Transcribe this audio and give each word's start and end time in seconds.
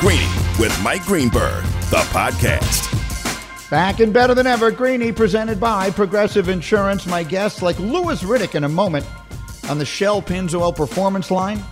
Greeny 0.00 0.28
with 0.58 0.78
Mike 0.82 1.04
Greenberg, 1.06 1.64
the 1.88 2.04
podcast. 2.12 2.90
Back 3.70 3.98
and 4.00 4.12
better 4.12 4.34
than 4.34 4.46
ever, 4.46 4.70
Greeny 4.70 5.10
presented 5.10 5.58
by 5.58 5.90
Progressive 5.90 6.50
Insurance. 6.50 7.06
My 7.06 7.22
guests 7.22 7.62
like 7.62 7.78
Louis 7.78 8.22
Riddick 8.22 8.54
in 8.54 8.64
a 8.64 8.68
moment 8.68 9.06
on 9.70 9.78
the 9.78 9.86
Shell 9.86 10.20
Pennzoil 10.20 10.76
Performance 10.76 11.30
Line. 11.30 11.62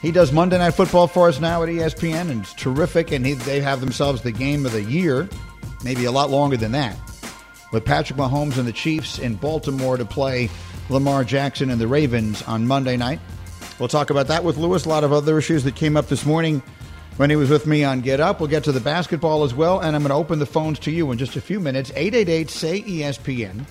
He 0.00 0.12
does 0.12 0.30
Monday 0.30 0.58
Night 0.58 0.74
Football 0.74 1.08
for 1.08 1.28
us 1.28 1.40
now 1.40 1.64
at 1.64 1.68
ESPN, 1.68 2.30
and 2.30 2.42
it's 2.42 2.54
terrific. 2.54 3.10
And 3.10 3.26
he, 3.26 3.32
they 3.32 3.60
have 3.60 3.80
themselves 3.80 4.22
the 4.22 4.30
game 4.30 4.64
of 4.64 4.70
the 4.70 4.84
year, 4.84 5.28
maybe 5.82 6.04
a 6.04 6.12
lot 6.12 6.30
longer 6.30 6.56
than 6.56 6.70
that, 6.70 6.96
with 7.72 7.84
Patrick 7.84 8.16
Mahomes 8.16 8.58
and 8.58 8.68
the 8.68 8.72
Chiefs 8.72 9.18
in 9.18 9.34
Baltimore 9.34 9.96
to 9.96 10.04
play 10.04 10.50
Lamar 10.88 11.24
Jackson 11.24 11.70
and 11.70 11.80
the 11.80 11.88
Ravens 11.88 12.42
on 12.42 12.64
Monday 12.64 12.96
night. 12.96 13.18
We'll 13.80 13.88
talk 13.88 14.10
about 14.10 14.28
that 14.28 14.44
with 14.44 14.56
Louis. 14.56 14.84
A 14.84 14.88
lot 14.88 15.02
of 15.02 15.12
other 15.12 15.36
issues 15.36 15.64
that 15.64 15.74
came 15.74 15.96
up 15.96 16.06
this 16.06 16.24
morning 16.24 16.62
when 17.16 17.30
he 17.30 17.36
was 17.36 17.50
with 17.50 17.66
me 17.66 17.84
on 17.84 18.00
Get 18.00 18.20
Up. 18.20 18.40
We'll 18.40 18.48
get 18.48 18.64
to 18.64 18.72
the 18.72 18.80
basketball 18.80 19.44
as 19.44 19.54
well, 19.54 19.80
and 19.80 19.94
I'm 19.94 20.02
going 20.02 20.10
to 20.10 20.16
open 20.16 20.38
the 20.38 20.46
phones 20.46 20.78
to 20.80 20.90
you 20.90 21.10
in 21.12 21.18
just 21.18 21.36
a 21.36 21.40
few 21.40 21.60
minutes. 21.60 21.90
888 21.94 22.50
say 22.50 22.82
ESPN, 22.82 23.64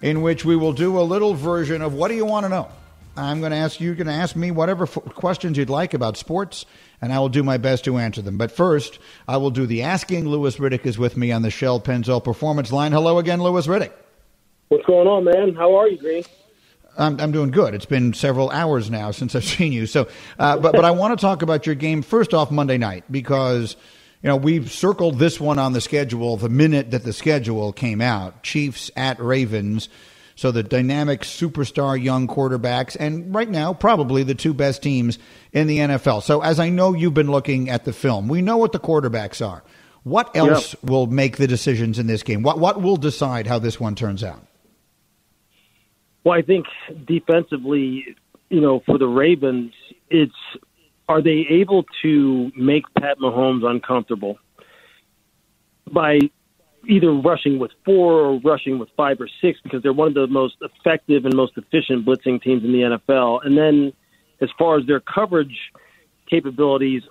in 0.00 0.22
which 0.22 0.44
we 0.44 0.56
will 0.56 0.72
do 0.72 0.98
a 0.98 1.02
little 1.02 1.34
version 1.34 1.82
of 1.82 1.94
what 1.94 2.08
do 2.08 2.14
you 2.14 2.24
want 2.24 2.44
to 2.44 2.48
know? 2.48 2.68
I'm 3.16 3.40
going 3.40 3.52
to 3.52 3.58
ask 3.58 3.78
you, 3.78 3.94
going 3.94 4.06
to 4.06 4.12
ask 4.12 4.34
me 4.34 4.50
whatever 4.50 4.84
f- 4.84 4.98
questions 5.14 5.58
you'd 5.58 5.68
like 5.68 5.92
about 5.92 6.16
sports, 6.16 6.64
and 7.02 7.12
I 7.12 7.18
will 7.18 7.28
do 7.28 7.42
my 7.42 7.58
best 7.58 7.84
to 7.84 7.98
answer 7.98 8.22
them. 8.22 8.38
But 8.38 8.50
first, 8.50 8.98
I 9.28 9.36
will 9.36 9.50
do 9.50 9.66
the 9.66 9.82
asking. 9.82 10.26
Louis 10.26 10.56
Riddick 10.56 10.86
is 10.86 10.98
with 10.98 11.16
me 11.16 11.30
on 11.30 11.42
the 11.42 11.50
Shell 11.50 11.80
Pennzoil 11.80 12.24
Performance 12.24 12.72
Line. 12.72 12.90
Hello 12.92 13.18
again, 13.18 13.42
Louis 13.42 13.66
Riddick. 13.66 13.92
What's 14.68 14.86
going 14.86 15.06
on, 15.06 15.24
man? 15.24 15.54
How 15.54 15.76
are 15.76 15.88
you, 15.88 15.98
Green? 15.98 16.24
I'm, 16.96 17.20
I'm 17.20 17.32
doing 17.32 17.50
good. 17.50 17.74
It's 17.74 17.86
been 17.86 18.12
several 18.12 18.50
hours 18.50 18.90
now 18.90 19.10
since 19.10 19.34
I've 19.34 19.44
seen 19.56 19.72
you. 19.72 19.86
So, 19.86 20.08
uh, 20.38 20.58
but 20.58 20.72
but 20.72 20.84
I 20.84 20.90
want 20.90 21.18
to 21.18 21.22
talk 21.22 21.42
about 21.42 21.66
your 21.66 21.74
game 21.74 22.02
first 22.02 22.34
off 22.34 22.50
Monday 22.50 22.78
night 22.78 23.04
because 23.10 23.76
you 24.22 24.28
know 24.28 24.36
we've 24.36 24.70
circled 24.70 25.18
this 25.18 25.40
one 25.40 25.58
on 25.58 25.72
the 25.72 25.80
schedule 25.80 26.36
the 26.36 26.48
minute 26.48 26.90
that 26.90 27.04
the 27.04 27.12
schedule 27.12 27.72
came 27.72 28.00
out. 28.00 28.42
Chiefs 28.42 28.90
at 28.96 29.20
Ravens. 29.20 29.88
So 30.34 30.50
the 30.50 30.62
dynamic 30.62 31.20
superstar 31.20 32.02
young 32.02 32.26
quarterbacks, 32.26 32.96
and 32.98 33.34
right 33.34 33.48
now 33.48 33.74
probably 33.74 34.22
the 34.22 34.34
two 34.34 34.54
best 34.54 34.82
teams 34.82 35.18
in 35.52 35.66
the 35.66 35.78
NFL. 35.78 36.22
So 36.22 36.40
as 36.40 36.58
I 36.58 36.70
know 36.70 36.94
you've 36.94 37.14
been 37.14 37.30
looking 37.30 37.68
at 37.68 37.84
the 37.84 37.92
film, 37.92 38.28
we 38.28 38.40
know 38.40 38.56
what 38.56 38.72
the 38.72 38.80
quarterbacks 38.80 39.46
are. 39.46 39.62
What 40.04 40.34
else 40.34 40.74
yeah. 40.74 40.90
will 40.90 41.06
make 41.06 41.36
the 41.36 41.46
decisions 41.46 41.98
in 41.98 42.06
this 42.06 42.22
game? 42.22 42.42
What 42.42 42.58
what 42.58 42.80
will 42.82 42.96
decide 42.96 43.46
how 43.46 43.58
this 43.58 43.78
one 43.78 43.94
turns 43.94 44.24
out? 44.24 44.44
Well, 46.24 46.38
I 46.38 46.42
think 46.42 46.66
defensively, 47.06 48.16
you 48.48 48.60
know, 48.60 48.82
for 48.86 48.98
the 48.98 49.06
Ravens, 49.06 49.72
it's 50.08 50.32
are 51.08 51.20
they 51.20 51.46
able 51.50 51.84
to 52.02 52.50
make 52.56 52.84
Pat 52.94 53.18
Mahomes 53.18 53.64
uncomfortable 53.64 54.38
by 55.90 56.18
either 56.88 57.12
rushing 57.12 57.58
with 57.58 57.70
four 57.84 58.14
or 58.14 58.40
rushing 58.40 58.78
with 58.78 58.88
five 58.96 59.20
or 59.20 59.28
six 59.40 59.58
because 59.62 59.82
they're 59.82 59.92
one 59.92 60.08
of 60.08 60.14
the 60.14 60.26
most 60.26 60.56
effective 60.60 61.24
and 61.24 61.34
most 61.34 61.52
efficient 61.56 62.06
blitzing 62.06 62.42
teams 62.42 62.64
in 62.64 62.72
the 62.72 62.98
NFL. 63.08 63.44
And 63.44 63.56
then 63.56 63.92
as 64.40 64.48
far 64.58 64.78
as 64.78 64.86
their 64.86 65.00
coverage 65.00 65.56
capabilities, 66.28 67.02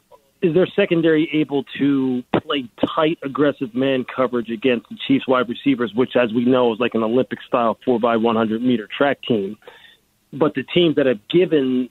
is 0.41 0.53
their 0.53 0.67
secondary 0.75 1.29
able 1.33 1.63
to 1.77 2.23
play 2.43 2.69
tight, 2.95 3.19
aggressive 3.23 3.73
man 3.75 4.05
coverage 4.13 4.49
against 4.49 4.89
the 4.89 4.97
Chiefs 5.07 5.27
wide 5.27 5.47
receivers, 5.47 5.91
which, 5.95 6.15
as 6.15 6.33
we 6.33 6.45
know, 6.45 6.73
is 6.73 6.79
like 6.79 6.95
an 6.95 7.03
Olympic 7.03 7.39
style 7.47 7.77
4 7.85 7.99
by 7.99 8.17
100 8.17 8.61
meter 8.61 8.87
track 8.95 9.19
team? 9.27 9.57
But 10.33 10.55
the 10.55 10.63
teams 10.63 10.95
that 10.95 11.05
have 11.05 11.19
given 11.29 11.89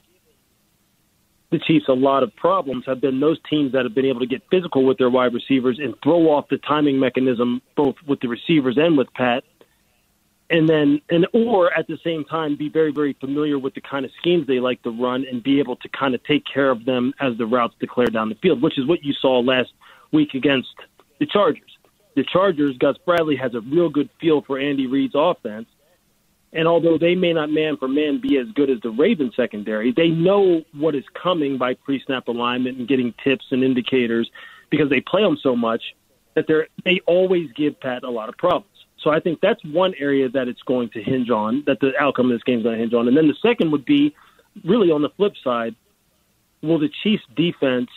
the 1.51 1.59
Chiefs 1.59 1.87
a 1.89 1.93
lot 1.93 2.23
of 2.23 2.35
problems 2.37 2.85
have 2.87 3.01
been 3.01 3.21
those 3.21 3.39
teams 3.49 3.73
that 3.73 3.85
have 3.85 3.95
been 3.95 4.05
able 4.05 4.21
to 4.21 4.27
get 4.27 4.43
physical 4.51 4.85
with 4.85 4.99
their 4.99 5.11
wide 5.11 5.35
receivers 5.35 5.79
and 5.83 5.95
throw 6.03 6.31
off 6.31 6.47
the 6.49 6.59
timing 6.59 6.99
mechanism 6.99 7.61
both 7.77 7.97
with 8.07 8.21
the 8.21 8.29
receivers 8.29 8.77
and 8.79 8.97
with 8.97 9.13
Pat 9.15 9.43
and 10.51 10.69
then 10.69 11.01
and 11.11 11.27
or 11.33 11.73
at 11.73 11.87
the 11.87 11.99
same 12.05 12.25
time 12.25 12.57
be 12.57 12.69
very 12.69 12.93
very 12.93 13.15
familiar 13.15 13.59
with 13.59 13.75
the 13.75 13.81
kind 13.81 14.05
of 14.05 14.11
schemes 14.19 14.47
they 14.47 14.61
like 14.61 14.83
to 14.83 14.91
run 14.91 15.25
and 15.31 15.43
be 15.43 15.61
able 15.61 15.77
to 15.77 15.89
kind 15.89 16.15
of 16.15 16.23
take 16.25 16.45
care 16.53 16.71
of 16.71 16.85
them 16.85 17.15
as 17.21 17.39
the 17.39 17.47
routes 17.47 17.75
declare 17.81 18.07
down 18.07 18.29
the 18.29 18.35
field, 18.37 18.61
which 18.61 18.77
is 18.79 18.87
what 18.87 19.03
you 19.03 19.13
saw 19.13 19.39
last 19.39 19.73
week 20.13 20.35
against 20.35 20.69
the 21.21 21.27
Chargers. 21.27 21.79
The 22.17 22.25
Chargers, 22.25 22.77
Gus 22.79 22.97
Bradley 23.07 23.37
has 23.37 23.55
a 23.55 23.61
real 23.61 23.89
good 23.89 24.11
feel 24.21 24.43
for 24.43 24.59
Andy 24.59 24.87
Reid's 24.87 25.15
offense. 25.15 25.69
And 26.53 26.67
although 26.67 26.99
they 26.99 27.15
may 27.15 27.33
not 27.33 27.49
man 27.51 27.77
for 27.77 27.87
man 27.87 28.21
be 28.21 28.37
as 28.39 28.49
good 28.57 28.71
as 28.71 28.81
the 28.83 28.91
Ravens 28.91 29.35
secondary, 29.37 29.93
they 29.93 30.09
know 30.09 30.63
what 30.73 30.97
is 30.97 31.05
coming 31.15 31.59
by 31.59 31.75
pre-snap 31.75 32.27
alignment 32.27 32.79
and 32.79 32.89
getting 32.89 33.15
tips 33.23 33.45
and 33.53 33.63
indicators 33.63 34.29
because 34.69 34.91
they 34.91 35.01
play 35.01 35.23
them 35.23 35.39
so 35.41 35.55
much 35.55 35.95
that 36.35 36.47
they're 36.49 36.67
they 36.85 37.01
always 37.07 37.53
give 37.53 37.79
Pat 37.79 38.03
a 38.03 38.11
lot 38.11 38.29
of 38.29 38.37
problems. 38.37 38.67
So 39.03 39.11
I 39.11 39.21
think 39.21 39.41
that's 39.41 39.65
one 39.65 39.95
area 39.99 40.29
that 40.29 40.49
it's 40.49 40.63
going 40.63 40.91
to 40.91 41.03
hinge 41.03 41.31
on, 41.31 41.65
that 41.67 41.81
the 41.81 41.93
outcome 41.99 42.31
of 42.31 42.33
this 42.33 42.43
game 42.43 42.59
is 42.59 42.65
going 42.65 42.77
to 42.77 42.81
hinge 42.81 42.95
on. 42.95 43.09
And 43.09 43.17
then 43.17 43.29
the 43.29 43.37
second 43.43 43.73
would 43.73 43.85
be 43.85 44.15
really 44.65 44.91
on 44.91 45.03
the 45.03 45.11
flip 45.11 45.33
side, 45.43 45.75
will 46.63 46.79
the 46.79 46.91
Chiefs 47.03 47.23
defense 47.35 47.89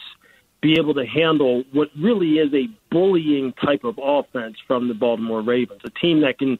be 0.61 0.77
able 0.79 0.93
to 0.93 1.05
handle 1.05 1.63
what 1.73 1.89
really 1.99 2.37
is 2.37 2.53
a 2.53 2.69
bullying 2.89 3.53
type 3.53 3.83
of 3.83 3.99
offense 4.01 4.55
from 4.65 4.87
the 4.87 4.93
Baltimore 4.93 5.41
Ravens, 5.41 5.81
a 5.83 5.89
team 5.89 6.21
that 6.21 6.39
can 6.39 6.57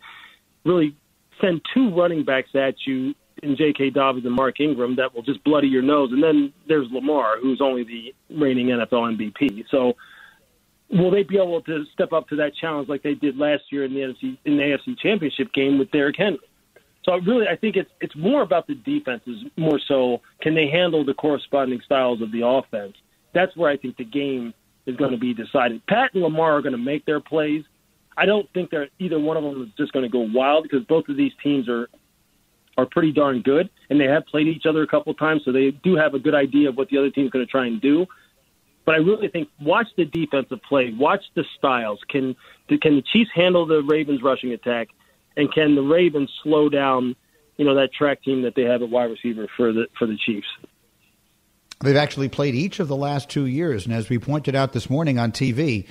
really 0.66 0.96
send 1.40 1.62
two 1.74 1.96
running 1.96 2.26
backs 2.26 2.50
at 2.54 2.76
you 2.86 3.16
in 3.42 3.56
J.K. 3.56 3.92
Dobbins 3.92 4.26
and 4.26 4.36
Mark 4.36 4.60
Ingram 4.60 4.98
that 4.98 5.16
will 5.16 5.22
just 5.22 5.44
bloody 5.44 5.68
your 5.68 5.82
nose. 5.82 6.12
And 6.12 6.22
then 6.22 6.54
there's 6.68 6.88
Lamar, 6.92 7.38
who's 7.42 7.62
only 7.62 7.84
the 7.84 8.14
reigning 8.30 8.68
NFL 8.68 9.18
MVP. 9.18 9.66
So 9.72 9.94
will 10.90 11.12
they 11.12 11.24
be 11.24 11.38
able 11.38 11.62
to 11.62 11.86
step 11.94 12.14
up 12.14 12.28
to 12.30 12.36
that 12.38 12.56
challenge 12.56 12.90
like 12.90 13.04
they 13.04 13.16
did 13.16 13.38
last 13.38 13.64
year 13.72 13.86
in 13.86 13.94
the 13.94 14.00
NFC 14.00 14.38
in 14.46 14.58
the 14.58 14.64
AFC 14.64 14.98
Championship 15.00 15.54
game 15.54 15.80
with 15.80 15.92
Derrick 15.92 16.16
Henry? 16.18 16.40
So 17.06 17.18
really, 17.18 17.48
I 17.48 17.56
think 17.56 17.76
it's 17.76 17.90
it's 18.00 18.16
more 18.16 18.42
about 18.42 18.68
the 18.68 18.76
defenses 18.76 19.44
more 19.58 19.80
so. 19.88 20.22
Can 20.42 20.56
they 20.56 20.68
handle 20.70 21.04
the 21.04 21.14
corresponding 21.14 21.82
styles 21.86 22.22
of 22.22 22.32
the 22.32 22.46
offense? 22.46 22.96
That's 23.34 23.56
where 23.58 23.70
I 23.70 23.78
think 23.78 23.98
the 23.98 24.06
game 24.06 24.54
is 24.86 24.96
going 24.96 25.12
to 25.12 25.18
be 25.18 25.34
decided. 25.34 25.86
Pat 25.88 26.14
and 26.14 26.24
Lamar 26.24 26.58
are 26.58 26.62
going 26.62 26.74
to 26.74 26.78
make 26.78 27.06
their 27.06 27.20
plays. 27.20 27.64
I 28.16 28.26
don't 28.26 28.48
think 28.54 28.70
they're 28.70 28.90
either 29.00 29.20
one 29.20 29.38
of 29.38 29.44
them 29.44 29.64
is 29.64 29.70
just 29.78 29.92
going 29.92 30.04
to 30.04 30.10
go 30.10 30.20
wild 30.20 30.64
because 30.64 30.84
both 30.86 31.10
of 31.10 31.18
these 31.18 31.32
teams 31.42 31.68
are 31.68 31.90
are 32.78 32.86
pretty 32.88 33.12
darn 33.12 33.42
good 33.42 33.70
and 33.90 34.00
they 34.00 34.06
have 34.06 34.26
played 34.26 34.48
each 34.48 34.66
other 34.66 34.82
a 34.82 34.88
couple 34.88 35.14
times, 35.14 35.42
so 35.46 35.52
they 35.52 35.72
do 35.72 35.96
have 35.96 36.14
a 36.14 36.20
good 36.20 36.36
idea 36.36 36.70
of 36.70 36.78
what 36.78 36.90
the 36.90 36.98
other 36.98 37.10
team's 37.10 37.30
going 37.32 37.46
to 37.46 37.52
try 37.52 37.68
and 37.68 37.82
do. 37.82 38.06
But 38.86 38.96
I 38.96 38.98
really 38.98 39.30
think 39.30 39.50
watch 39.62 39.88
the 39.96 40.06
defensive 40.06 40.60
play, 40.68 40.94
watch 40.98 41.24
the 41.36 41.46
styles. 41.58 42.00
Can 42.10 42.36
can 42.68 42.96
the 42.96 43.04
Chiefs 43.14 43.30
handle 43.34 43.66
the 43.66 43.82
Ravens 43.82 44.22
rushing 44.22 44.52
attack, 44.52 44.90
and 45.38 45.54
can 45.54 45.76
the 45.76 45.82
Ravens 45.82 46.30
slow 46.44 46.70
down, 46.70 47.16
you 47.58 47.66
know, 47.66 47.76
that 47.76 47.94
track 47.94 48.24
team 48.24 48.42
that 48.44 48.56
they 48.56 48.64
have 48.64 48.82
at 48.82 48.90
wide 48.90 49.10
receiver 49.12 49.48
for 49.56 49.72
the 49.72 49.88
for 49.98 50.06
the 50.06 50.18
Chiefs? 50.18 50.48
They've 51.82 51.96
actually 51.96 52.30
played 52.30 52.56
each 52.56 52.80
of 52.80 52.88
the 52.88 52.96
last 52.96 53.30
two 53.30 53.46
years, 53.46 53.86
and 53.86 53.94
as 53.94 54.10
we 54.10 54.20
pointed 54.20 54.56
out 54.56 54.74
this 54.74 54.90
morning 54.90 55.18
on 55.18 55.32
TV, 55.32 55.88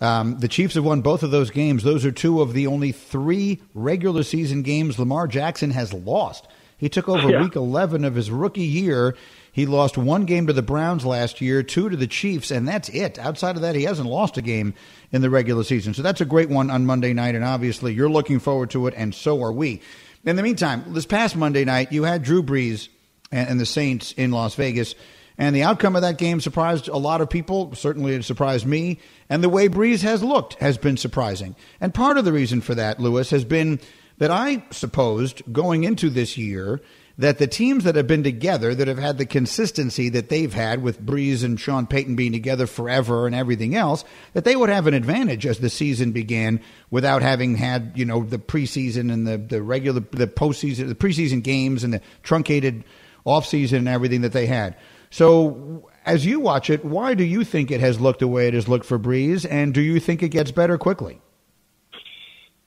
um, 0.00 0.38
the 0.38 0.48
Chiefs 0.48 0.74
have 0.74 0.84
won 0.84 1.00
both 1.00 1.22
of 1.22 1.30
those 1.30 1.50
games. 1.50 1.84
Those 1.84 2.04
are 2.04 2.12
two 2.12 2.40
of 2.40 2.54
the 2.54 2.66
only 2.66 2.90
three 2.90 3.60
regular 3.72 4.24
season 4.24 4.62
games 4.62 4.98
Lamar 4.98 5.28
Jackson 5.28 5.70
has 5.70 5.92
lost. 5.92 6.46
He 6.76 6.88
took 6.88 7.08
over 7.08 7.30
yeah. 7.30 7.42
Week 7.42 7.54
11 7.54 8.04
of 8.04 8.16
his 8.16 8.28
rookie 8.28 8.62
year 8.62 9.14
he 9.52 9.66
lost 9.66 9.98
one 9.98 10.24
game 10.24 10.46
to 10.46 10.54
the 10.54 10.62
Browns 10.62 11.04
last 11.04 11.42
year, 11.42 11.62
two 11.62 11.90
to 11.90 11.96
the 11.96 12.06
Chiefs, 12.06 12.50
and 12.50 12.66
that's 12.66 12.88
it. 12.88 13.18
Outside 13.18 13.54
of 13.54 13.62
that, 13.62 13.74
he 13.74 13.82
hasn't 13.82 14.08
lost 14.08 14.38
a 14.38 14.42
game 14.42 14.72
in 15.12 15.20
the 15.20 15.28
regular 15.28 15.62
season. 15.62 15.92
So 15.92 16.00
that's 16.00 16.22
a 16.22 16.24
great 16.26 16.48
one 16.48 16.70
on 16.70 16.86
Monday 16.86 17.12
night, 17.12 17.34
and 17.34 17.44
obviously 17.44 17.92
you're 17.92 18.10
looking 18.10 18.38
forward 18.38 18.70
to 18.70 18.86
it, 18.86 18.94
and 18.96 19.14
so 19.14 19.42
are 19.42 19.52
we. 19.52 19.82
In 20.24 20.36
the 20.36 20.42
meantime, 20.42 20.94
this 20.94 21.04
past 21.04 21.36
Monday 21.36 21.66
night, 21.66 21.92
you 21.92 22.04
had 22.04 22.22
Drew 22.22 22.42
Brees 22.42 22.88
and, 23.30 23.60
the 23.60 23.66
Saints 23.66 24.12
in 24.12 24.30
Las 24.30 24.54
Vegas. 24.54 24.94
And 25.36 25.54
the 25.54 25.64
outcome 25.64 25.96
of 25.96 26.02
that 26.02 26.18
game 26.18 26.40
surprised 26.40 26.88
a 26.88 26.96
lot 26.96 27.20
of 27.20 27.28
people. 27.28 27.74
Certainly, 27.74 28.14
it 28.14 28.24
surprised 28.24 28.66
me. 28.66 29.00
And 29.28 29.42
the 29.42 29.48
way 29.48 29.68
Brees 29.68 30.02
has 30.02 30.22
looked 30.22 30.54
has 30.60 30.78
been 30.78 30.96
surprising. 30.96 31.56
And 31.80 31.92
part 31.92 32.18
of 32.18 32.24
the 32.24 32.32
reason 32.32 32.60
for 32.60 32.74
that, 32.74 33.00
Louis, 33.00 33.28
has 33.30 33.44
been 33.44 33.80
that 34.18 34.30
I 34.30 34.64
supposed 34.70 35.42
going 35.52 35.84
into 35.84 36.08
this 36.08 36.38
year 36.38 36.80
that 37.18 37.38
the 37.38 37.46
teams 37.46 37.84
that 37.84 37.96
have 37.96 38.06
been 38.06 38.22
together, 38.22 38.74
that 38.74 38.88
have 38.88 38.98
had 38.98 39.18
the 39.18 39.26
consistency 39.26 40.08
that 40.08 40.28
they've 40.28 40.52
had 40.52 40.82
with 40.82 41.04
Brees 41.04 41.44
and 41.44 41.60
Sean 41.60 41.86
Payton 41.86 42.16
being 42.16 42.32
together 42.32 42.66
forever 42.66 43.26
and 43.26 43.34
everything 43.34 43.74
else, 43.74 44.04
that 44.32 44.44
they 44.44 44.56
would 44.56 44.68
have 44.68 44.86
an 44.86 44.94
advantage 44.94 45.46
as 45.46 45.58
the 45.58 45.70
season 45.70 46.12
began 46.12 46.60
without 46.90 47.22
having 47.22 47.56
had, 47.56 47.92
you 47.94 48.04
know, 48.04 48.22
the 48.22 48.38
preseason 48.38 49.12
and 49.12 49.26
the, 49.26 49.38
the 49.38 49.62
regular, 49.62 50.00
the 50.00 50.26
postseason, 50.26 50.88
the 50.88 50.94
preseason 50.94 51.42
games 51.42 51.84
and 51.84 51.92
the 51.92 52.00
truncated 52.22 52.84
offseason 53.26 53.78
and 53.78 53.88
everything 53.88 54.22
that 54.22 54.32
they 54.32 54.46
had. 54.46 54.76
So 55.10 55.90
as 56.06 56.24
you 56.24 56.40
watch 56.40 56.70
it, 56.70 56.84
why 56.84 57.14
do 57.14 57.24
you 57.24 57.44
think 57.44 57.70
it 57.70 57.80
has 57.80 58.00
looked 58.00 58.20
the 58.20 58.28
way 58.28 58.48
it 58.48 58.54
has 58.54 58.68
looked 58.68 58.86
for 58.86 58.98
Brees? 58.98 59.46
And 59.48 59.74
do 59.74 59.80
you 59.80 60.00
think 60.00 60.22
it 60.22 60.30
gets 60.30 60.50
better 60.50 60.78
quickly? 60.78 61.20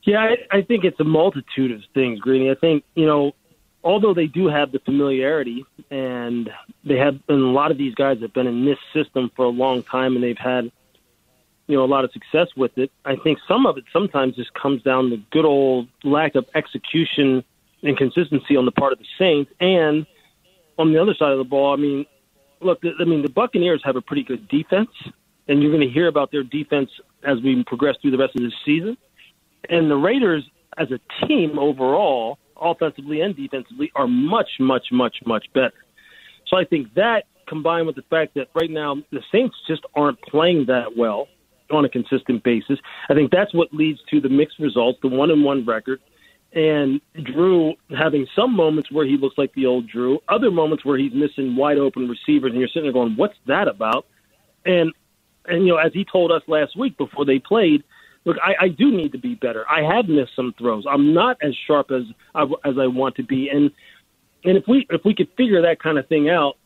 Yeah, 0.04 0.20
I, 0.20 0.58
I 0.58 0.62
think 0.62 0.84
it's 0.84 1.00
a 1.00 1.04
multitude 1.04 1.72
of 1.72 1.82
things, 1.96 2.20
Greeny. 2.20 2.52
I 2.52 2.56
think, 2.56 2.84
you 2.94 3.08
know, 3.08 3.32
although 3.86 4.16
they 4.16 4.26
do 4.26 4.48
have 4.48 4.72
the 4.72 4.80
familiarity 4.80 5.64
and 5.92 6.50
they 6.84 6.98
have, 6.98 7.20
and 7.30 7.42
a 7.42 7.48
lot 7.48 7.70
of 7.70 7.78
these 7.78 7.94
guys 7.94 8.20
have 8.20 8.34
been 8.34 8.48
in 8.48 8.66
this 8.66 8.80
system 8.92 9.32
for 9.36 9.46
a 9.46 9.50
long 9.50 9.84
time, 9.84 10.16
and 10.16 10.24
they've 10.24 10.38
had, 10.38 10.72
you 11.68 11.78
know, 11.78 11.84
a 11.84 11.86
lot 11.86 12.04
of 12.04 12.12
success 12.12 12.48
with 12.58 12.78
it. 12.80 12.92
I 13.06 13.16
think 13.16 13.38
some 13.48 13.68
of 13.68 13.78
it 13.78 13.86
sometimes 13.94 14.36
just 14.36 14.54
comes 14.56 14.82
down 14.82 15.12
to 15.12 15.18
good 15.32 15.46
old 15.46 15.88
lack 16.04 16.34
of 16.34 16.46
execution 16.56 17.44
and 17.84 17.96
consistency 17.96 18.58
on 18.58 18.66
the 18.66 18.72
part 18.72 18.92
of 18.92 18.98
the 18.98 19.06
Saints, 19.20 19.52
and 19.60 20.08
on 20.80 20.92
the 20.92 21.00
other 21.00 21.14
side 21.14 21.32
of 21.32 21.38
the 21.38 21.44
ball, 21.44 21.72
I 21.72 21.78
mean, 21.78 22.08
look, 22.60 22.80
I 22.84 23.04
mean, 23.04 23.22
the 23.22 23.30
Buccaneers 23.30 23.82
have 23.86 23.96
a 23.96 24.02
pretty 24.02 24.24
good 24.24 24.48
defense, 24.48 24.90
and 25.48 25.62
you're 25.62 25.72
going 25.72 25.88
to 25.88 25.94
hear 25.94 26.08
about 26.08 26.32
their 26.32 26.44
defense 26.44 26.90
as 27.24 27.40
we 27.40 27.64
progress 27.64 27.98
through 28.02 28.12
the 28.12 28.18
rest 28.18 28.36
of 28.36 28.42
this 28.42 28.54
season. 28.66 28.98
And 29.70 29.92
the 29.92 29.96
Raiders, 29.96 30.44
as 30.76 30.90
a 30.92 31.00
team 31.28 31.60
overall, 31.60 32.40
offensively 32.60 33.22
and 33.22 33.36
defensively, 33.36 33.92
are 33.96 34.08
much, 34.08 34.50
much, 34.60 34.88
much, 34.92 35.18
much 35.26 35.46
better. 35.54 35.74
So 36.48 36.58
I 36.58 36.66
think 36.66 36.94
that 36.96 37.26
combined 37.48 37.88
with 37.88 37.96
the 37.96 38.04
fact 38.04 38.34
that 38.36 38.48
right 38.56 38.70
now 38.70 38.98
the 39.12 39.22
Saints 39.32 39.56
just 39.68 39.84
aren't 39.96 40.22
playing 40.22 40.66
that 40.68 40.98
well 40.98 41.28
on 41.72 41.86
a 41.86 41.90
consistent 41.90 42.44
basis, 42.44 42.80
I 43.10 43.14
think 43.14 43.32
that's 43.32 43.54
what 43.54 43.74
leads 43.74 44.00
to 44.12 44.22
the 44.22 44.30
mixed 44.30 44.60
results, 44.60 45.00
the 45.02 45.08
one 45.08 45.32
and 45.32 45.44
one 45.44 45.66
record, 45.66 46.00
and 46.54 47.02
Drew 47.22 47.74
having 47.98 48.28
some 48.36 48.56
moments 48.56 48.92
where 48.92 49.06
he 49.06 49.18
looks 49.18 49.38
like 49.38 49.54
the 49.54 49.66
old 49.66 49.88
Drew, 49.88 50.20
other 50.30 50.52
moments 50.52 50.86
where 50.86 50.98
he's 50.98 51.14
missing 51.14 51.56
wide 51.56 51.78
open 51.78 52.08
receivers, 52.08 52.52
and 52.52 52.60
you're 52.60 52.70
sitting 52.70 52.84
there 52.84 52.94
going, 52.94 53.16
"What's 53.16 53.38
that 53.46 53.68
about?" 53.68 54.06
And 54.66 54.94
and 55.48 55.66
you 55.66 55.74
know, 55.74 55.78
as 55.78 55.94
he 55.94 56.06
told 56.06 56.32
us 56.32 56.42
last 56.48 56.78
week 56.78 56.98
before 56.98 57.26
they 57.26 57.40
played, 57.40 57.84
look, 58.26 58.38
I, 58.44 58.66
I 58.66 58.68
do 58.68 58.92
need 58.92 59.12
to 59.14 59.18
be 59.18 59.36
better. 59.36 59.66
I 59.70 59.82
have 59.96 60.08
missed 60.08 60.36
some 60.36 60.54
throws. 60.58 60.86
I'm 60.90 61.14
not 61.14 61.38
as 61.42 61.56
sharp 61.68 61.92
as 61.92 62.04
I, 62.34 62.44
as 62.66 62.76
I 62.80 62.88
want 62.88 63.16
to 63.16 63.24
be, 63.24 63.50
and 63.50 63.72
and 64.44 64.58
if 64.58 64.66
we 64.68 64.86
if 64.90 65.02
we 65.06 65.16
could 65.16 65.30
figure 65.38 65.62
that 65.62 65.82
kind 65.82 65.98
of 65.98 66.08
thing 66.08 66.30
out, 66.30 66.58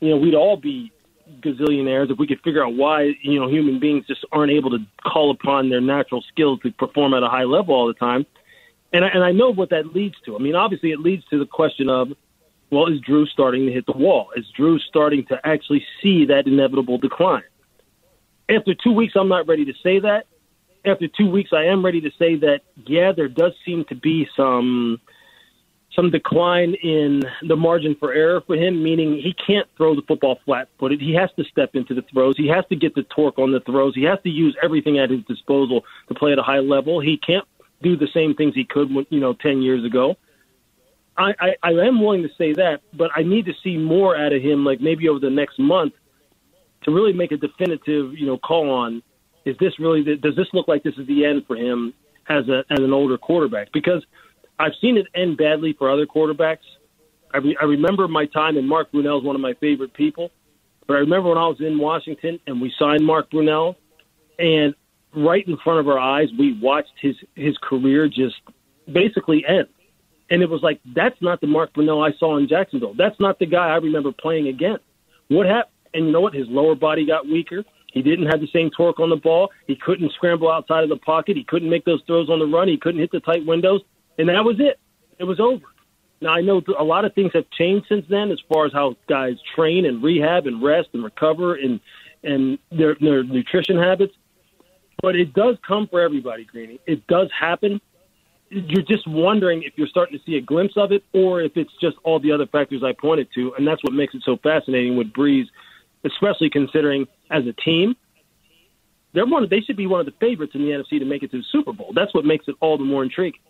you 0.00 0.10
know, 0.10 0.16
we'd 0.16 0.34
all 0.34 0.56
be 0.56 0.92
gazillionaires 1.40 2.10
if 2.10 2.18
we 2.18 2.26
could 2.26 2.40
figure 2.42 2.64
out 2.64 2.74
why 2.74 3.12
you 3.22 3.40
know 3.40 3.48
human 3.48 3.80
beings 3.80 4.06
just 4.06 4.24
aren't 4.32 4.52
able 4.52 4.70
to 4.70 4.78
call 5.02 5.30
upon 5.30 5.70
their 5.70 5.80
natural 5.80 6.22
skills 6.28 6.60
to 6.62 6.70
perform 6.72 7.14
at 7.14 7.22
a 7.22 7.28
high 7.28 7.44
level 7.44 7.74
all 7.74 7.86
the 7.86 7.94
time. 7.94 8.26
And 8.92 9.04
I, 9.04 9.08
and 9.08 9.24
I 9.24 9.32
know 9.32 9.52
what 9.52 9.70
that 9.70 9.94
leads 9.94 10.14
to. 10.26 10.36
I 10.36 10.38
mean, 10.38 10.54
obviously, 10.54 10.92
it 10.92 11.00
leads 11.00 11.24
to 11.26 11.38
the 11.38 11.46
question 11.46 11.88
of, 11.88 12.12
well, 12.70 12.86
is 12.86 13.00
Drew 13.00 13.26
starting 13.26 13.66
to 13.66 13.72
hit 13.72 13.84
the 13.84 13.96
wall? 13.96 14.28
Is 14.36 14.46
Drew 14.56 14.78
starting 14.78 15.26
to 15.26 15.40
actually 15.44 15.84
see 16.02 16.26
that 16.26 16.46
inevitable 16.46 16.96
decline? 16.96 17.42
After 18.48 18.74
two 18.74 18.92
weeks, 18.92 19.14
I'm 19.16 19.28
not 19.28 19.48
ready 19.48 19.64
to 19.64 19.72
say 19.82 19.98
that. 19.98 20.26
After 20.86 21.08
two 21.08 21.28
weeks, 21.28 21.50
I 21.52 21.64
am 21.64 21.84
ready 21.84 22.00
to 22.00 22.10
say 22.16 22.36
that, 22.36 22.60
yeah, 22.86 23.10
there 23.10 23.28
does 23.28 23.52
seem 23.64 23.84
to 23.88 23.94
be 23.94 24.28
some 24.36 25.00
some 25.94 26.10
decline 26.10 26.74
in 26.82 27.22
the 27.48 27.56
margin 27.56 27.96
for 27.98 28.12
error 28.12 28.42
for 28.46 28.54
him, 28.54 28.82
meaning 28.82 29.14
he 29.14 29.34
can't 29.46 29.66
throw 29.78 29.94
the 29.94 30.02
football 30.02 30.38
flat 30.44 30.68
footed. 30.78 31.00
He 31.00 31.14
has 31.14 31.30
to 31.38 31.44
step 31.44 31.70
into 31.74 31.94
the 31.94 32.02
throws. 32.12 32.36
He 32.36 32.46
has 32.48 32.66
to 32.68 32.76
get 32.76 32.94
the 32.94 33.04
torque 33.04 33.38
on 33.38 33.50
the 33.50 33.60
throws. 33.60 33.94
He 33.94 34.02
has 34.02 34.18
to 34.24 34.28
use 34.28 34.54
everything 34.62 34.98
at 34.98 35.08
his 35.08 35.24
disposal 35.24 35.84
to 36.08 36.14
play 36.14 36.32
at 36.32 36.38
a 36.38 36.42
high 36.42 36.58
level. 36.58 37.00
He 37.00 37.16
can't 37.16 37.46
do 37.82 37.96
the 37.96 38.08
same 38.12 38.34
things 38.34 38.54
he 38.54 38.64
could, 38.64 38.90
you 39.08 39.20
know, 39.20 39.32
ten 39.32 39.62
years 39.62 39.84
ago. 39.86 40.16
I, 41.16 41.32
I, 41.40 41.54
I 41.62 41.70
am 41.70 42.02
willing 42.02 42.22
to 42.24 42.30
say 42.36 42.52
that, 42.52 42.82
but 42.92 43.10
I 43.16 43.22
need 43.22 43.46
to 43.46 43.54
see 43.64 43.78
more 43.78 44.14
out 44.14 44.34
of 44.34 44.42
him, 44.42 44.66
like 44.66 44.82
maybe 44.82 45.08
over 45.08 45.18
the 45.18 45.30
next 45.30 45.58
month, 45.58 45.94
to 46.82 46.90
really 46.90 47.14
make 47.14 47.32
a 47.32 47.38
definitive, 47.38 48.12
you 48.12 48.26
know, 48.26 48.36
call 48.36 48.70
on 48.70 49.02
is 49.46 49.56
this 49.58 49.78
really 49.78 50.02
the, 50.02 50.16
does 50.16 50.36
this 50.36 50.48
look 50.52 50.68
like 50.68 50.82
this 50.82 50.94
is 50.98 51.06
the 51.06 51.24
end 51.24 51.44
for 51.46 51.56
him 51.56 51.94
as 52.28 52.46
a 52.48 52.64
as 52.68 52.80
an 52.80 52.92
older 52.92 53.16
quarterback? 53.16 53.68
Because 53.72 54.04
I've 54.58 54.72
seen 54.80 54.98
it 54.98 55.06
end 55.14 55.38
badly 55.38 55.74
for 55.78 55.90
other 55.90 56.04
quarterbacks. 56.04 56.66
I, 57.32 57.38
re, 57.38 57.56
I 57.60 57.64
remember 57.64 58.08
my 58.08 58.26
time, 58.26 58.56
and 58.56 58.68
Mark 58.68 58.90
Brunell 58.92 59.18
is 59.18 59.24
one 59.24 59.36
of 59.36 59.40
my 59.40 59.54
favorite 59.54 59.94
people. 59.94 60.30
But 60.86 60.94
I 60.94 61.00
remember 61.00 61.30
when 61.30 61.38
I 61.38 61.46
was 61.46 61.60
in 61.60 61.78
Washington 61.78 62.38
and 62.46 62.60
we 62.60 62.72
signed 62.78 63.04
Mark 63.04 63.30
Brunell, 63.30 63.76
and 64.38 64.74
right 65.14 65.46
in 65.46 65.56
front 65.58 65.80
of 65.80 65.88
our 65.88 65.98
eyes, 65.98 66.28
we 66.38 66.58
watched 66.60 66.92
his 67.00 67.14
his 67.36 67.56
career 67.58 68.08
just 68.08 68.36
basically 68.92 69.44
end. 69.46 69.68
And 70.28 70.42
it 70.42 70.50
was 70.50 70.62
like 70.62 70.80
that's 70.94 71.20
not 71.22 71.40
the 71.40 71.46
Mark 71.46 71.72
Brunell 71.72 72.04
I 72.04 72.16
saw 72.18 72.36
in 72.36 72.48
Jacksonville. 72.48 72.94
That's 72.98 73.18
not 73.20 73.38
the 73.38 73.46
guy 73.46 73.68
I 73.68 73.76
remember 73.76 74.10
playing 74.10 74.48
again. 74.48 74.78
What 75.28 75.46
happened? 75.46 75.72
And 75.94 76.06
you 76.06 76.12
know 76.12 76.20
what? 76.20 76.34
His 76.34 76.48
lower 76.48 76.74
body 76.74 77.06
got 77.06 77.26
weaker. 77.26 77.64
He 77.92 78.02
didn't 78.02 78.26
have 78.26 78.40
the 78.40 78.48
same 78.52 78.70
torque 78.70 79.00
on 79.00 79.10
the 79.10 79.16
ball. 79.16 79.50
He 79.66 79.76
couldn't 79.76 80.12
scramble 80.12 80.50
outside 80.50 80.82
of 80.82 80.90
the 80.90 80.96
pocket. 80.96 81.36
He 81.36 81.44
couldn't 81.44 81.70
make 81.70 81.84
those 81.84 82.02
throws 82.06 82.28
on 82.28 82.38
the 82.38 82.46
run. 82.46 82.68
He 82.68 82.76
couldn't 82.76 83.00
hit 83.00 83.10
the 83.10 83.20
tight 83.20 83.46
windows. 83.46 83.80
And 84.18 84.28
that 84.28 84.44
was 84.44 84.56
it. 84.60 84.78
It 85.18 85.24
was 85.24 85.40
over. 85.40 85.64
Now 86.20 86.32
I 86.32 86.40
know 86.40 86.62
a 86.78 86.84
lot 86.84 87.04
of 87.04 87.14
things 87.14 87.32
have 87.34 87.48
changed 87.50 87.86
since 87.88 88.06
then, 88.08 88.30
as 88.30 88.38
far 88.52 88.66
as 88.66 88.72
how 88.72 88.96
guys 89.08 89.36
train 89.54 89.86
and 89.86 90.02
rehab 90.02 90.46
and 90.46 90.62
rest 90.62 90.88
and 90.92 91.04
recover 91.04 91.54
and 91.54 91.80
and 92.22 92.58
their 92.70 92.96
their 93.00 93.22
nutrition 93.22 93.78
habits. 93.78 94.14
But 95.02 95.14
it 95.14 95.34
does 95.34 95.56
come 95.66 95.88
for 95.88 96.00
everybody, 96.00 96.44
Greeny. 96.44 96.80
It 96.86 97.06
does 97.06 97.28
happen. 97.38 97.80
You're 98.48 98.82
just 98.82 99.06
wondering 99.06 99.62
if 99.62 99.74
you're 99.76 99.88
starting 99.88 100.18
to 100.18 100.24
see 100.24 100.36
a 100.36 100.40
glimpse 100.40 100.74
of 100.76 100.92
it, 100.92 101.04
or 101.12 101.42
if 101.42 101.56
it's 101.56 101.72
just 101.80 101.96
all 102.04 102.18
the 102.18 102.32
other 102.32 102.46
factors 102.46 102.82
I 102.84 102.92
pointed 102.92 103.28
to, 103.34 103.54
and 103.54 103.66
that's 103.66 103.82
what 103.82 103.92
makes 103.92 104.14
it 104.14 104.22
so 104.24 104.36
fascinating 104.42 104.96
with 104.96 105.12
Brees, 105.12 105.46
especially 106.04 106.50
considering 106.50 107.06
as 107.30 107.44
a 107.46 107.52
team, 107.52 107.96
they're 109.12 109.26
one. 109.26 109.46
They 109.50 109.60
should 109.60 109.76
be 109.76 109.86
one 109.86 110.00
of 110.00 110.06
the 110.06 110.12
favorites 110.20 110.52
in 110.54 110.62
the 110.62 110.68
NFC 110.68 110.98
to 110.98 111.04
make 111.04 111.22
it 111.22 111.30
to 111.30 111.38
the 111.38 111.44
Super 111.50 111.72
Bowl. 111.72 111.92
That's 111.94 112.12
what 112.14 112.24
makes 112.24 112.46
it 112.48 112.54
all 112.60 112.76
the 112.76 112.84
more 112.84 113.02
intriguing. 113.02 113.40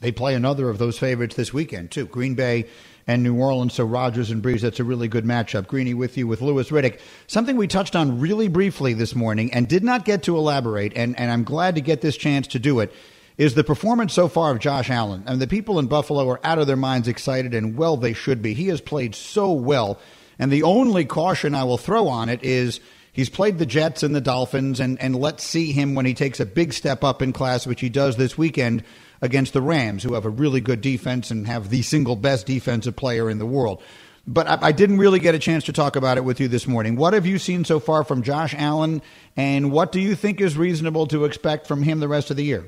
They 0.00 0.12
play 0.12 0.34
another 0.34 0.70
of 0.70 0.78
those 0.78 0.98
favorites 0.98 1.36
this 1.36 1.52
weekend 1.52 1.90
too. 1.90 2.06
Green 2.06 2.34
Bay 2.34 2.66
and 3.06 3.22
New 3.22 3.38
Orleans. 3.38 3.74
So 3.74 3.84
Rodgers 3.84 4.30
and 4.30 4.42
Brees, 4.42 4.62
that's 4.62 4.80
a 4.80 4.84
really 4.84 5.08
good 5.08 5.24
matchup. 5.24 5.66
Greeny 5.66 5.94
with 5.94 6.16
you 6.16 6.26
with 6.26 6.40
Louis 6.40 6.68
Riddick. 6.70 7.00
Something 7.26 7.56
we 7.56 7.66
touched 7.66 7.94
on 7.94 8.18
really 8.18 8.48
briefly 8.48 8.94
this 8.94 9.14
morning 9.14 9.52
and 9.52 9.68
did 9.68 9.84
not 9.84 10.04
get 10.04 10.22
to 10.24 10.36
elaborate, 10.36 10.94
and, 10.96 11.18
and 11.18 11.30
I'm 11.30 11.44
glad 11.44 11.74
to 11.74 11.80
get 11.80 12.00
this 12.00 12.16
chance 12.16 12.46
to 12.48 12.58
do 12.58 12.80
it, 12.80 12.92
is 13.36 13.54
the 13.54 13.64
performance 13.64 14.12
so 14.12 14.28
far 14.28 14.52
of 14.52 14.58
Josh 14.58 14.90
Allen. 14.90 15.24
I 15.26 15.32
And 15.32 15.40
the 15.40 15.46
people 15.46 15.78
in 15.78 15.86
Buffalo 15.86 16.28
are 16.30 16.40
out 16.42 16.58
of 16.58 16.66
their 16.66 16.76
minds 16.76 17.08
excited, 17.08 17.52
and 17.52 17.76
well, 17.76 17.96
they 17.96 18.14
should 18.14 18.42
be. 18.42 18.54
He 18.54 18.68
has 18.68 18.80
played 18.80 19.14
so 19.14 19.52
well. 19.52 19.98
And 20.40 20.50
the 20.50 20.62
only 20.62 21.04
caution 21.04 21.54
I 21.54 21.64
will 21.64 21.76
throw 21.76 22.08
on 22.08 22.30
it 22.30 22.42
is 22.42 22.80
he's 23.12 23.28
played 23.28 23.58
the 23.58 23.66
Jets 23.66 24.02
and 24.02 24.14
the 24.14 24.22
Dolphins, 24.22 24.80
and, 24.80 24.98
and 24.98 25.14
let's 25.14 25.44
see 25.44 25.70
him 25.70 25.94
when 25.94 26.06
he 26.06 26.14
takes 26.14 26.40
a 26.40 26.46
big 26.46 26.72
step 26.72 27.04
up 27.04 27.20
in 27.20 27.34
class, 27.34 27.66
which 27.66 27.82
he 27.82 27.90
does 27.90 28.16
this 28.16 28.38
weekend 28.38 28.82
against 29.20 29.52
the 29.52 29.60
Rams, 29.60 30.02
who 30.02 30.14
have 30.14 30.24
a 30.24 30.30
really 30.30 30.62
good 30.62 30.80
defense 30.80 31.30
and 31.30 31.46
have 31.46 31.68
the 31.68 31.82
single 31.82 32.16
best 32.16 32.46
defensive 32.46 32.96
player 32.96 33.28
in 33.28 33.38
the 33.38 33.44
world. 33.44 33.82
But 34.26 34.46
I, 34.46 34.68
I, 34.68 34.72
didn't 34.72 34.96
really 34.96 35.18
get 35.18 35.34
a 35.34 35.38
chance 35.38 35.64
to 35.64 35.74
talk 35.74 35.94
about 35.94 36.16
it 36.16 36.24
with 36.24 36.40
you 36.40 36.48
this 36.48 36.66
morning. 36.66 36.96
What 36.96 37.12
have 37.12 37.26
you 37.26 37.38
seen 37.38 37.66
so 37.66 37.78
far 37.78 38.02
from 38.02 38.22
Josh 38.22 38.54
Allen, 38.56 39.02
and 39.36 39.70
what 39.70 39.92
do 39.92 40.00
you 40.00 40.14
think 40.14 40.40
is 40.40 40.56
reasonable 40.56 41.06
to 41.08 41.26
expect 41.26 41.66
from 41.66 41.82
him 41.82 42.00
the 42.00 42.08
rest 42.08 42.30
of 42.30 42.38
the 42.38 42.44
year? 42.44 42.66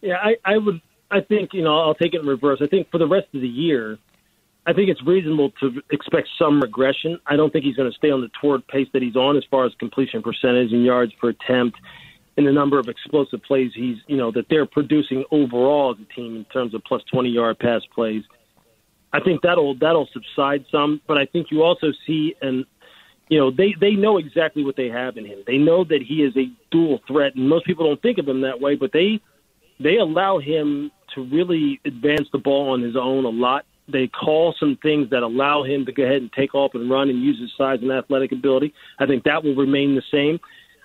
Yeah, 0.00 0.16
I, 0.16 0.36
I 0.46 0.56
would. 0.56 0.80
I 1.10 1.20
think 1.20 1.52
you 1.52 1.62
know 1.62 1.78
I'll 1.78 1.94
take 1.94 2.14
it 2.14 2.20
in 2.22 2.26
reverse. 2.26 2.60
I 2.62 2.68
think 2.68 2.90
for 2.90 2.96
the 2.96 3.06
rest 3.06 3.26
of 3.34 3.42
the 3.42 3.48
year, 3.48 3.98
I 4.68 4.74
think 4.74 4.90
it's 4.90 5.02
reasonable 5.02 5.50
to 5.60 5.80
expect 5.90 6.28
some 6.38 6.60
regression. 6.60 7.18
I 7.26 7.36
don't 7.36 7.50
think 7.50 7.64
he's 7.64 7.74
going 7.74 7.90
to 7.90 7.96
stay 7.96 8.10
on 8.10 8.20
the 8.20 8.28
toward 8.38 8.66
pace 8.68 8.86
that 8.92 9.00
he's 9.00 9.16
on 9.16 9.38
as 9.38 9.44
far 9.50 9.64
as 9.64 9.72
completion 9.78 10.22
percentage 10.22 10.72
and 10.72 10.84
yards 10.84 11.12
per 11.14 11.30
attempt 11.30 11.78
and 12.36 12.46
the 12.46 12.52
number 12.52 12.78
of 12.78 12.86
explosive 12.86 13.42
plays 13.42 13.72
he's 13.74 13.96
you 14.06 14.16
know 14.16 14.30
that 14.30 14.46
they're 14.48 14.64
producing 14.64 15.24
overall 15.32 15.92
as 15.92 16.00
a 16.00 16.14
team 16.14 16.36
in 16.36 16.44
terms 16.44 16.72
of 16.72 16.82
plus 16.84 17.02
20 17.12 17.28
yard 17.28 17.58
pass 17.58 17.82
plays. 17.94 18.22
I 19.12 19.20
think 19.20 19.42
that'll 19.42 19.74
that'll 19.74 20.08
subside 20.12 20.64
some, 20.70 21.00
but 21.06 21.18
I 21.18 21.26
think 21.26 21.48
you 21.50 21.62
also 21.62 21.88
see 22.06 22.36
and 22.40 22.64
you 23.28 23.38
know 23.40 23.50
they 23.50 23.74
they 23.80 23.92
know 23.92 24.18
exactly 24.18 24.64
what 24.64 24.76
they 24.76 24.88
have 24.88 25.16
in 25.16 25.26
him. 25.26 25.38
They 25.46 25.58
know 25.58 25.82
that 25.84 26.00
he 26.06 26.22
is 26.22 26.36
a 26.36 26.46
dual 26.70 27.00
threat, 27.08 27.34
and 27.34 27.48
most 27.48 27.66
people 27.66 27.86
don't 27.86 28.00
think 28.00 28.18
of 28.18 28.28
him 28.28 28.42
that 28.42 28.60
way, 28.60 28.76
but 28.76 28.92
they 28.92 29.20
they 29.80 29.96
allow 29.96 30.38
him 30.38 30.92
to 31.14 31.24
really 31.24 31.80
advance 31.84 32.28
the 32.32 32.38
ball 32.38 32.70
on 32.70 32.82
his 32.82 32.96
own 32.96 33.24
a 33.24 33.30
lot. 33.30 33.64
They 33.88 34.06
call 34.06 34.54
some 34.60 34.76
things 34.82 35.10
that 35.10 35.22
allow 35.22 35.62
him 35.62 35.86
to 35.86 35.92
go 35.92 36.02
ahead 36.02 36.20
and 36.20 36.32
take 36.32 36.54
off 36.54 36.74
and 36.74 36.90
run 36.90 37.08
and 37.08 37.22
use 37.22 37.40
his 37.40 37.50
size 37.56 37.78
and 37.80 37.90
athletic 37.90 38.32
ability. 38.32 38.74
I 38.98 39.06
think 39.06 39.24
that 39.24 39.42
will 39.42 39.54
remain 39.54 39.94
the 39.94 40.02
same. 40.10 40.40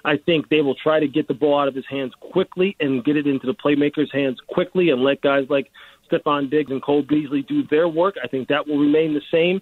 I 0.05 0.17
think 0.17 0.49
they 0.49 0.61
will 0.61 0.75
try 0.75 0.99
to 0.99 1.07
get 1.07 1.27
the 1.27 1.33
ball 1.33 1.59
out 1.59 1.67
of 1.67 1.75
his 1.75 1.85
hands 1.89 2.13
quickly 2.19 2.75
and 2.79 3.03
get 3.03 3.15
it 3.15 3.27
into 3.27 3.47
the 3.47 3.53
playmakers' 3.53 4.13
hands 4.13 4.39
quickly 4.47 4.89
and 4.89 5.01
let 5.01 5.21
guys 5.21 5.47
like 5.49 5.71
Stefon 6.09 6.49
Diggs 6.49 6.71
and 6.71 6.81
Cole 6.81 7.03
Beasley 7.03 7.41
do 7.41 7.63
their 7.67 7.87
work. 7.87 8.15
I 8.21 8.27
think 8.27 8.49
that 8.49 8.67
will 8.67 8.79
remain 8.79 9.13
the 9.13 9.21
same. 9.31 9.61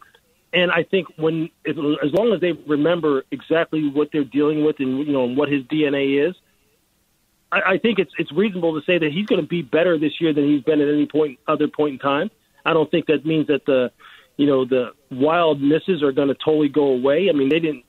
And 0.54 0.72
I 0.72 0.84
think 0.84 1.08
when, 1.18 1.50
as 1.66 1.76
long 1.78 2.34
as 2.34 2.42
they 2.42 2.52
remember 2.52 3.24
exactly 3.32 3.90
what 3.90 4.10
they're 4.12 4.24
dealing 4.24 4.66
with 4.66 4.80
and 4.80 5.00
you 5.00 5.14
know 5.14 5.24
and 5.24 5.38
what 5.38 5.50
his 5.50 5.64
DNA 5.66 6.28
is, 6.28 6.36
I, 7.52 7.62
I 7.74 7.78
think 7.78 8.00
it's 8.00 8.12
it's 8.18 8.32
reasonable 8.32 8.80
to 8.80 8.86
say 8.86 8.98
that 8.98 9.12
he's 9.12 9.28
going 9.28 9.42
to 9.42 9.48
be 9.48 9.62
better 9.62 9.98
this 9.98 10.20
year 10.20 10.34
than 10.34 10.46
he's 10.46 10.64
been 10.64 10.82
at 10.82 10.90
any 10.90 11.06
point 11.06 11.40
other 11.48 11.68
point 11.68 11.94
in 11.94 12.00
time. 12.00 12.32
I 12.66 12.74
don't 12.74 12.90
think 12.90 13.08
that 13.08 13.26
means 13.26 13.48
that 13.48 13.66
the, 13.66 13.92
you 14.38 14.48
know, 14.48 14.66
the 14.66 14.92
wild 15.10 15.62
misses 15.62 16.04
are 16.04 16.12
going 16.12 16.30
to 16.30 16.36
totally 16.36 16.70
go 16.70 16.88
away. 16.88 17.30
I 17.30 17.34
mean, 17.34 17.50
they 17.50 17.60
didn't 17.60 17.84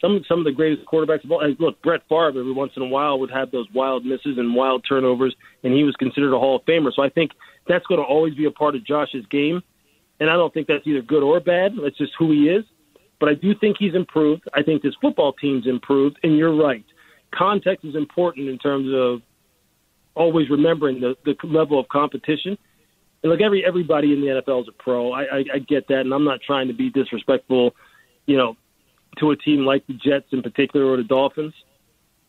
some 0.00 0.22
some 0.28 0.38
of 0.38 0.44
the 0.44 0.52
greatest 0.52 0.86
quarterbacks 0.86 1.24
of 1.24 1.30
all. 1.32 1.42
Look, 1.58 1.80
Brett 1.82 2.02
Favre 2.08 2.28
every 2.28 2.52
once 2.52 2.72
in 2.76 2.82
a 2.82 2.86
while 2.86 3.18
would 3.20 3.30
have 3.30 3.50
those 3.50 3.66
wild 3.72 4.04
misses 4.04 4.38
and 4.38 4.54
wild 4.54 4.84
turnovers, 4.86 5.34
and 5.62 5.72
he 5.72 5.84
was 5.84 5.94
considered 5.96 6.34
a 6.34 6.38
Hall 6.38 6.56
of 6.56 6.64
Famer. 6.64 6.92
So 6.94 7.02
I 7.02 7.08
think 7.08 7.30
that's 7.66 7.86
going 7.86 8.00
to 8.00 8.06
always 8.06 8.34
be 8.34 8.44
a 8.44 8.50
part 8.50 8.74
of 8.74 8.84
Josh's 8.84 9.24
game. 9.26 9.62
and 10.20 10.30
I 10.30 10.34
don't 10.34 10.52
think 10.52 10.68
that's 10.68 10.86
either 10.86 11.02
good 11.02 11.22
or 11.22 11.40
bad. 11.40 11.72
That's 11.82 11.96
just 11.96 12.12
who 12.18 12.30
he 12.30 12.48
is. 12.48 12.64
But 13.20 13.28
I 13.28 13.34
do 13.34 13.54
think 13.54 13.76
he's 13.78 13.94
improved. 13.94 14.42
I 14.52 14.62
think 14.62 14.82
this 14.82 14.94
football 15.00 15.32
team's 15.32 15.66
improved, 15.66 16.18
and 16.22 16.36
you're 16.36 16.54
right. 16.54 16.84
Context 17.32 17.84
is 17.84 17.94
important 17.94 18.48
in 18.48 18.58
terms 18.58 18.88
of 18.92 19.22
always 20.14 20.50
remembering 20.50 21.00
the, 21.00 21.16
the 21.24 21.34
level 21.46 21.78
of 21.80 21.88
competition. 21.88 22.58
Look, 23.24 23.40
every 23.40 23.64
everybody 23.64 24.12
in 24.12 24.20
the 24.20 24.26
NFL 24.26 24.62
is 24.62 24.68
a 24.68 24.72
pro. 24.72 25.12
I, 25.12 25.22
I, 25.22 25.44
I 25.54 25.58
get 25.58 25.88
that, 25.88 26.00
and 26.00 26.12
I'm 26.12 26.24
not 26.24 26.40
trying 26.46 26.68
to 26.68 26.74
be 26.74 26.90
disrespectful, 26.90 27.74
you 28.26 28.36
know, 28.36 28.56
to 29.18 29.30
a 29.30 29.36
team 29.36 29.64
like 29.64 29.86
the 29.86 29.94
Jets 29.94 30.26
in 30.30 30.42
particular 30.42 30.86
or 30.86 30.98
the 30.98 31.04
Dolphins. 31.04 31.54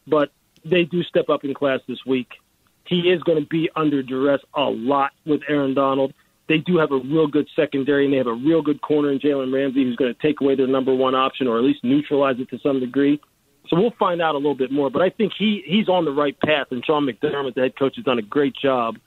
But 0.07 0.31
they 0.63 0.85
do 0.85 1.03
step 1.03 1.29
up 1.29 1.43
in 1.43 1.53
class 1.53 1.81
this 1.87 1.99
week. 2.05 2.29
He 2.87 3.09
is 3.11 3.21
going 3.23 3.39
to 3.39 3.47
be 3.47 3.69
under 3.75 4.03
duress 4.03 4.39
a 4.53 4.63
lot 4.63 5.11
with 5.25 5.41
Aaron 5.49 5.73
Donald. 5.73 6.13
They 6.47 6.59
do 6.59 6.77
have 6.77 6.91
a 6.91 6.99
real 6.99 7.27
good 7.27 7.49
secondary, 7.55 8.05
and 8.05 8.13
they 8.13 8.17
have 8.17 8.27
a 8.27 8.33
real 8.33 8.61
good 8.61 8.81
corner 8.81 9.11
in 9.11 9.19
Jalen 9.19 9.51
Ramsey 9.53 9.83
who's 9.83 9.95
going 9.95 10.13
to 10.13 10.21
take 10.21 10.39
away 10.39 10.55
their 10.55 10.67
number 10.67 10.93
one 10.93 11.15
option 11.15 11.47
or 11.47 11.57
at 11.57 11.63
least 11.63 11.83
neutralize 11.83 12.39
it 12.39 12.49
to 12.51 12.59
some 12.59 12.79
degree. 12.79 13.19
So 13.67 13.75
we'll 13.75 13.95
find 13.97 14.21
out 14.21 14.35
a 14.35 14.37
little 14.37 14.55
bit 14.55 14.71
more. 14.71 14.91
But 14.91 15.01
I 15.01 15.09
think 15.09 15.33
he 15.37 15.63
he's 15.65 15.89
on 15.89 16.05
the 16.05 16.11
right 16.11 16.39
path, 16.39 16.67
and 16.69 16.85
Sean 16.85 17.05
McDermott, 17.05 17.55
the 17.55 17.61
head 17.61 17.77
coach, 17.77 17.95
has 17.95 18.05
done 18.05 18.19
a 18.19 18.21
great 18.21 18.55
job 18.55 18.97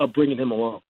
of 0.00 0.12
bringing 0.12 0.36
him 0.36 0.50
along. 0.50 0.80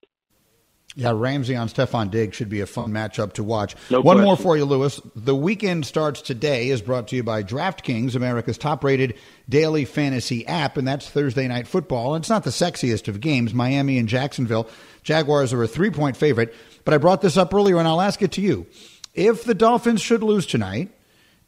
Yeah, 0.93 1.13
Ramsey 1.15 1.55
on 1.55 1.69
Stefon 1.69 2.11
Diggs 2.11 2.35
should 2.35 2.49
be 2.49 2.59
a 2.59 2.65
fun 2.65 2.91
matchup 2.91 3.31
to 3.33 3.43
watch. 3.43 3.77
No 3.89 4.01
One 4.01 4.17
question. 4.17 4.25
more 4.25 4.35
for 4.35 4.57
you, 4.57 4.65
Louis. 4.65 4.99
The 5.15 5.35
weekend 5.35 5.85
starts 5.85 6.21
today 6.21 6.67
is 6.67 6.81
brought 6.81 7.07
to 7.09 7.15
you 7.15 7.23
by 7.23 7.43
DraftKings, 7.43 8.13
America's 8.13 8.57
top-rated 8.57 9.15
daily 9.47 9.85
fantasy 9.85 10.45
app, 10.45 10.75
and 10.75 10.85
that's 10.85 11.09
Thursday 11.09 11.47
night 11.47 11.65
football. 11.65 12.13
And 12.13 12.21
it's 12.21 12.29
not 12.29 12.43
the 12.43 12.49
sexiest 12.49 13.07
of 13.07 13.21
games. 13.21 13.53
Miami 13.53 13.99
and 13.99 14.09
Jacksonville. 14.09 14.67
Jaguars 15.03 15.53
are 15.53 15.63
a 15.63 15.67
three-point 15.67 16.17
favorite, 16.17 16.53
but 16.83 16.93
I 16.93 16.97
brought 16.97 17.21
this 17.21 17.37
up 17.37 17.53
earlier, 17.53 17.77
and 17.77 17.87
I'll 17.87 18.01
ask 18.01 18.21
it 18.21 18.33
to 18.33 18.41
you. 18.41 18.67
If 19.13 19.45
the 19.45 19.55
Dolphins 19.55 20.01
should 20.01 20.23
lose 20.23 20.45
tonight, 20.45 20.91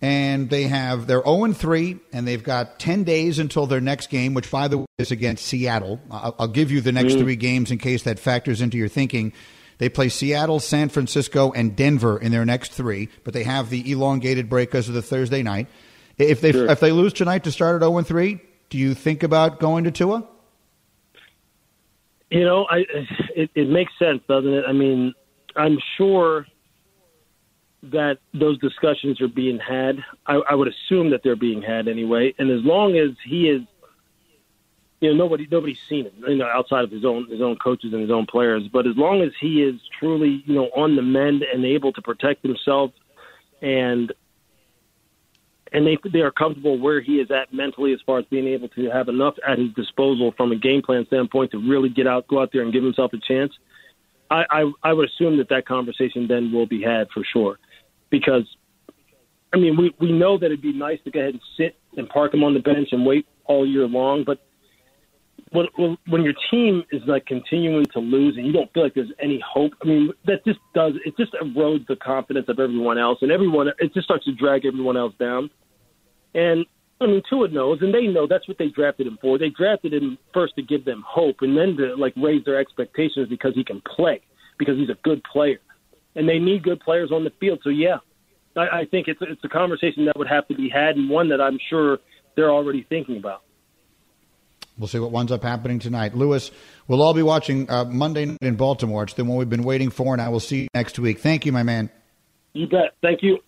and 0.03 0.49
they 0.49 0.63
have 0.63 1.07
they're 1.07 1.23
0 1.23 1.45
and 1.45 1.57
3 1.57 1.97
and 2.11 2.27
they've 2.27 2.43
got 2.43 2.77
10 2.77 3.05
days 3.05 3.39
until 3.39 3.65
their 3.65 3.79
next 3.79 4.09
game 4.09 4.33
which 4.33 4.51
by 4.51 4.67
the 4.67 4.79
way 4.79 4.85
is 4.99 5.11
against 5.11 5.45
Seattle. 5.45 5.99
I'll, 6.11 6.35
I'll 6.39 6.47
give 6.49 6.71
you 6.71 6.81
the 6.81 6.91
next 6.91 7.13
mm. 7.13 7.21
3 7.21 7.35
games 7.37 7.71
in 7.71 7.77
case 7.77 8.03
that 8.03 8.19
factors 8.19 8.61
into 8.61 8.77
your 8.77 8.89
thinking. 8.89 9.31
They 9.79 9.89
play 9.89 10.09
Seattle, 10.09 10.59
San 10.59 10.89
Francisco 10.89 11.51
and 11.53 11.75
Denver 11.75 12.17
in 12.19 12.31
their 12.31 12.45
next 12.45 12.73
3, 12.73 13.09
but 13.23 13.33
they 13.33 13.43
have 13.43 13.69
the 13.69 13.89
elongated 13.91 14.49
break 14.49 14.69
because 14.69 14.87
of 14.87 14.93
the 14.93 15.01
Thursday 15.01 15.41
night. 15.41 15.67
If 16.17 16.41
they 16.41 16.51
Sure. 16.51 16.69
if 16.69 16.81
they 16.81 16.91
lose 16.91 17.13
tonight 17.13 17.45
to 17.45 17.51
start 17.51 17.81
at 17.81 17.85
0 17.85 17.97
and 17.97 18.05
3, 18.05 18.39
do 18.69 18.77
you 18.77 18.93
think 18.93 19.23
about 19.23 19.61
going 19.61 19.85
to 19.85 19.91
Tua? 19.91 20.27
You 22.29 22.43
know, 22.43 22.65
I 22.69 22.83
it, 23.35 23.49
it 23.55 23.69
makes 23.69 23.93
sense, 23.97 24.21
doesn't 24.27 24.53
it? 24.53 24.65
I 24.67 24.73
mean, 24.73 25.13
I'm 25.55 25.77
sure 25.97 26.45
that 27.91 28.19
those 28.33 28.57
discussions 28.59 29.19
are 29.19 29.27
being 29.27 29.59
had. 29.59 29.97
I, 30.25 30.35
I 30.49 30.55
would 30.55 30.67
assume 30.67 31.09
that 31.11 31.21
they're 31.23 31.35
being 31.35 31.61
had 31.61 31.87
anyway. 31.87 32.33
And 32.37 32.49
as 32.49 32.63
long 32.63 32.97
as 32.97 33.09
he 33.25 33.49
is, 33.49 33.61
you 35.01 35.09
know, 35.09 35.15
nobody 35.15 35.47
nobody's 35.51 35.81
seen 35.89 36.05
it, 36.05 36.13
you 36.27 36.37
know, 36.37 36.47
outside 36.47 36.85
of 36.85 36.91
his 36.91 37.03
own 37.03 37.29
his 37.29 37.41
own 37.41 37.57
coaches 37.57 37.91
and 37.91 38.01
his 38.01 38.11
own 38.11 38.25
players. 38.25 38.63
But 38.71 38.87
as 38.87 38.95
long 38.95 39.21
as 39.21 39.31
he 39.39 39.61
is 39.61 39.75
truly, 39.99 40.43
you 40.45 40.55
know, 40.55 40.69
on 40.75 40.95
the 40.95 41.01
mend 41.01 41.43
and 41.43 41.65
able 41.65 41.91
to 41.93 42.01
protect 42.01 42.41
himself, 42.41 42.91
and 43.61 44.13
and 45.73 45.85
they 45.85 45.97
they 46.09 46.21
are 46.21 46.31
comfortable 46.31 46.77
where 46.77 47.01
he 47.01 47.19
is 47.19 47.31
at 47.31 47.53
mentally 47.53 47.91
as 47.91 47.99
far 48.05 48.19
as 48.19 48.25
being 48.25 48.47
able 48.47 48.69
to 48.69 48.89
have 48.91 49.09
enough 49.09 49.35
at 49.45 49.59
his 49.59 49.73
disposal 49.73 50.33
from 50.37 50.53
a 50.53 50.55
game 50.55 50.81
plan 50.81 51.05
standpoint 51.07 51.51
to 51.51 51.57
really 51.57 51.89
get 51.89 52.07
out 52.07 52.27
go 52.27 52.41
out 52.41 52.51
there 52.53 52.61
and 52.61 52.71
give 52.71 52.83
himself 52.83 53.11
a 53.11 53.17
chance. 53.17 53.51
I, 54.31 54.45
I 54.49 54.71
I 54.83 54.93
would 54.93 55.09
assume 55.09 55.37
that 55.37 55.49
that 55.49 55.65
conversation 55.65 56.27
then 56.27 56.51
will 56.53 56.67
be 56.67 56.81
had 56.81 57.09
for 57.09 57.23
sure, 57.25 57.59
because 58.13 58.47
I 59.51 59.57
mean 59.57 59.75
we 59.75 59.91
we 59.99 60.11
know 60.11 60.37
that 60.37 60.45
it'd 60.45 60.61
be 60.61 60.71
nice 60.71 60.99
to 61.03 61.11
go 61.11 61.19
ahead 61.19 61.33
and 61.33 61.41
sit 61.57 61.75
and 61.97 62.07
park 62.07 62.31
him 62.31 62.43
on 62.43 62.53
the 62.53 62.59
bench 62.59 62.89
and 62.91 63.03
wait 63.05 63.25
all 63.45 63.65
year 63.65 63.87
long, 63.87 64.23
but 64.23 64.37
when 65.51 65.65
when- 66.07 66.23
your 66.23 66.35
team 66.51 66.83
is 66.91 67.01
like 67.07 67.25
continuing 67.25 67.85
to 67.87 67.99
lose 67.99 68.37
and 68.37 68.45
you 68.45 68.53
don't 68.53 68.71
feel 68.71 68.83
like 68.83 68.93
there's 68.93 69.11
any 69.19 69.39
hope, 69.45 69.73
I 69.81 69.87
mean 69.87 70.13
that 70.27 70.45
just 70.45 70.59
does 70.75 70.93
it 71.03 71.17
just 71.17 71.33
erodes 71.33 71.87
the 71.87 71.95
confidence 71.95 72.47
of 72.49 72.59
everyone 72.59 72.99
else 72.99 73.17
and 73.23 73.31
everyone 73.31 73.67
it 73.67 73.93
just 73.95 74.05
starts 74.05 74.25
to 74.25 74.31
drag 74.31 74.63
everyone 74.65 74.95
else 74.95 75.15
down. 75.19 75.49
And 76.35 76.65
I 77.01 77.07
mean, 77.07 77.23
Tua 77.29 77.47
knows, 77.49 77.79
and 77.81 77.93
they 77.93 78.07
know 78.07 78.27
that's 78.27 78.47
what 78.47 78.57
they 78.57 78.69
drafted 78.69 79.07
him 79.07 79.17
for. 79.21 79.37
They 79.37 79.49
drafted 79.49 79.93
him 79.93 80.17
first 80.33 80.55
to 80.55 80.61
give 80.61 80.85
them 80.85 81.03
hope, 81.05 81.37
and 81.41 81.57
then 81.57 81.75
to 81.77 81.95
like 81.95 82.13
raise 82.15 82.45
their 82.45 82.59
expectations 82.59 83.27
because 83.27 83.53
he 83.55 83.63
can 83.63 83.81
play, 83.95 84.21
because 84.57 84.77
he's 84.77 84.89
a 84.89 84.97
good 85.03 85.21
player, 85.25 85.59
and 86.15 86.27
they 86.27 86.39
need 86.39 86.63
good 86.63 86.79
players 86.79 87.11
on 87.11 87.23
the 87.23 87.31
field. 87.39 87.59
So 87.63 87.69
yeah, 87.69 87.97
I, 88.55 88.81
I 88.81 88.85
think 88.89 89.07
it's 89.07 89.19
it's 89.21 89.43
a 89.43 89.49
conversation 89.49 90.05
that 90.05 90.17
would 90.17 90.27
have 90.27 90.47
to 90.47 90.55
be 90.55 90.69
had, 90.69 90.95
and 90.95 91.09
one 91.09 91.29
that 91.29 91.41
I'm 91.41 91.59
sure 91.69 91.99
they're 92.35 92.51
already 92.51 92.85
thinking 92.87 93.17
about. 93.17 93.41
We'll 94.77 94.87
see 94.87 94.99
what 94.99 95.11
winds 95.11 95.31
up 95.31 95.43
happening 95.43 95.77
tonight. 95.77 96.15
Louis, 96.15 96.49
we'll 96.87 97.03
all 97.03 97.13
be 97.13 97.21
watching 97.21 97.69
uh, 97.69 97.85
Monday 97.85 98.25
night 98.25 98.39
in 98.41 98.55
Baltimore. 98.55 99.03
It's 99.03 99.13
the 99.13 99.23
one 99.23 99.37
we've 99.37 99.49
been 99.49 99.63
waiting 99.63 99.91
for, 99.91 100.13
and 100.13 100.21
I 100.21 100.29
will 100.29 100.39
see 100.39 100.63
you 100.63 100.67
next 100.73 100.97
week. 100.97 101.19
Thank 101.19 101.45
you, 101.45 101.51
my 101.51 101.61
man. 101.61 101.91
You 102.53 102.67
bet. 102.67 102.95
Thank 103.01 103.21
you. 103.21 103.39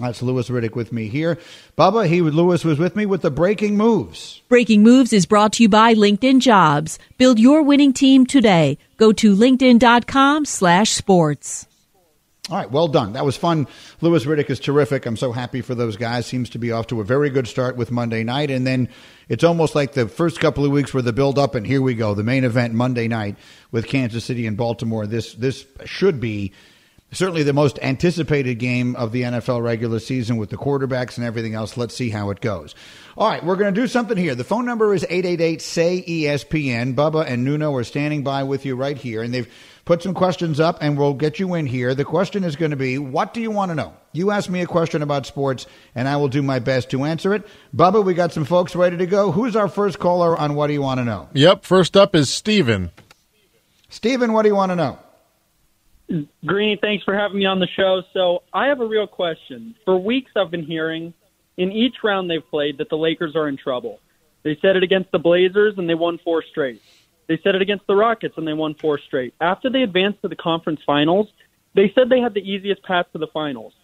That's 0.00 0.22
Louis 0.22 0.48
Riddick 0.48 0.74
with 0.74 0.92
me 0.92 1.08
here. 1.08 1.38
Bubba, 1.76 2.06
he 2.06 2.20
Louis 2.20 2.64
was 2.64 2.78
with 2.78 2.96
me 2.96 3.06
with 3.06 3.22
the 3.22 3.30
breaking 3.30 3.76
moves. 3.76 4.42
Breaking 4.48 4.82
Moves 4.82 5.12
is 5.12 5.26
brought 5.26 5.54
to 5.54 5.62
you 5.62 5.68
by 5.68 5.94
LinkedIn 5.94 6.40
Jobs. 6.40 6.98
Build 7.16 7.38
your 7.38 7.62
winning 7.62 7.92
team 7.92 8.26
today. 8.26 8.78
Go 8.98 9.12
to 9.12 9.34
linkedin.com 9.34 10.44
slash 10.44 10.90
sports. 10.90 11.66
All 12.48 12.56
right, 12.56 12.70
well 12.70 12.86
done. 12.86 13.14
That 13.14 13.24
was 13.24 13.36
fun. 13.36 13.66
Louis 14.00 14.24
Riddick 14.24 14.50
is 14.50 14.60
terrific. 14.60 15.04
I'm 15.04 15.16
so 15.16 15.32
happy 15.32 15.62
for 15.62 15.74
those 15.74 15.96
guys. 15.96 16.26
Seems 16.26 16.48
to 16.50 16.58
be 16.58 16.70
off 16.70 16.86
to 16.88 17.00
a 17.00 17.04
very 17.04 17.28
good 17.28 17.48
start 17.48 17.76
with 17.76 17.90
Monday 17.90 18.22
night, 18.22 18.52
and 18.52 18.64
then 18.64 18.88
it's 19.28 19.42
almost 19.42 19.74
like 19.74 19.94
the 19.94 20.06
first 20.06 20.38
couple 20.38 20.64
of 20.64 20.70
weeks 20.70 20.94
were 20.94 21.02
the 21.02 21.12
build 21.12 21.40
up, 21.40 21.56
and 21.56 21.66
here 21.66 21.82
we 21.82 21.94
go, 21.94 22.14
the 22.14 22.22
main 22.22 22.44
event 22.44 22.72
Monday 22.72 23.08
night 23.08 23.34
with 23.72 23.88
Kansas 23.88 24.24
City 24.24 24.46
and 24.46 24.56
Baltimore. 24.56 25.08
This 25.08 25.34
this 25.34 25.66
should 25.86 26.20
be 26.20 26.52
certainly 27.16 27.42
the 27.42 27.52
most 27.52 27.78
anticipated 27.80 28.56
game 28.56 28.94
of 28.96 29.10
the 29.12 29.22
NFL 29.22 29.62
regular 29.62 29.98
season 29.98 30.36
with 30.36 30.50
the 30.50 30.56
quarterbacks 30.56 31.16
and 31.16 31.26
everything 31.26 31.54
else. 31.54 31.76
Let's 31.76 31.94
see 31.94 32.10
how 32.10 32.30
it 32.30 32.40
goes. 32.40 32.74
All 33.16 33.28
right, 33.28 33.42
we're 33.42 33.56
going 33.56 33.74
to 33.74 33.80
do 33.80 33.86
something 33.86 34.18
here. 34.18 34.34
The 34.34 34.44
phone 34.44 34.66
number 34.66 34.92
is 34.92 35.04
888 35.04 35.62
say 35.62 36.04
ESPN. 36.06 36.94
Bubba 36.94 37.26
and 37.26 37.44
Nuno 37.44 37.74
are 37.74 37.84
standing 37.84 38.22
by 38.22 38.42
with 38.42 38.66
you 38.66 38.76
right 38.76 38.96
here, 38.96 39.22
and 39.22 39.32
they've 39.32 39.50
put 39.86 40.02
some 40.02 40.12
questions 40.12 40.60
up, 40.60 40.78
and 40.82 40.98
we'll 40.98 41.14
get 41.14 41.38
you 41.38 41.54
in 41.54 41.64
here. 41.64 41.94
The 41.94 42.04
question 42.04 42.44
is 42.44 42.56
going 42.56 42.72
to 42.72 42.76
be 42.76 42.98
what 42.98 43.32
do 43.32 43.40
you 43.40 43.50
want 43.50 43.70
to 43.70 43.74
know? 43.74 43.94
You 44.12 44.30
ask 44.30 44.50
me 44.50 44.60
a 44.60 44.66
question 44.66 45.00
about 45.00 45.24
sports, 45.24 45.66
and 45.94 46.06
I 46.06 46.16
will 46.16 46.28
do 46.28 46.42
my 46.42 46.58
best 46.58 46.90
to 46.90 47.04
answer 47.04 47.32
it. 47.34 47.46
Bubba, 47.74 48.04
we 48.04 48.12
got 48.12 48.32
some 48.32 48.44
folks 48.44 48.76
ready 48.76 48.98
to 48.98 49.06
go. 49.06 49.32
Who's 49.32 49.56
our 49.56 49.68
first 49.68 49.98
caller 49.98 50.36
on 50.36 50.54
what 50.54 50.66
do 50.66 50.74
you 50.74 50.82
want 50.82 50.98
to 50.98 51.04
know? 51.04 51.30
Yep. 51.32 51.64
First 51.64 51.96
up 51.96 52.14
is 52.14 52.28
Steven. 52.28 52.90
Steven, 53.88 54.34
what 54.34 54.42
do 54.42 54.48
you 54.48 54.54
want 54.54 54.72
to 54.72 54.76
know? 54.76 54.98
Greeny, 56.44 56.78
thanks 56.80 57.04
for 57.04 57.14
having 57.14 57.38
me 57.38 57.46
on 57.46 57.58
the 57.58 57.66
show. 57.66 58.02
So 58.12 58.42
I 58.52 58.66
have 58.66 58.80
a 58.80 58.86
real 58.86 59.06
question. 59.06 59.74
For 59.84 59.98
weeks, 59.98 60.30
I've 60.36 60.50
been 60.50 60.64
hearing 60.64 61.12
in 61.56 61.72
each 61.72 61.96
round 62.04 62.30
they've 62.30 62.48
played 62.48 62.78
that 62.78 62.88
the 62.88 62.96
Lakers 62.96 63.34
are 63.34 63.48
in 63.48 63.56
trouble. 63.56 64.00
They 64.42 64.56
said 64.62 64.76
it 64.76 64.82
against 64.82 65.10
the 65.10 65.18
Blazers 65.18 65.74
and 65.76 65.88
they 65.88 65.94
won 65.94 66.18
four 66.22 66.44
straight. 66.50 66.80
They 67.26 67.40
said 67.42 67.56
it 67.56 67.62
against 67.62 67.86
the 67.88 67.96
Rockets 67.96 68.34
and 68.36 68.46
they 68.46 68.52
won 68.52 68.74
four 68.74 68.98
straight. 68.98 69.34
After 69.40 69.68
they 69.68 69.82
advanced 69.82 70.22
to 70.22 70.28
the 70.28 70.36
conference 70.36 70.80
finals, 70.86 71.28
they 71.74 71.90
said 71.94 72.08
they 72.08 72.20
had 72.20 72.34
the 72.34 72.48
easiest 72.48 72.82
path 72.84 73.06
to 73.12 73.18
the 73.18 73.26
finals. 73.26 73.74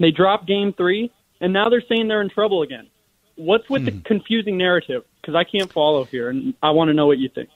They 0.00 0.10
dropped 0.10 0.46
game 0.46 0.72
three, 0.72 1.12
and 1.40 1.52
now 1.52 1.68
they're 1.68 1.84
saying 1.88 2.08
they're 2.08 2.22
in 2.22 2.30
trouble 2.30 2.62
again. 2.62 2.88
What's 3.36 3.68
with 3.70 3.84
the 3.84 3.92
hmm. 3.92 4.00
confusing 4.00 4.58
narrative? 4.58 5.04
Because 5.20 5.34
I 5.34 5.44
can't 5.44 5.72
follow 5.72 6.04
here, 6.04 6.30
and 6.30 6.54
I 6.62 6.70
want 6.70 6.88
to 6.88 6.94
know 6.94 7.06
what 7.06 7.18
you 7.18 7.28
think. 7.28 7.50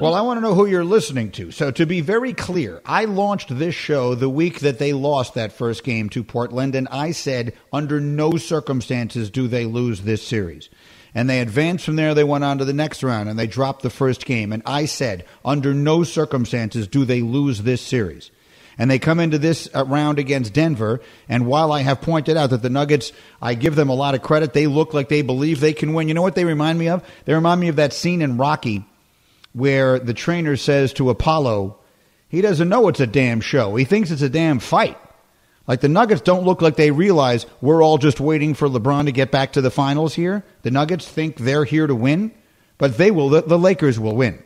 Well, 0.00 0.14
I 0.14 0.20
want 0.20 0.36
to 0.36 0.42
know 0.42 0.54
who 0.54 0.66
you're 0.66 0.84
listening 0.84 1.32
to. 1.32 1.50
So, 1.50 1.72
to 1.72 1.84
be 1.84 2.00
very 2.00 2.32
clear, 2.32 2.80
I 2.84 3.06
launched 3.06 3.58
this 3.58 3.74
show 3.74 4.14
the 4.14 4.28
week 4.28 4.60
that 4.60 4.78
they 4.78 4.92
lost 4.92 5.34
that 5.34 5.52
first 5.52 5.82
game 5.82 6.08
to 6.10 6.22
Portland, 6.22 6.76
and 6.76 6.86
I 6.88 7.10
said, 7.10 7.54
under 7.72 8.00
no 8.00 8.36
circumstances 8.36 9.28
do 9.28 9.48
they 9.48 9.64
lose 9.64 10.02
this 10.02 10.22
series. 10.22 10.68
And 11.16 11.28
they 11.28 11.40
advanced 11.40 11.84
from 11.84 11.96
there, 11.96 12.14
they 12.14 12.22
went 12.22 12.44
on 12.44 12.58
to 12.58 12.64
the 12.64 12.72
next 12.72 13.02
round, 13.02 13.28
and 13.28 13.36
they 13.36 13.48
dropped 13.48 13.82
the 13.82 13.90
first 13.90 14.24
game. 14.24 14.52
And 14.52 14.62
I 14.64 14.84
said, 14.84 15.24
under 15.44 15.74
no 15.74 16.04
circumstances 16.04 16.86
do 16.86 17.04
they 17.04 17.20
lose 17.20 17.62
this 17.62 17.82
series. 17.82 18.30
And 18.78 18.88
they 18.88 19.00
come 19.00 19.18
into 19.18 19.38
this 19.38 19.68
uh, 19.74 19.84
round 19.84 20.20
against 20.20 20.54
Denver. 20.54 21.00
And 21.28 21.46
while 21.46 21.72
I 21.72 21.82
have 21.82 22.00
pointed 22.00 22.36
out 22.36 22.50
that 22.50 22.62
the 22.62 22.70
Nuggets, 22.70 23.12
I 23.42 23.54
give 23.54 23.74
them 23.74 23.88
a 23.88 23.94
lot 23.94 24.14
of 24.14 24.22
credit, 24.22 24.52
they 24.52 24.68
look 24.68 24.94
like 24.94 25.08
they 25.08 25.22
believe 25.22 25.58
they 25.58 25.72
can 25.72 25.92
win. 25.92 26.06
You 26.06 26.14
know 26.14 26.22
what 26.22 26.36
they 26.36 26.44
remind 26.44 26.78
me 26.78 26.88
of? 26.88 27.04
They 27.24 27.34
remind 27.34 27.60
me 27.60 27.66
of 27.66 27.76
that 27.76 27.92
scene 27.92 28.22
in 28.22 28.36
Rocky 28.36 28.84
where 29.52 29.98
the 29.98 30.14
trainer 30.14 30.56
says 30.56 30.92
to 30.94 31.10
Apollo, 31.10 31.78
he 32.28 32.40
doesn't 32.40 32.68
know 32.68 32.88
it's 32.88 33.00
a 33.00 33.06
damn 33.06 33.40
show. 33.40 33.74
He 33.74 33.84
thinks 33.84 34.10
it's 34.10 34.22
a 34.22 34.28
damn 34.28 34.58
fight. 34.58 34.98
Like 35.66 35.80
the 35.80 35.88
Nuggets 35.88 36.22
don't 36.22 36.44
look 36.44 36.62
like 36.62 36.76
they 36.76 36.90
realize 36.90 37.46
we're 37.60 37.82
all 37.82 37.98
just 37.98 38.20
waiting 38.20 38.54
for 38.54 38.68
LeBron 38.68 39.04
to 39.04 39.12
get 39.12 39.30
back 39.30 39.52
to 39.52 39.60
the 39.60 39.70
finals 39.70 40.14
here. 40.14 40.44
The 40.62 40.70
Nuggets 40.70 41.06
think 41.08 41.36
they're 41.36 41.64
here 41.64 41.86
to 41.86 41.94
win, 41.94 42.32
but 42.78 42.96
they 42.96 43.10
will. 43.10 43.28
The, 43.28 43.42
the 43.42 43.58
Lakers 43.58 43.98
will 43.98 44.16
win. 44.16 44.42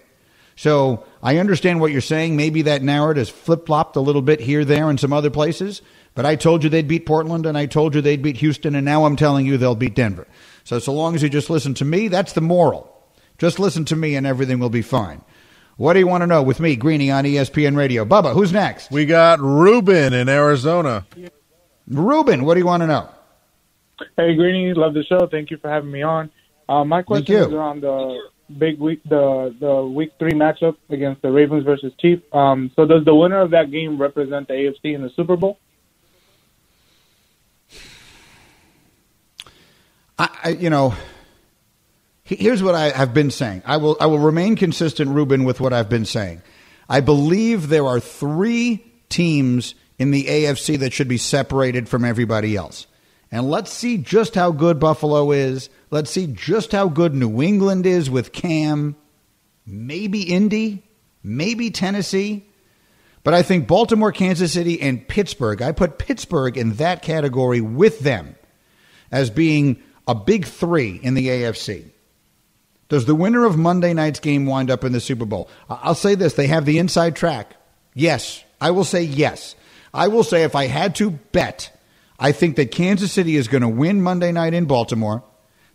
So 0.57 1.05
I 1.23 1.39
understand 1.39 1.81
what 1.81 1.93
you're 1.93 2.01
saying. 2.01 2.37
Maybe 2.37 2.63
that 2.63 2.83
narrative 2.83 3.23
has 3.23 3.29
flip 3.29 3.67
flopped 3.67 3.97
a 3.97 4.01
little 4.01 4.23
bit 4.23 4.41
here, 4.41 4.65
there, 4.65 4.89
and 4.89 5.01
some 5.01 5.13
other 5.13 5.31
places. 5.31 5.83
But 6.15 6.27
I 6.27 6.37
told 6.37 6.63
you 6.63 6.71
they'd 6.71 6.87
beat 6.87 7.07
Portland, 7.07 7.47
and 7.47 7.59
I 7.59 7.67
told 7.67 7.95
you 7.95 8.01
they'd 8.01 8.23
beat 8.23 8.37
Houston, 8.37 8.75
and 8.75 8.85
now 8.85 9.05
I'm 9.05 9.17
telling 9.17 9.47
you 9.47 9.57
they'll 9.57 9.75
beat 9.75 9.95
Denver. 9.95 10.27
So 10.63 10.79
so 10.79 10.93
long 10.93 11.15
as 11.15 11.23
you 11.23 11.29
just 11.29 11.51
listen 11.51 11.75
to 11.75 11.85
me, 11.85 12.09
that's 12.09 12.35
the 12.35 12.41
moral. 12.41 12.94
Just 13.45 13.59
listen 13.59 13.85
to 13.85 13.95
me, 13.95 14.17
and 14.17 14.27
everything 14.27 14.59
will 14.59 14.71
be 14.71 14.81
fine. 14.81 15.21
What 15.77 15.93
do 15.93 15.99
you 15.99 16.07
want 16.07 16.23
to 16.23 16.27
know 16.27 16.43
with 16.43 16.61
me, 16.61 16.77
Greeny, 16.77 17.11
on 17.11 17.25
ESPN 17.25 17.77
Radio? 17.77 18.07
Bubba, 18.07 18.33
who's 18.33 18.55
next? 18.55 18.91
We 18.91 19.05
got 19.05 19.39
Ruben 19.39 20.15
in 20.15 20.31
Arizona. 20.31 21.07
Ruben, 21.87 22.47
what 22.47 22.55
do 22.55 22.61
you 22.61 22.65
want 22.65 22.85
to 22.85 22.87
know? 22.87 23.11
Hey, 24.17 24.35
Greeny, 24.35 24.73
love 24.73 24.95
the 24.95 25.05
show. 25.05 25.29
Thank 25.31 25.51
you 25.51 25.59
for 25.59 25.69
having 25.69 25.91
me 25.91 26.01
on. 26.01 26.31
Uh, 26.71 26.87
my 26.87 27.03
question 27.03 27.37
is 27.37 27.49
around 27.49 27.83
the 27.83 28.19
big 28.57 28.79
week, 28.79 29.03
the 29.07 29.55
the 29.61 29.85
week 29.85 30.13
three 30.19 30.33
matchup 30.33 30.79
against 30.89 31.21
the 31.21 31.31
Ravens 31.31 31.65
versus 31.65 31.93
Chiefs. 32.01 32.23
Um, 32.33 32.71
so, 32.75 32.87
does 32.87 33.05
the 33.05 33.15
winner 33.15 33.43
of 33.43 33.51
that 33.51 33.71
game 33.71 34.01
represent 34.01 34.49
the 34.49 34.55
AFC 34.55 34.95
in 34.95 35.03
the 35.03 35.11
Super 35.11 35.37
Bowl? 35.37 35.59
I, 40.19 40.29
I 40.45 40.49
you 40.49 40.71
know, 40.71 40.95
here's 42.25 42.63
what 42.63 42.75
I 42.75 42.91
have 42.91 43.15
been 43.15 43.31
saying. 43.31 43.63
I 43.65 43.77
will 43.77 43.97
I 44.01 44.07
will 44.07 44.19
remain 44.19 44.57
consistent, 44.57 45.11
Ruben, 45.11 45.45
with 45.45 45.61
what 45.61 45.73
I've 45.73 45.89
been 45.89 46.07
saying. 46.07 46.43
I 46.89 47.01
believe 47.01 47.69
there 47.69 47.87
are 47.87 48.01
three 48.01 48.85
teams 49.09 49.75
in 49.99 50.11
the 50.11 50.25
AFC 50.25 50.79
that 50.81 50.93
should 50.93 51.09
be 51.09 51.19
separated 51.19 51.89
from 51.89 52.05
everybody 52.05 52.57
else. 52.57 52.87
And 53.31 53.51
let's 53.51 53.73
see 53.73 53.99
just 53.99 54.35
how 54.35 54.53
good 54.53 54.79
Buffalo 54.79 55.33
is. 55.33 55.69
Let's 55.91 56.11
see 56.11 56.27
just 56.27 56.73
how 56.73 56.89
good 56.89 57.15
New 57.15 57.43
England 57.43 57.87
is 57.87 58.11
with 58.11 58.33
Cam. 58.33 58.97
Maybe 59.67 60.23
Indy, 60.23 60.85
maybe 61.23 61.71
Tennessee. 61.71 62.45
But 63.23 63.35
I 63.35 63.43
think 63.43 63.67
Baltimore, 63.67 64.13
Kansas 64.13 64.53
City, 64.53 64.81
and 64.81 65.09
Pittsburgh, 65.09 65.63
I 65.63 65.73
put 65.73 65.99
Pittsburgh 65.99 66.59
in 66.59 66.75
that 66.75 67.03
category 67.03 67.63
with 67.63 68.01
them 68.01 68.37
as 69.11 69.31
being 69.31 69.83
a 70.07 70.15
big 70.15 70.45
three 70.45 71.01
in 71.03 71.15
the 71.15 71.29
AFC. 71.29 71.91
Does 72.89 73.07
the 73.07 73.15
winner 73.15 73.45
of 73.45 73.57
Monday 73.57 73.95
night's 73.95 74.21
game 74.21 74.47
wind 74.47 74.71
up 74.71 74.85
in 74.85 74.93
the 74.93 75.01
Super 75.01 75.25
Bowl? 75.25 75.49
I'll 75.69 75.95
say 75.95 76.15
this 76.15 76.35
they 76.35 76.47
have 76.49 76.65
the 76.65 76.79
inside 76.79 77.17
track. 77.17 77.57
Yes. 77.95 78.45
I 78.61 78.71
will 78.71 78.85
say 78.85 79.03
yes. 79.03 79.57
I 79.93 80.09
will 80.09 80.25
say 80.25 80.43
if 80.43 80.55
I 80.55 80.67
had 80.67 80.95
to 80.97 81.11
bet, 81.11 81.71
I 82.19 82.33
think 82.33 82.57
that 82.57 82.71
Kansas 82.71 83.13
City 83.13 83.37
is 83.37 83.49
going 83.49 83.63
to 83.63 83.69
win 83.69 84.03
Monday 84.03 84.33
night 84.33 84.55
in 84.55 84.65
Baltimore. 84.65 85.23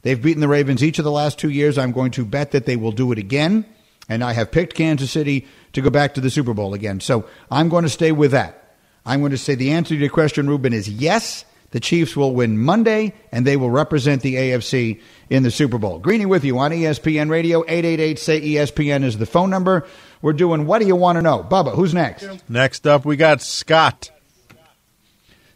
They've 0.02 0.22
beaten 0.22 0.42
the 0.42 0.48
Ravens 0.48 0.84
each 0.84 1.00
of 1.00 1.06
the 1.06 1.12
last 1.12 1.38
two 1.38 1.50
years. 1.50 1.78
I'm 1.78 1.92
going 1.92 2.12
to 2.12 2.26
bet 2.26 2.52
that 2.52 2.66
they 2.66 2.76
will 2.76 2.92
do 2.92 3.12
it 3.12 3.18
again. 3.18 3.66
And 4.08 4.24
I 4.24 4.34
have 4.34 4.52
picked 4.52 4.74
Kansas 4.74 5.12
City 5.12 5.46
to 5.74 5.82
go 5.82 5.90
back 5.90 6.16
to 6.16 6.22
the 6.22 6.30
Super 6.30 6.54
Bowl 6.54 6.74
again. 6.74 7.00
So 7.00 7.26
I'm 7.52 7.70
going 7.70 7.84
to 7.84 7.90
stay 7.90 8.12
with 8.12 8.32
that. 8.32 8.76
I'm 9.06 9.20
going 9.20 9.32
to 9.32 9.38
say 9.38 9.56
the 9.56 9.72
answer 9.72 9.94
to 9.94 10.00
your 10.00 10.10
question, 10.10 10.48
Ruben, 10.48 10.74
is 10.74 10.90
yes. 10.90 11.46
The 11.72 11.80
Chiefs 11.80 12.16
will 12.16 12.34
win 12.34 12.58
Monday, 12.58 13.14
and 13.32 13.46
they 13.46 13.56
will 13.56 13.70
represent 13.70 14.22
the 14.22 14.36
AFC 14.36 15.02
in 15.30 15.44
the 15.44 15.52
Super 15.52 15.78
Bowl. 15.78 16.00
Greeny 16.00 16.26
with 16.26 16.44
you 16.44 16.58
on 16.58 16.72
ESPN 16.72 17.30
Radio. 17.30 17.62
888 17.62 18.18
say 18.20 18.42
ESPN 18.42 19.04
is 19.04 19.18
the 19.18 19.28
phone 19.28 19.50
number. 19.50 19.86
We're 20.22 20.34
doing 20.34 20.66
What 20.66 20.80
Do 20.80 20.88
You 20.88 20.96
Want 20.96 21.18
to 21.18 21.22
Know? 21.22 21.44
Bubba, 21.44 21.76
who's 21.76 21.94
next? 21.94 22.28
Next 22.50 22.88
up, 22.88 23.06
we 23.06 23.16
got 23.16 23.42
Scott. 23.42 24.12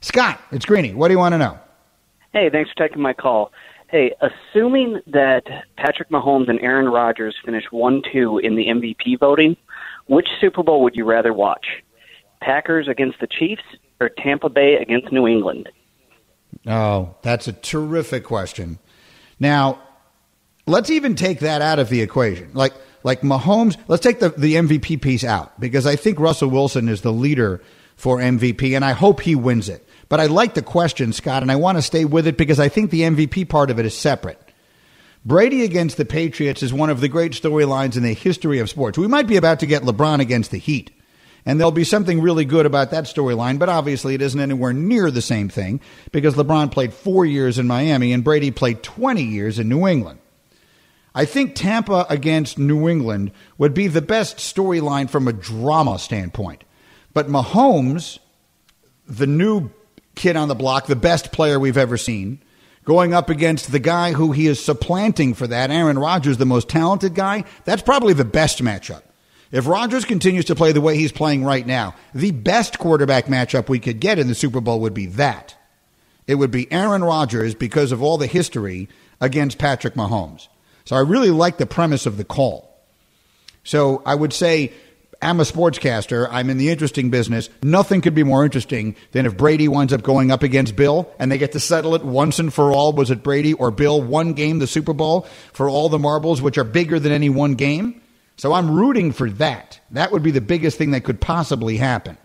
Scott, 0.02 0.40
it's 0.52 0.66
Greeny. 0.66 0.94
What 0.94 1.08
do 1.08 1.14
you 1.14 1.18
want 1.18 1.34
to 1.34 1.38
know? 1.38 1.60
Hey, 2.32 2.50
thanks 2.50 2.72
for 2.72 2.88
taking 2.88 3.02
my 3.02 3.14
call. 3.14 3.52
Hey, 3.88 4.14
assuming 4.22 5.02
that 5.08 5.44
Patrick 5.78 6.10
Mahomes 6.10 6.50
and 6.50 6.60
Aaron 6.62 6.90
Rodgers 6.90 7.36
finish 7.44 7.66
1 7.72 8.04
2 8.12 8.40
in 8.40 8.56
the 8.56 8.68
MVP 8.68 9.20
voting, 9.20 9.56
which 10.08 10.28
Super 10.42 10.64
Bowl 10.64 10.82
would 10.84 10.96
you 10.96 11.06
rather 11.06 11.34
watch? 11.34 11.84
Packers 12.42 12.88
against 12.88 13.20
the 13.20 13.28
Chiefs 13.28 13.64
or 14.00 14.10
Tampa 14.10 14.50
Bay 14.50 14.76
against 14.76 15.12
New 15.12 15.28
England? 15.28 15.70
Oh, 16.68 17.16
that's 17.22 17.48
a 17.48 17.54
terrific 17.54 18.24
question. 18.24 18.80
Now, 19.40 19.80
let's 20.66 20.90
even 20.90 21.16
take 21.16 21.40
that 21.40 21.62
out 21.62 21.80
of 21.80 21.90
the 21.90 22.02
equation. 22.02 22.52
Like, 22.54 22.74
like 23.04 23.22
Mahomes, 23.22 23.78
let's 23.88 24.04
take 24.04 24.20
the, 24.20 24.30
the 24.30 24.56
MVP 24.56 25.02
piece 25.02 25.24
out 25.24 25.60
because 25.60 25.86
I 25.86 25.96
think 25.96 26.20
Russell 26.20 26.50
Wilson 26.50 26.88
is 26.90 27.02
the 27.02 27.14
leader 27.14 27.62
for 27.96 28.18
MVP, 28.18 28.76
and 28.76 28.84
I 28.84 28.94
hope 28.94 29.22
he 29.22 29.36
wins 29.36 29.70
it. 29.70 29.88
But 30.10 30.20
I 30.20 30.28
like 30.28 30.54
the 30.54 30.62
question, 30.62 31.14
Scott, 31.14 31.42
and 31.42 31.52
I 31.52 31.56
want 31.56 31.78
to 31.78 31.82
stay 31.82 32.06
with 32.06 32.28
it 32.28 32.38
because 32.38 32.60
I 32.60 32.70
think 32.70 32.92
the 32.92 33.02
MVP 33.02 33.50
part 33.50 33.70
of 33.70 33.80
it 33.80 33.86
is 33.86 33.98
separate. 33.98 34.40
Brady 35.26 35.64
against 35.64 35.98
the 35.98 36.06
Patriots 36.06 36.64
is 36.64 36.74
one 36.74 36.90
of 36.90 37.00
the 37.00 37.08
great 37.08 37.32
storylines 37.32 37.96
in 37.96 38.04
the 38.04 38.14
history 38.14 38.60
of 38.60 38.70
sports. 38.70 38.98
We 38.98 39.08
might 39.08 39.28
be 39.28 39.38
about 39.38 39.62
to 39.62 39.66
get 39.66 39.84
LeBron 39.84 40.20
against 40.20 40.52
the 40.52 40.58
Heat, 40.58 40.92
and 41.46 41.60
there'll 41.60 41.72
be 41.72 41.84
something 41.84 42.22
really 42.22 42.46
good 42.46 42.66
about 42.66 42.92
that 42.92 43.06
storyline, 43.06 43.60
but 43.60 43.70
obviously 43.70 44.16
it 44.16 44.22
isn't 44.22 44.40
anywhere 44.40 44.74
near 44.74 45.12
the 45.12 45.22
same 45.22 45.50
thing 45.50 45.82
because 46.12 46.36
LeBron 46.36 46.72
played 46.72 46.94
four 46.94 47.26
years 47.26 47.60
in 47.60 47.68
Miami 47.68 48.14
and 48.14 48.24
Brady 48.24 48.52
played 48.52 48.84
20 48.84 49.22
years 49.22 49.60
in 49.60 49.68
New 49.68 49.88
England. 49.88 50.20
I 51.16 51.26
think 51.26 51.54
Tampa 51.54 52.06
against 52.10 52.58
New 52.58 52.90
England 52.90 53.32
would 53.58 53.74
be 53.74 53.88
the 53.88 54.02
best 54.02 54.38
storyline 54.38 55.10
from 55.10 55.28
a 55.28 55.34
drama 55.34 56.00
standpoint. 56.00 56.64
But 57.14 57.28
Mahomes, 57.28 58.18
the 59.08 59.28
new 59.28 59.70
kid 60.16 60.36
on 60.36 60.48
the 60.48 60.56
block, 60.56 60.88
the 60.88 60.96
best 60.96 61.32
player 61.32 61.60
we've 61.60 61.78
ever 61.78 61.98
seen, 61.98 62.42
going 62.84 63.14
up 63.14 63.30
against 63.30 63.72
the 63.72 63.80
guy 63.80 64.14
who 64.14 64.32
he 64.32 64.48
is 64.48 64.64
supplanting 64.64 65.34
for 65.34 65.46
that, 65.48 65.70
Aaron 65.70 66.00
Rodgers, 66.00 66.38
the 66.38 66.46
most 66.46 66.68
talented 66.68 67.14
guy, 67.14 67.44
that's 67.66 67.82
probably 67.82 68.14
the 68.14 68.26
best 68.26 68.64
matchup. 68.64 69.04
If 69.54 69.68
Rodgers 69.68 70.04
continues 70.04 70.46
to 70.46 70.56
play 70.56 70.72
the 70.72 70.82
way 70.82 70.98
he's 70.98 71.12
playing 71.12 71.46
right 71.46 71.66
now, 71.66 71.94
the 72.12 72.32
best 72.32 72.80
quarterback 72.80 73.28
matchup 73.28 73.70
we 73.70 73.78
could 73.78 74.00
get 74.00 74.18
in 74.18 74.28
the 74.28 74.34
Super 74.34 74.60
Bowl 74.60 74.80
would 74.80 74.96
be 74.96 75.06
that. 75.06 75.56
It 76.26 76.36
would 76.36 76.50
be 76.50 76.70
Aaron 76.72 77.04
Rodgers 77.04 77.54
because 77.54 77.92
of 77.92 78.02
all 78.02 78.18
the 78.18 78.26
history 78.26 78.90
against 79.22 79.60
Patrick 79.60 79.94
Mahomes. 79.94 80.48
So 80.86 80.96
I 80.96 81.02
really 81.02 81.30
like 81.30 81.58
the 81.58 81.68
premise 81.68 82.08
of 82.08 82.18
the 82.18 82.24
call. 82.24 82.76
So 83.64 84.02
I 84.08 84.16
would 84.16 84.34
say 84.34 84.74
I'm 85.22 85.40
a 85.40 85.44
sportscaster. 85.44 86.28
I'm 86.32 86.50
in 86.50 86.58
the 86.58 86.72
interesting 86.72 87.12
business. 87.12 87.52
Nothing 87.62 88.02
could 88.02 88.16
be 88.16 88.24
more 88.24 88.44
interesting 88.44 88.96
than 89.12 89.28
if 89.28 89.38
Brady 89.38 89.68
winds 89.68 89.94
up 89.94 90.02
going 90.02 90.32
up 90.32 90.42
against 90.42 90.76
Bill 90.76 91.14
and 91.20 91.32
they 91.32 91.38
get 91.38 91.52
to 91.52 91.60
settle 91.60 91.94
it 91.94 92.04
once 92.04 92.40
and 92.40 92.52
for 92.52 92.72
all. 92.72 92.92
Was 92.94 93.12
it 93.12 93.22
Brady 93.22 93.54
or 93.54 93.70
Bill? 93.70 94.02
One 94.02 94.34
game, 94.34 94.58
the 94.58 94.66
Super 94.66 94.94
Bowl, 94.94 95.28
for 95.54 95.70
all 95.70 95.90
the 95.90 96.00
marbles, 96.00 96.42
which 96.42 96.58
are 96.58 96.64
bigger 96.64 97.00
than 97.00 97.12
any 97.12 97.30
one 97.30 97.54
game. 97.54 98.02
So 98.38 98.54
I'm 98.54 98.72
rooting 98.72 99.12
for 99.12 99.30
that. 99.32 99.80
That 99.92 100.12
would 100.12 100.24
be 100.24 100.32
the 100.32 100.42
biggest 100.42 100.78
thing 100.78 100.92
that 100.92 101.04
could 101.04 101.22
possibly 101.22 101.78
happen. 101.78 102.18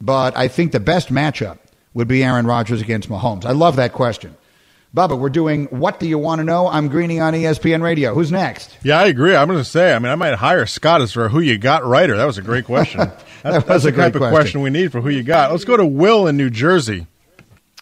But 0.00 0.36
I 0.36 0.48
think 0.48 0.72
the 0.72 0.80
best 0.80 1.08
matchup 1.08 1.58
would 1.94 2.08
be 2.08 2.22
Aaron 2.22 2.46
Rodgers 2.46 2.80
against 2.80 3.08
Mahomes. 3.08 3.44
I 3.44 3.52
love 3.52 3.76
that 3.76 3.92
question. 3.92 4.36
Bubba, 4.94 5.18
we're 5.18 5.28
doing 5.28 5.66
What 5.66 6.00
Do 6.00 6.08
You 6.08 6.18
Want 6.18 6.38
to 6.38 6.44
Know? 6.44 6.66
I'm 6.66 6.88
Greeny 6.88 7.20
on 7.20 7.34
ESPN 7.34 7.82
Radio. 7.82 8.14
Who's 8.14 8.32
next? 8.32 8.76
Yeah, 8.82 8.98
I 8.98 9.06
agree. 9.06 9.36
I'm 9.36 9.46
going 9.46 9.58
to 9.58 9.64
say, 9.64 9.92
I 9.92 9.98
mean, 9.98 10.10
I 10.10 10.14
might 10.14 10.34
hire 10.34 10.64
Scott 10.64 11.02
as 11.02 11.12
for 11.12 11.28
who 11.28 11.40
you 11.40 11.58
got 11.58 11.84
writer. 11.84 12.16
That 12.16 12.24
was 12.24 12.38
a 12.38 12.42
great 12.42 12.64
question. 12.64 13.00
that 13.00 13.24
that's, 13.42 13.68
was 13.68 13.82
the 13.82 13.90
a 13.90 13.92
great 13.92 14.04
type 14.04 14.14
of 14.14 14.20
question. 14.20 14.34
question 14.34 14.60
we 14.62 14.70
need 14.70 14.90
for 14.90 15.02
who 15.02 15.10
you 15.10 15.22
got. 15.22 15.50
Let's 15.50 15.64
go 15.64 15.76
to 15.76 15.84
Will 15.84 16.26
in 16.26 16.38
New 16.38 16.48
Jersey. 16.48 17.06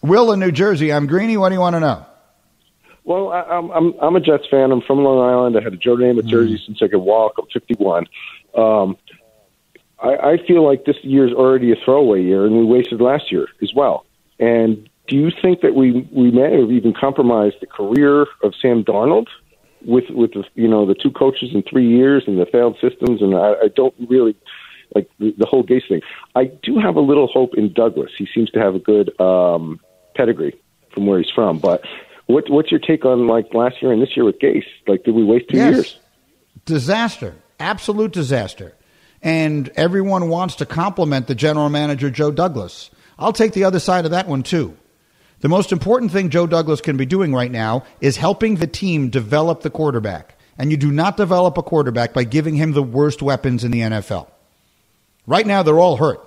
Will 0.03 0.33
in 0.33 0.41
New 0.41 0.51
Jersey. 0.51 0.93
I'm 0.93 1.07
Greeny. 1.07 1.37
What 1.37 1.51
do 1.51 1.55
you 1.55 1.61
want 1.61 1.75
to 1.75 1.81
know? 1.81 2.07
Well, 3.07 3.31
I, 3.31 3.43
I'm 3.43 3.71
I'm 3.71 3.95
I'm 4.03 4.17
a 4.17 4.21
Jets 4.21 4.49
fan. 4.51 4.73
I'm 4.73 4.83
from 4.83 5.05
Long 5.05 5.21
Island. 5.21 5.57
I 5.57 5.63
had 5.63 5.73
a 5.73 5.77
Joe 5.77 5.97
Namath 5.97 6.27
jersey 6.27 6.61
since 6.67 6.83
I 6.83 6.89
could 6.89 6.99
walk. 6.99 7.35
I'm 7.39 7.47
51. 7.53 8.07
Um, 8.57 8.97
I, 10.03 10.17
I 10.17 10.37
feel 10.45 10.67
like 10.67 10.85
this 10.87 10.97
year's 11.03 11.33
already 11.33 11.71
a 11.71 11.77
throwaway 11.77 12.23
year, 12.25 12.45
and 12.45 12.57
we 12.57 12.65
wasted 12.65 13.01
last 13.01 13.31
year 13.31 13.47
as 13.63 13.73
well. 13.73 14.05
And 14.41 14.91
do 15.07 15.15
you 15.17 15.31
think 15.31 15.61
that 15.61 15.77
we 15.77 16.09
we 16.11 16.33
may 16.33 16.61
have 16.61 16.73
even 16.73 16.93
compromised 16.93 17.57
the 17.61 17.67
career 17.67 18.23
of 18.43 18.55
Sam 18.61 18.83
Darnold 18.83 19.29
with 19.85 20.11
with 20.11 20.33
the, 20.33 20.43
you 20.57 20.67
know 20.67 20.85
the 20.85 20.97
two 20.97 21.13
coaches 21.13 21.51
in 21.55 21.63
three 21.63 21.89
years 21.89 22.25
and 22.27 22.41
the 22.41 22.47
failed 22.47 22.77
systems? 22.81 23.23
And 23.23 23.37
I, 23.37 23.53
I 23.53 23.69
don't 23.69 23.95
really 24.09 24.35
like 24.97 25.09
the, 25.21 25.33
the 25.39 25.47
whole 25.47 25.63
Gase 25.63 25.89
thing. 25.89 26.03
I 26.35 26.47
do 26.47 26.81
have 26.81 26.97
a 26.97 27.01
little 27.01 27.29
hope 27.29 27.55
in 27.55 27.73
Douglas. 27.73 28.11
He 28.19 28.27
seems 28.35 28.51
to 28.51 28.59
have 28.59 28.75
a 28.75 28.81
good 28.81 29.19
um, 29.21 29.79
pedigree 30.17 30.59
from 30.91 31.07
where 31.07 31.21
he's 31.21 31.31
from. 31.31 31.61
But 31.61 31.85
what 32.27 32.49
what's 32.51 32.71
your 32.71 32.81
take 32.81 33.05
on 33.05 33.27
like 33.27 33.53
last 33.55 33.77
year 33.83 33.93
and 33.93 34.03
this 34.03 34.17
year 34.17 34.25
with 34.25 34.39
Gase? 34.39 34.65
Like, 34.87 35.05
did 35.05 35.15
we 35.15 35.25
waste 35.25 35.49
two 35.51 35.57
Yes. 35.57 35.75
years? 35.75 35.99
Disaster. 36.65 37.35
Absolute 37.61 38.13
disaster. 38.13 38.75
And 39.23 39.71
everyone 39.77 40.29
wants 40.29 40.57
to 40.57 40.67
compliment 40.67 41.27
the 41.27 41.35
general 41.35 41.69
manager, 41.69 42.11
Joe 42.11 42.31
Douglas. 42.31 42.91
I'll 43.19 43.33
take 43.33 43.53
the 43.53 43.65
other 43.65 43.79
side 43.81 44.05
of 44.05 44.11
that 44.11 44.29
one, 44.29 44.43
too. 44.43 44.77
The 45.41 45.49
most 45.49 45.73
important 45.73 46.13
thing 46.13 46.29
Joe 46.31 46.47
Douglas 46.47 46.81
can 46.81 46.97
be 46.97 47.07
doing 47.07 47.35
right 47.35 47.51
now 47.51 47.85
is 48.01 48.17
helping 48.17 48.57
the 48.57 48.67
team 48.67 49.09
develop 49.09 49.63
the 49.63 49.71
quarterback. 49.71 50.39
And 50.59 50.71
you 50.71 50.77
do 50.77 50.91
not 50.91 51.17
develop 51.17 51.59
a 51.59 51.63
quarterback 51.63 52.13
by 52.15 52.25
giving 52.25 52.55
him 52.57 52.73
the 52.73 52.83
worst 52.83 53.23
weapons 53.23 53.63
in 53.65 53.71
the 53.71 53.81
NFL. 53.81 54.29
Right 55.27 55.47
now, 55.47 55.63
they're 55.63 55.79
all 55.79 55.97
hurt. 55.97 56.21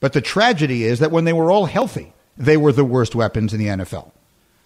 But 0.00 0.12
the 0.12 0.20
tragedy 0.20 0.84
is 0.84 0.98
that 0.98 1.10
when 1.12 1.24
they 1.24 1.32
were 1.32 1.50
all 1.50 1.66
healthy, 1.66 2.12
they 2.36 2.56
were 2.56 2.72
the 2.72 2.84
worst 2.84 3.14
weapons 3.14 3.52
in 3.52 3.60
the 3.60 3.68
NFL. 3.68 4.10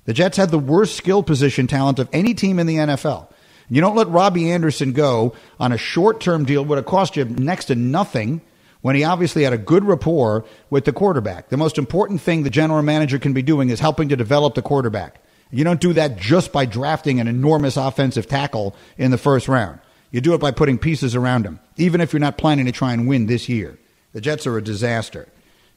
The 0.09 0.15
Jets 0.15 0.39
had 0.39 0.49
the 0.49 0.59
worst 0.59 0.97
skill 0.97 1.23
position 1.23 1.67
talent 1.67 1.99
of 1.99 2.09
any 2.15 2.33
team 2.33 2.59
in 2.59 2.67
the 2.67 2.77
NFL. 2.77 3.29
You 3.69 3.83
don't 3.83 3.95
let 3.95 4.09
Robbie 4.09 4.51
Anderson 4.51 4.95
go 4.95 5.35
on 5.61 5.71
a 5.71 5.77
short 5.77 6.19
term 6.19 6.47
deal 6.47 6.65
would 6.65 6.79
have 6.79 6.87
cost 6.87 7.15
you 7.15 7.27
next 7.27 7.67
to 7.67 7.75
nothing 7.75 8.41
when 8.81 8.97
he 8.97 9.05
obviously 9.05 9.43
had 9.43 9.53
a 9.53 9.59
good 9.59 9.85
rapport 9.85 10.47
with 10.71 10.87
the 10.87 10.95
quarterback. 10.95 11.51
The 11.51 11.59
most 11.59 11.77
important 11.77 12.23
thing 12.23 12.43
the 12.43 12.49
general 12.49 12.81
manager 12.81 13.19
can 13.19 13.35
be 13.35 13.43
doing 13.43 13.69
is 13.69 13.81
helping 13.81 14.09
to 14.09 14.17
develop 14.17 14.55
the 14.55 14.63
quarterback. 14.63 15.21
You 15.51 15.63
don't 15.63 15.79
do 15.79 15.93
that 15.93 16.17
just 16.17 16.53
by 16.53 16.65
drafting 16.65 17.21
an 17.21 17.29
enormous 17.29 17.77
offensive 17.77 18.27
tackle 18.27 18.75
in 18.97 19.11
the 19.11 19.19
first 19.19 19.47
round. 19.47 19.79
You 20.11 20.23
do 20.23 20.33
it 20.33 20.41
by 20.41 20.53
putting 20.53 20.79
pieces 20.79 21.15
around 21.15 21.45
him, 21.45 21.61
even 21.77 22.01
if 22.01 22.15
you're 22.15 22.21
not 22.21 22.39
planning 22.39 22.65
to 22.65 22.73
try 22.73 22.95
and 22.95 23.09
win 23.09 23.27
this 23.27 23.47
year. 23.47 23.79
The 24.15 24.23
Jets 24.23 24.47
are 24.47 24.57
a 24.57 24.65
disaster. 24.65 25.29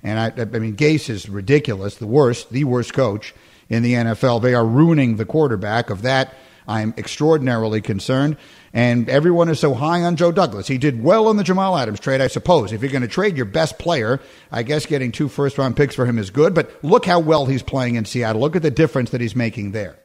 And 0.02 0.18
I, 0.18 0.42
I 0.42 0.60
mean, 0.60 0.78
Gase 0.78 1.10
is 1.10 1.28
ridiculous, 1.28 1.96
the 1.96 2.08
worst, 2.08 2.50
the 2.50 2.64
worst 2.64 2.94
coach 2.94 3.34
in 3.72 3.84
the 3.84 3.94
NFL. 3.94 4.42
They 4.42 4.54
are 4.54 4.66
ruining 4.66 5.16
the 5.16 5.26
quarterback. 5.26 5.90
Of 5.90 6.02
that, 6.02 6.36
I'm 6.68 6.94
extraordinarily 6.98 7.82
concerned. 7.82 8.36
And 8.74 9.10
everyone 9.10 9.50
is 9.50 9.60
so 9.60 9.74
high 9.74 10.02
on 10.02 10.18
Joe 10.18 10.32
Douglas. 10.32 10.68
He 10.68 10.78
did 10.78 11.02
well 11.02 11.30
in 11.30 11.38
the 11.38 11.44
Jamal 11.44 11.78
Adams 11.78 12.00
trade, 12.00 12.22
I 12.22 12.28
suppose. 12.28 12.74
If 12.74 12.82
you're 12.82 12.92
going 12.92 13.02
to 13.02 13.08
trade 13.08 13.38
your 13.38 13.46
best 13.46 13.80
player, 13.80 14.20
I 14.52 14.64
guess 14.64 14.86
getting 14.86 15.12
two 15.12 15.30
first 15.30 15.58
round 15.58 15.78
picks 15.78 15.96
for 15.96 16.06
him 16.06 16.18
is 16.20 16.30
good. 16.30 16.54
But 16.54 16.84
look 16.84 17.06
how 17.06 17.20
well 17.22 17.46
he's 17.46 17.64
playing 17.64 17.96
in 17.96 18.06
Seattle. 18.06 18.42
Look 18.42 18.58
at 18.58 18.62
the 18.62 18.72
difference 18.72 19.10
that 19.12 19.22
he's 19.22 19.36
making 19.36 19.72
there. 19.72 19.98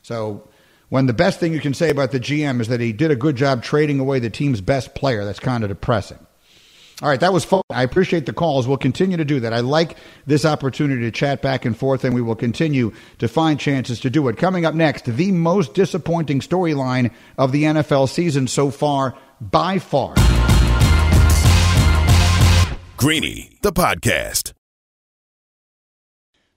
So 0.00 0.48
when 0.88 1.06
the 1.06 1.12
best 1.12 1.38
thing 1.38 1.52
you 1.52 1.60
can 1.60 1.74
say 1.74 1.90
about 1.90 2.12
the 2.12 2.20
GM 2.20 2.60
is 2.60 2.68
that 2.68 2.80
he 2.80 2.92
did 2.92 3.10
a 3.10 3.16
good 3.16 3.36
job 3.36 3.62
trading 3.62 4.00
away 4.00 4.18
the 4.18 4.30
team's 4.30 4.62
best 4.62 4.94
player, 4.94 5.24
that's 5.24 5.38
kind 5.38 5.64
of 5.64 5.68
depressing. 5.68 6.18
All 7.00 7.08
right, 7.08 7.20
that 7.20 7.32
was 7.32 7.44
fun. 7.44 7.62
I 7.70 7.82
appreciate 7.82 8.26
the 8.26 8.32
calls. 8.32 8.68
We'll 8.68 8.76
continue 8.76 9.16
to 9.16 9.24
do 9.24 9.40
that. 9.40 9.52
I 9.52 9.60
like 9.60 9.96
this 10.26 10.44
opportunity 10.44 11.02
to 11.02 11.10
chat 11.10 11.42
back 11.42 11.64
and 11.64 11.76
forth, 11.76 12.04
and 12.04 12.14
we 12.14 12.22
will 12.22 12.36
continue 12.36 12.92
to 13.18 13.28
find 13.28 13.58
chances 13.58 13.98
to 14.00 14.10
do 14.10 14.28
it. 14.28 14.36
Coming 14.36 14.64
up 14.64 14.74
next, 14.74 15.06
the 15.06 15.32
most 15.32 15.74
disappointing 15.74 16.40
storyline 16.40 17.10
of 17.38 17.50
the 17.50 17.64
NFL 17.64 18.08
season 18.08 18.46
so 18.46 18.70
far, 18.70 19.16
by 19.40 19.78
far. 19.78 20.14
Greeny, 22.96 23.58
the 23.62 23.72
podcast. 23.72 24.52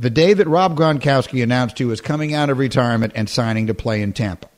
the 0.00 0.08
day 0.08 0.32
that 0.32 0.48
Rob 0.48 0.78
Gronkowski 0.78 1.42
announced 1.42 1.78
he 1.78 1.84
was 1.84 2.00
coming 2.00 2.32
out 2.32 2.48
of 2.48 2.56
retirement 2.56 3.12
and 3.14 3.28
signing 3.28 3.66
to 3.66 3.74
play 3.74 4.00
in 4.00 4.14
Tampa. 4.14 4.48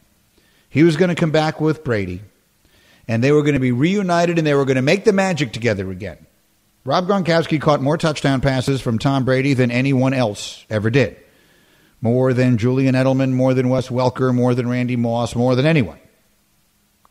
He 0.71 0.85
was 0.85 0.97
going 0.97 1.09
to 1.09 1.17
come 1.17 1.33
back 1.33 1.61
with 1.61 1.83
Brady, 1.83 2.23
and 3.09 3.25
they 3.25 3.33
were 3.33 3.43
going 3.43 3.55
to 3.55 3.61
be 3.61 3.73
reunited 3.73 4.39
and 4.39 4.47
they 4.47 4.55
were 4.55 4.65
going 4.65 4.77
to 4.77 4.83
make 4.83 5.05
the 5.05 5.13
magic 5.13 5.53
together 5.53 5.91
again. 5.91 6.25
Rob 6.85 7.09
Gronkowski 7.09 7.61
caught 7.61 7.83
more 7.83 7.99
touchdown 7.99 8.41
passes 8.41 8.81
from 8.81 9.01
Tom 9.01 9.25
Brady 9.25 9.53
than 9.53 9.73
anyone 9.73 10.15
else 10.15 10.65
ever 10.71 10.91
did. 10.91 11.17
More 12.01 12.33
than 12.33 12.57
Julian 12.57 12.95
Edelman, 12.95 13.33
more 13.33 13.53
than 13.53 13.69
Wes 13.69 13.89
Welker, 13.89 14.33
more 14.33 14.55
than 14.55 14.69
Randy 14.69 14.97
Moss, 14.97 15.35
more 15.35 15.57
than 15.57 15.67
anyone. 15.67 15.99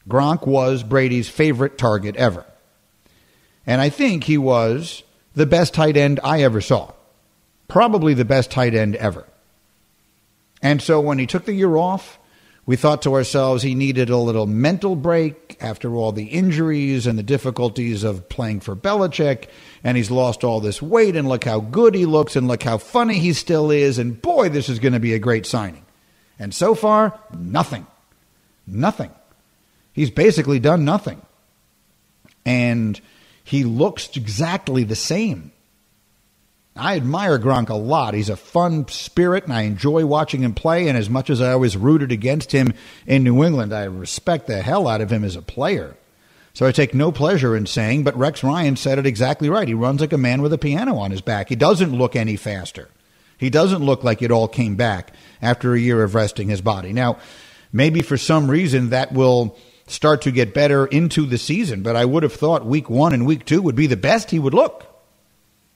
Gronk 0.07 0.47
was 0.47 0.83
Brady's 0.83 1.27
favorite 1.27 1.77
target 1.77 2.15
ever. 2.15 2.45
And 3.67 3.81
I 3.81 3.89
think 3.89 4.23
he 4.23 4.37
was 4.37 5.03
the 5.35 5.45
best 5.45 5.73
tight 5.73 5.97
end 5.97 6.21
I 6.23 6.43
ever 6.43 6.61
saw 6.61 6.93
probably 7.71 8.13
the 8.13 8.25
best 8.25 8.51
tight 8.51 8.75
end 8.75 8.97
ever. 8.97 9.25
And 10.61 10.81
so 10.81 10.99
when 10.99 11.19
he 11.19 11.25
took 11.25 11.45
the 11.45 11.53
year 11.53 11.77
off, 11.77 12.19
we 12.65 12.75
thought 12.75 13.01
to 13.03 13.13
ourselves 13.13 13.63
he 13.63 13.75
needed 13.75 14.09
a 14.09 14.17
little 14.17 14.45
mental 14.45 14.93
break 14.97 15.55
after 15.61 15.95
all 15.95 16.11
the 16.11 16.25
injuries 16.25 17.07
and 17.07 17.17
the 17.17 17.23
difficulties 17.23 18.03
of 18.03 18.27
playing 18.27 18.59
for 18.59 18.75
Belichick. 18.75 19.47
And 19.85 19.95
he's 19.95 20.11
lost 20.11 20.43
all 20.43 20.59
this 20.59 20.81
weight, 20.81 21.15
and 21.15 21.29
look 21.29 21.45
how 21.45 21.61
good 21.61 21.95
he 21.95 22.05
looks, 22.05 22.35
and 22.35 22.45
look 22.45 22.61
how 22.61 22.77
funny 22.77 23.19
he 23.19 23.31
still 23.31 23.71
is. 23.71 23.97
And 23.97 24.21
boy, 24.21 24.49
this 24.49 24.67
is 24.67 24.79
going 24.79 24.93
to 24.93 24.99
be 24.99 25.13
a 25.13 25.19
great 25.19 25.45
signing. 25.45 25.85
And 26.37 26.53
so 26.53 26.75
far, 26.75 27.17
nothing. 27.33 27.87
Nothing. 28.67 29.11
He's 29.93 30.11
basically 30.11 30.59
done 30.59 30.83
nothing. 30.83 31.21
And 32.45 32.99
he 33.45 33.63
looks 33.63 34.09
exactly 34.17 34.83
the 34.83 34.95
same. 34.95 35.53
I 36.75 36.95
admire 36.95 37.37
Gronk 37.37 37.69
a 37.69 37.75
lot. 37.75 38.13
He's 38.13 38.29
a 38.29 38.37
fun 38.37 38.87
spirit, 38.87 39.43
and 39.43 39.53
I 39.53 39.63
enjoy 39.63 40.05
watching 40.05 40.41
him 40.41 40.53
play. 40.53 40.87
And 40.87 40.97
as 40.97 41.09
much 41.09 41.29
as 41.29 41.41
I 41.41 41.51
always 41.51 41.75
rooted 41.75 42.11
against 42.11 42.53
him 42.53 42.73
in 43.05 43.23
New 43.23 43.43
England, 43.43 43.73
I 43.73 43.83
respect 43.83 44.47
the 44.47 44.61
hell 44.61 44.87
out 44.87 45.01
of 45.01 45.11
him 45.11 45.23
as 45.23 45.35
a 45.35 45.41
player. 45.41 45.97
So 46.53 46.65
I 46.65 46.71
take 46.71 46.93
no 46.93 47.11
pleasure 47.11 47.55
in 47.55 47.65
saying, 47.65 48.03
but 48.03 48.17
Rex 48.17 48.43
Ryan 48.43 48.75
said 48.75 48.99
it 48.99 49.05
exactly 49.05 49.49
right. 49.49 49.67
He 49.67 49.73
runs 49.73 50.01
like 50.01 50.13
a 50.13 50.17
man 50.17 50.41
with 50.41 50.53
a 50.53 50.57
piano 50.57 50.97
on 50.97 51.11
his 51.11 51.21
back. 51.21 51.49
He 51.49 51.55
doesn't 51.55 51.97
look 51.97 52.15
any 52.15 52.35
faster. 52.35 52.89
He 53.37 53.49
doesn't 53.49 53.83
look 53.83 54.03
like 54.03 54.21
it 54.21 54.31
all 54.31 54.47
came 54.47 54.75
back 54.75 55.13
after 55.41 55.73
a 55.73 55.79
year 55.79 56.03
of 56.03 56.13
resting 56.13 56.49
his 56.49 56.61
body. 56.61 56.93
Now, 56.93 57.17
maybe 57.73 58.01
for 58.01 58.17
some 58.17 58.51
reason 58.51 58.89
that 58.89 59.13
will 59.13 59.57
start 59.87 60.21
to 60.23 60.31
get 60.31 60.53
better 60.53 60.85
into 60.85 61.25
the 61.25 61.37
season, 61.37 61.83
but 61.83 61.95
I 61.95 62.05
would 62.05 62.23
have 62.23 62.33
thought 62.33 62.65
week 62.65 62.89
one 62.89 63.13
and 63.13 63.25
week 63.25 63.45
two 63.45 63.61
would 63.61 63.75
be 63.75 63.87
the 63.87 63.97
best 63.97 64.31
he 64.31 64.39
would 64.39 64.53
look. 64.53 64.90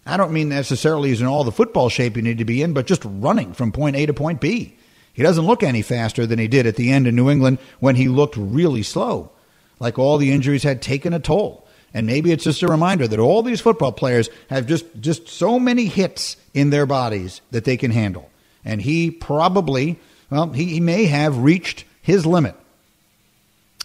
I 0.06 0.18
don't 0.18 0.34
mean 0.34 0.50
necessarily 0.50 1.10
he's 1.10 1.22
in 1.22 1.28
all 1.28 1.44
the 1.44 1.52
football 1.52 1.90
shape 1.90 2.16
you 2.16 2.22
need 2.22 2.38
to 2.38 2.46
be 2.46 2.62
in, 2.62 2.74
but 2.74 2.86
just 2.86 3.02
running 3.06 3.54
from 3.54 3.72
point 3.72 3.96
A 3.96 4.06
to 4.06 4.14
point 4.14 4.40
B. 4.40 4.76
He 5.14 5.24
doesn't 5.24 5.46
look 5.46 5.64
any 5.64 5.82
faster 5.82 6.26
than 6.26 6.40
he 6.40 6.48
did 6.48 6.68
at 6.68 6.76
the 6.76 6.92
end 6.92 7.08
in 7.08 7.16
New 7.16 7.30
England 7.30 7.58
when 7.80 7.96
he 7.96 8.08
looked 8.08 8.36
really 8.38 8.84
slow, 8.84 9.32
like 9.80 9.98
all 9.98 10.18
the 10.18 10.32
injuries 10.32 10.64
had 10.64 10.82
taken 10.82 11.14
a 11.14 11.20
toll. 11.20 11.66
And 11.94 12.06
maybe 12.06 12.32
it's 12.32 12.44
just 12.44 12.62
a 12.62 12.68
reminder 12.68 13.08
that 13.08 13.20
all 13.20 13.42
these 13.42 13.62
football 13.62 13.94
players 13.94 14.30
have 14.50 14.68
just, 14.68 14.86
just 15.00 15.30
so 15.30 15.58
many 15.58 15.86
hits 15.86 16.36
in 16.54 16.70
their 16.70 16.86
bodies 16.86 17.40
that 17.52 17.64
they 17.64 17.78
can 17.78 17.92
handle. 17.92 18.30
And 18.66 18.82
he 18.82 19.10
probably, 19.10 19.98
well, 20.30 20.50
he, 20.50 20.66
he 20.66 20.80
may 20.82 21.06
have 21.06 21.38
reached 21.38 21.86
his 22.02 22.26
limit. 22.26 22.56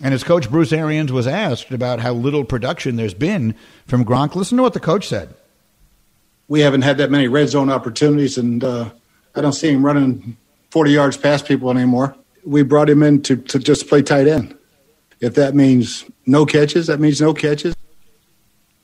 And 0.02 0.12
as 0.12 0.24
coach 0.24 0.50
Bruce 0.50 0.72
Arians 0.72 1.12
was 1.12 1.28
asked 1.28 1.70
about 1.70 2.00
how 2.00 2.12
little 2.12 2.44
production 2.44 2.96
there's 2.96 3.14
been 3.14 3.54
from 3.86 4.04
Gronk, 4.04 4.34
listen 4.34 4.56
to 4.56 4.64
what 4.64 4.72
the 4.72 4.80
coach 4.80 5.06
said 5.06 5.32
we 6.50 6.60
haven't 6.60 6.82
had 6.82 6.98
that 6.98 7.12
many 7.12 7.28
red 7.28 7.48
zone 7.48 7.70
opportunities, 7.70 8.36
and 8.36 8.62
uh, 8.64 8.90
I 9.36 9.40
don't 9.40 9.52
see 9.52 9.70
him 9.70 9.86
running 9.86 10.36
40 10.70 10.90
yards 10.90 11.16
past 11.16 11.46
people 11.46 11.70
anymore. 11.70 12.16
We 12.44 12.64
brought 12.64 12.90
him 12.90 13.04
in 13.04 13.22
to, 13.22 13.36
to 13.36 13.60
just 13.60 13.88
play 13.88 14.02
tight 14.02 14.26
end. 14.26 14.58
If 15.20 15.36
that 15.36 15.54
means 15.54 16.04
no 16.26 16.44
catches, 16.44 16.88
that 16.88 16.98
means 16.98 17.20
no 17.20 17.32
catches. 17.34 17.76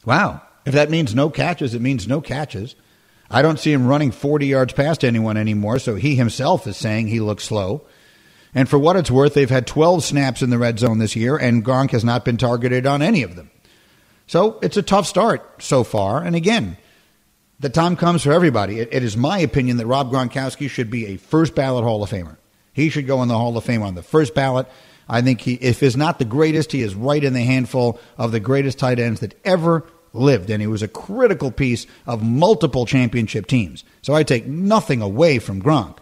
Wow. 0.04 0.42
If 0.64 0.74
that 0.74 0.90
means 0.90 1.12
no 1.12 1.28
catches, 1.28 1.74
it 1.74 1.82
means 1.82 2.06
no 2.06 2.20
catches. 2.20 2.76
I 3.28 3.42
don't 3.42 3.58
see 3.58 3.72
him 3.72 3.88
running 3.88 4.12
40 4.12 4.46
yards 4.46 4.72
past 4.72 5.04
anyone 5.04 5.36
anymore, 5.36 5.80
so 5.80 5.96
he 5.96 6.14
himself 6.14 6.68
is 6.68 6.76
saying 6.76 7.08
he 7.08 7.18
looks 7.18 7.42
slow. 7.42 7.84
And 8.54 8.68
for 8.68 8.78
what 8.78 8.94
it's 8.94 9.10
worth, 9.10 9.34
they've 9.34 9.50
had 9.50 9.66
12 9.66 10.04
snaps 10.04 10.40
in 10.40 10.50
the 10.50 10.58
red 10.58 10.78
zone 10.78 10.98
this 10.98 11.16
year, 11.16 11.36
and 11.36 11.64
Gronk 11.64 11.90
has 11.90 12.04
not 12.04 12.24
been 12.24 12.36
targeted 12.36 12.86
on 12.86 13.02
any 13.02 13.24
of 13.24 13.34
them. 13.34 13.50
So 14.28 14.60
it's 14.62 14.76
a 14.76 14.82
tough 14.82 15.06
start 15.08 15.60
so 15.60 15.82
far. 15.82 16.22
And 16.22 16.36
again, 16.36 16.76
the 17.60 17.70
time 17.70 17.96
comes 17.96 18.22
for 18.22 18.32
everybody. 18.32 18.80
It, 18.80 18.88
it 18.92 19.02
is 19.02 19.16
my 19.16 19.38
opinion 19.38 19.78
that 19.78 19.86
Rob 19.86 20.10
Gronkowski 20.10 20.68
should 20.68 20.90
be 20.90 21.06
a 21.06 21.16
first 21.16 21.54
ballot 21.54 21.84
Hall 21.84 22.02
of 22.02 22.10
Famer. 22.10 22.36
He 22.72 22.90
should 22.90 23.06
go 23.06 23.22
in 23.22 23.28
the 23.28 23.38
Hall 23.38 23.56
of 23.56 23.64
Fame 23.64 23.82
on 23.82 23.94
the 23.94 24.02
first 24.02 24.34
ballot. 24.34 24.66
I 25.08 25.22
think 25.22 25.40
he, 25.40 25.54
if 25.54 25.80
he's 25.80 25.96
not 25.96 26.18
the 26.18 26.24
greatest, 26.24 26.72
he 26.72 26.82
is 26.82 26.94
right 26.94 27.22
in 27.22 27.32
the 27.32 27.42
handful 27.42 27.98
of 28.18 28.32
the 28.32 28.40
greatest 28.40 28.78
tight 28.78 28.98
ends 28.98 29.20
that 29.20 29.38
ever 29.44 29.84
lived, 30.12 30.50
and 30.50 30.60
he 30.60 30.66
was 30.66 30.82
a 30.82 30.88
critical 30.88 31.50
piece 31.50 31.86
of 32.06 32.22
multiple 32.22 32.86
championship 32.86 33.46
teams. 33.46 33.84
So 34.02 34.14
I 34.14 34.22
take 34.22 34.46
nothing 34.46 35.00
away 35.00 35.38
from 35.38 35.62
Gronk. 35.62 35.98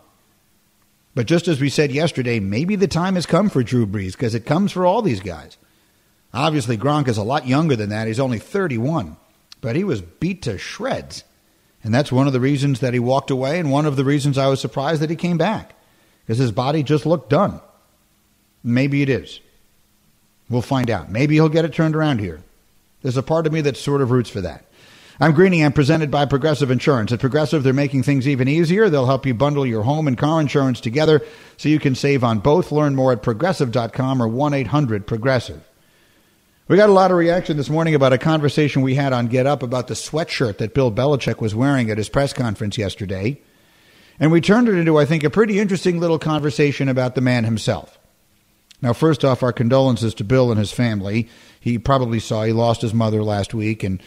But 1.14 1.26
just 1.26 1.46
as 1.46 1.60
we 1.60 1.68
said 1.68 1.92
yesterday, 1.92 2.40
maybe 2.40 2.74
the 2.76 2.88
time 2.88 3.14
has 3.14 3.26
come 3.26 3.48
for 3.48 3.62
Drew 3.62 3.86
Brees 3.86 4.12
because 4.12 4.34
it 4.34 4.46
comes 4.46 4.72
for 4.72 4.84
all 4.84 5.02
these 5.02 5.20
guys. 5.20 5.56
Obviously, 6.32 6.76
Gronk 6.76 7.06
is 7.06 7.18
a 7.18 7.22
lot 7.22 7.46
younger 7.46 7.76
than 7.76 7.90
that. 7.90 8.08
He's 8.08 8.18
only 8.18 8.40
31, 8.40 9.16
but 9.60 9.76
he 9.76 9.84
was 9.84 10.00
beat 10.00 10.42
to 10.42 10.58
shreds. 10.58 11.22
And 11.84 11.94
that's 11.94 12.10
one 12.10 12.26
of 12.26 12.32
the 12.32 12.40
reasons 12.40 12.80
that 12.80 12.94
he 12.94 12.98
walked 12.98 13.30
away, 13.30 13.60
and 13.60 13.70
one 13.70 13.84
of 13.84 13.96
the 13.96 14.04
reasons 14.04 14.38
I 14.38 14.48
was 14.48 14.60
surprised 14.60 15.02
that 15.02 15.10
he 15.10 15.16
came 15.16 15.36
back 15.36 15.74
because 16.22 16.38
his 16.38 16.50
body 16.50 16.82
just 16.82 17.04
looked 17.04 17.28
done. 17.28 17.60
Maybe 18.64 19.02
it 19.02 19.10
is. 19.10 19.40
We'll 20.48 20.62
find 20.62 20.90
out. 20.90 21.10
Maybe 21.10 21.34
he'll 21.34 21.50
get 21.50 21.66
it 21.66 21.74
turned 21.74 21.94
around 21.94 22.20
here. 22.20 22.42
There's 23.02 23.18
a 23.18 23.22
part 23.22 23.46
of 23.46 23.52
me 23.52 23.60
that 23.60 23.76
sort 23.76 24.00
of 24.00 24.10
roots 24.10 24.30
for 24.30 24.40
that. 24.40 24.64
I'm 25.20 25.32
Greeny. 25.32 25.62
I'm 25.62 25.72
presented 25.72 26.10
by 26.10 26.24
Progressive 26.24 26.70
Insurance. 26.70 27.12
At 27.12 27.20
Progressive, 27.20 27.62
they're 27.62 27.72
making 27.72 28.02
things 28.02 28.26
even 28.26 28.48
easier. 28.48 28.88
They'll 28.88 29.06
help 29.06 29.26
you 29.26 29.34
bundle 29.34 29.66
your 29.66 29.82
home 29.82 30.08
and 30.08 30.18
car 30.18 30.40
insurance 30.40 30.80
together 30.80 31.22
so 31.56 31.68
you 31.68 31.78
can 31.78 31.94
save 31.94 32.24
on 32.24 32.40
both. 32.40 32.72
Learn 32.72 32.96
more 32.96 33.12
at 33.12 33.22
progressive.com 33.22 34.22
or 34.22 34.26
1 34.26 34.54
800 34.54 35.06
Progressive. 35.06 35.62
We 36.66 36.78
got 36.78 36.88
a 36.88 36.92
lot 36.92 37.10
of 37.10 37.18
reaction 37.18 37.58
this 37.58 37.68
morning 37.68 37.94
about 37.94 38.14
a 38.14 38.18
conversation 38.18 38.80
we 38.80 38.94
had 38.94 39.12
on 39.12 39.26
Get 39.26 39.46
Up 39.46 39.62
about 39.62 39.86
the 39.86 39.92
sweatshirt 39.92 40.56
that 40.58 40.72
Bill 40.72 40.90
Belichick 40.90 41.38
was 41.38 41.54
wearing 41.54 41.90
at 41.90 41.98
his 41.98 42.08
press 42.08 42.32
conference 42.32 42.78
yesterday. 42.78 43.38
And 44.18 44.32
we 44.32 44.40
turned 44.40 44.70
it 44.70 44.78
into, 44.78 44.96
I 44.96 45.04
think, 45.04 45.24
a 45.24 45.30
pretty 45.30 45.58
interesting 45.60 46.00
little 46.00 46.18
conversation 46.18 46.88
about 46.88 47.16
the 47.16 47.20
man 47.20 47.44
himself. 47.44 47.98
Now, 48.80 48.94
first 48.94 49.26
off, 49.26 49.42
our 49.42 49.52
condolences 49.52 50.14
to 50.14 50.24
Bill 50.24 50.50
and 50.50 50.58
his 50.58 50.72
family. 50.72 51.28
He 51.60 51.76
probably 51.76 52.18
saw 52.18 52.44
he 52.44 52.52
lost 52.52 52.80
his 52.80 52.94
mother 52.94 53.22
last 53.22 53.52
week, 53.52 53.84
and 53.84 54.02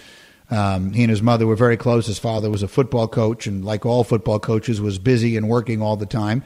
um, 0.49 0.93
he 0.93 1.03
and 1.03 1.11
his 1.11 1.21
mother 1.21 1.45
were 1.45 1.55
very 1.55 1.77
close. 1.77 2.07
His 2.07 2.17
father 2.17 2.49
was 2.49 2.63
a 2.63 2.67
football 2.67 3.07
coach, 3.07 3.45
and 3.45 3.63
like 3.63 3.85
all 3.85 4.03
football 4.03 4.39
coaches, 4.39 4.81
was 4.81 4.97
busy 4.97 5.37
and 5.37 5.47
working 5.47 5.79
all 5.79 5.95
the 5.95 6.07
time. 6.07 6.43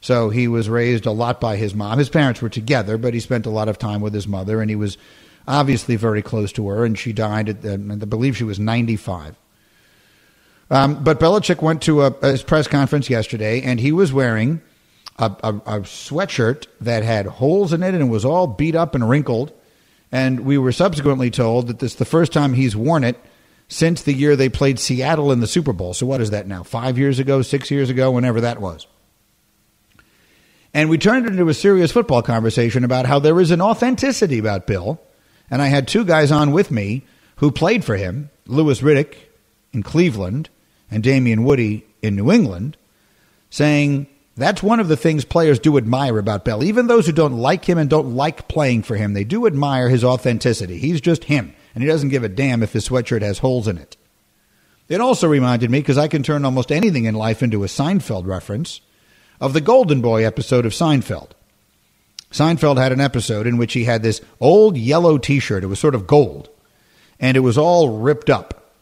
So 0.00 0.30
he 0.30 0.48
was 0.48 0.68
raised 0.68 1.06
a 1.06 1.12
lot 1.12 1.40
by 1.40 1.54
his 1.56 1.76
mom. 1.76 1.98
His 1.98 2.10
parents 2.10 2.42
were 2.42 2.48
together, 2.48 2.98
but 2.98 3.14
he 3.14 3.20
spent 3.20 3.46
a 3.46 3.50
lot 3.50 3.68
of 3.68 3.78
time 3.78 4.00
with 4.00 4.14
his 4.14 4.26
mother, 4.26 4.60
and 4.60 4.68
he 4.68 4.76
was 4.76 4.98
obviously 5.46 5.96
very 5.96 6.22
close 6.22 6.52
to 6.52 6.68
her. 6.68 6.84
And 6.84 6.98
she 6.98 7.12
died 7.12 7.48
at, 7.48 7.62
the, 7.62 7.74
I 7.74 8.04
believe 8.04 8.36
she 8.36 8.44
was 8.44 8.58
95. 8.58 9.36
Um, 10.70 11.04
but 11.04 11.20
Belichick 11.20 11.62
went 11.62 11.82
to 11.82 12.02
a, 12.02 12.06
a, 12.06 12.38
press 12.38 12.66
conference 12.66 13.10
yesterday, 13.10 13.60
and 13.60 13.78
he 13.78 13.92
was 13.92 14.12
wearing 14.12 14.62
a, 15.18 15.26
a, 15.42 15.48
a 15.50 15.80
sweatshirt 15.80 16.66
that 16.80 17.02
had 17.02 17.26
holes 17.26 17.72
in 17.72 17.82
it 17.82 17.94
and 17.94 18.10
was 18.10 18.24
all 18.24 18.46
beat 18.46 18.74
up 18.74 18.94
and 18.94 19.08
wrinkled. 19.08 19.52
And 20.10 20.40
we 20.40 20.58
were 20.58 20.72
subsequently 20.72 21.30
told 21.30 21.66
that 21.68 21.80
this 21.80 21.92
is 21.92 21.98
the 21.98 22.04
first 22.04 22.32
time 22.32 22.54
he's 22.54 22.74
worn 22.74 23.04
it 23.04 23.18
since 23.68 24.02
the 24.02 24.12
year 24.12 24.36
they 24.36 24.48
played 24.48 24.78
Seattle 24.78 25.32
in 25.32 25.40
the 25.40 25.46
Super 25.46 25.72
Bowl. 25.72 25.94
So 25.94 26.06
what 26.06 26.20
is 26.20 26.30
that 26.30 26.46
now? 26.46 26.62
Five 26.62 26.98
years 26.98 27.18
ago, 27.18 27.42
six 27.42 27.70
years 27.70 27.90
ago, 27.90 28.10
whenever 28.10 28.40
that 28.42 28.60
was. 28.60 28.86
And 30.72 30.90
we 30.90 30.98
turned 30.98 31.26
it 31.26 31.32
into 31.32 31.48
a 31.48 31.54
serious 31.54 31.92
football 31.92 32.22
conversation 32.22 32.84
about 32.84 33.06
how 33.06 33.20
there 33.20 33.40
is 33.40 33.52
an 33.52 33.60
authenticity 33.60 34.38
about 34.38 34.66
Bill. 34.66 35.00
And 35.50 35.60
I 35.60 35.66
had 35.66 35.86
two 35.86 36.04
guys 36.04 36.32
on 36.32 36.52
with 36.52 36.70
me 36.70 37.02
who 37.36 37.50
played 37.50 37.84
for 37.84 37.96
him, 37.96 38.30
Louis 38.46 38.80
Riddick 38.80 39.16
in 39.72 39.82
Cleveland 39.82 40.48
and 40.90 41.02
Damien 41.02 41.44
Woody 41.44 41.84
in 42.02 42.16
New 42.16 42.30
England, 42.30 42.76
saying 43.50 44.06
that's 44.36 44.62
one 44.62 44.80
of 44.80 44.88
the 44.88 44.96
things 44.96 45.24
players 45.24 45.58
do 45.58 45.76
admire 45.76 46.18
about 46.18 46.44
Bell. 46.44 46.64
Even 46.64 46.86
those 46.86 47.06
who 47.06 47.12
don't 47.12 47.38
like 47.38 47.64
him 47.64 47.78
and 47.78 47.88
don't 47.88 48.16
like 48.16 48.48
playing 48.48 48.82
for 48.82 48.96
him, 48.96 49.12
they 49.12 49.24
do 49.24 49.46
admire 49.46 49.88
his 49.88 50.02
authenticity. 50.04 50.78
He's 50.78 51.00
just 51.00 51.24
him, 51.24 51.54
and 51.74 51.82
he 51.82 51.88
doesn't 51.88 52.08
give 52.08 52.24
a 52.24 52.28
damn 52.28 52.62
if 52.62 52.72
his 52.72 52.88
sweatshirt 52.88 53.22
has 53.22 53.38
holes 53.38 53.68
in 53.68 53.78
it. 53.78 53.96
It 54.88 55.00
also 55.00 55.28
reminded 55.28 55.70
me, 55.70 55.80
because 55.80 55.98
I 55.98 56.08
can 56.08 56.22
turn 56.22 56.44
almost 56.44 56.72
anything 56.72 57.04
in 57.04 57.14
life 57.14 57.42
into 57.42 57.64
a 57.64 57.68
Seinfeld 57.68 58.26
reference, 58.26 58.80
of 59.40 59.52
the 59.52 59.60
Golden 59.60 60.00
Boy 60.00 60.24
episode 60.24 60.66
of 60.66 60.72
Seinfeld. 60.72 61.30
Seinfeld 62.34 62.78
had 62.78 62.90
an 62.90 63.00
episode 63.00 63.46
in 63.46 63.58
which 63.58 63.74
he 63.74 63.84
had 63.84 64.02
this 64.02 64.20
old 64.40 64.76
yellow 64.76 65.18
t 65.18 65.38
shirt. 65.38 65.62
It 65.62 65.68
was 65.68 65.78
sort 65.78 65.94
of 65.94 66.08
gold, 66.08 66.48
and 67.20 67.36
it 67.36 67.40
was 67.40 67.56
all 67.56 68.00
ripped 68.00 68.28
up. 68.28 68.72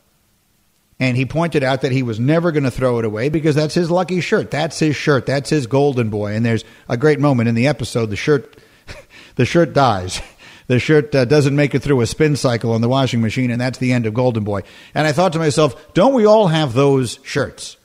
And 0.99 1.19
he 1.19 1.27
pointed 1.27 1.63
out 1.63 1.83
that 1.83 1.93
he 1.93 2.03
was 2.03 2.19
never 2.19 2.51
going 2.51 2.63
to 2.63 2.71
throw 2.71 2.99
it 2.99 3.05
away 3.05 3.29
because 3.29 3.55
that's 3.55 3.75
his 3.75 3.91
lucky 3.91 4.23
shirt. 4.23 4.51
That's 4.51 4.79
his 4.79 4.97
shirt. 4.97 5.27
That's 5.27 5.51
his 5.51 5.67
golden 5.67 6.09
boy. 6.09 6.33
And 6.33 6.47
there's 6.47 6.65
a 6.89 6.97
great 6.97 7.21
moment 7.21 7.51
in 7.51 7.55
the 7.55 7.67
episode. 7.67 8.07
The 8.07 8.17
shirt, 8.17 8.57
the 9.35 9.45
shirt 9.45 9.75
dies. 9.75 10.21
The 10.69 10.79
shirt 10.79 11.13
uh, 11.13 11.25
doesn't 11.25 11.57
make 11.57 11.75
it 11.75 11.81
through 11.81 12.01
a 12.03 12.07
spin 12.07 12.37
cycle 12.37 12.73
on 12.73 12.81
the 12.81 12.89
washing 12.89 13.21
machine, 13.21 13.51
and 13.51 13.61
that's 13.61 13.79
the 13.79 13.93
end 13.93 14.07
of 14.07 14.15
Golden 14.15 14.45
Boy. 14.45 14.63
And 14.95 15.09
I 15.09 15.13
thought 15.13 15.33
to 15.33 15.41
myself, 15.41 15.93
don't 15.93 16.15
we 16.15 16.25
all 16.25 16.47
have 16.47 16.73
those 16.73 17.19
shirts? 17.25 17.77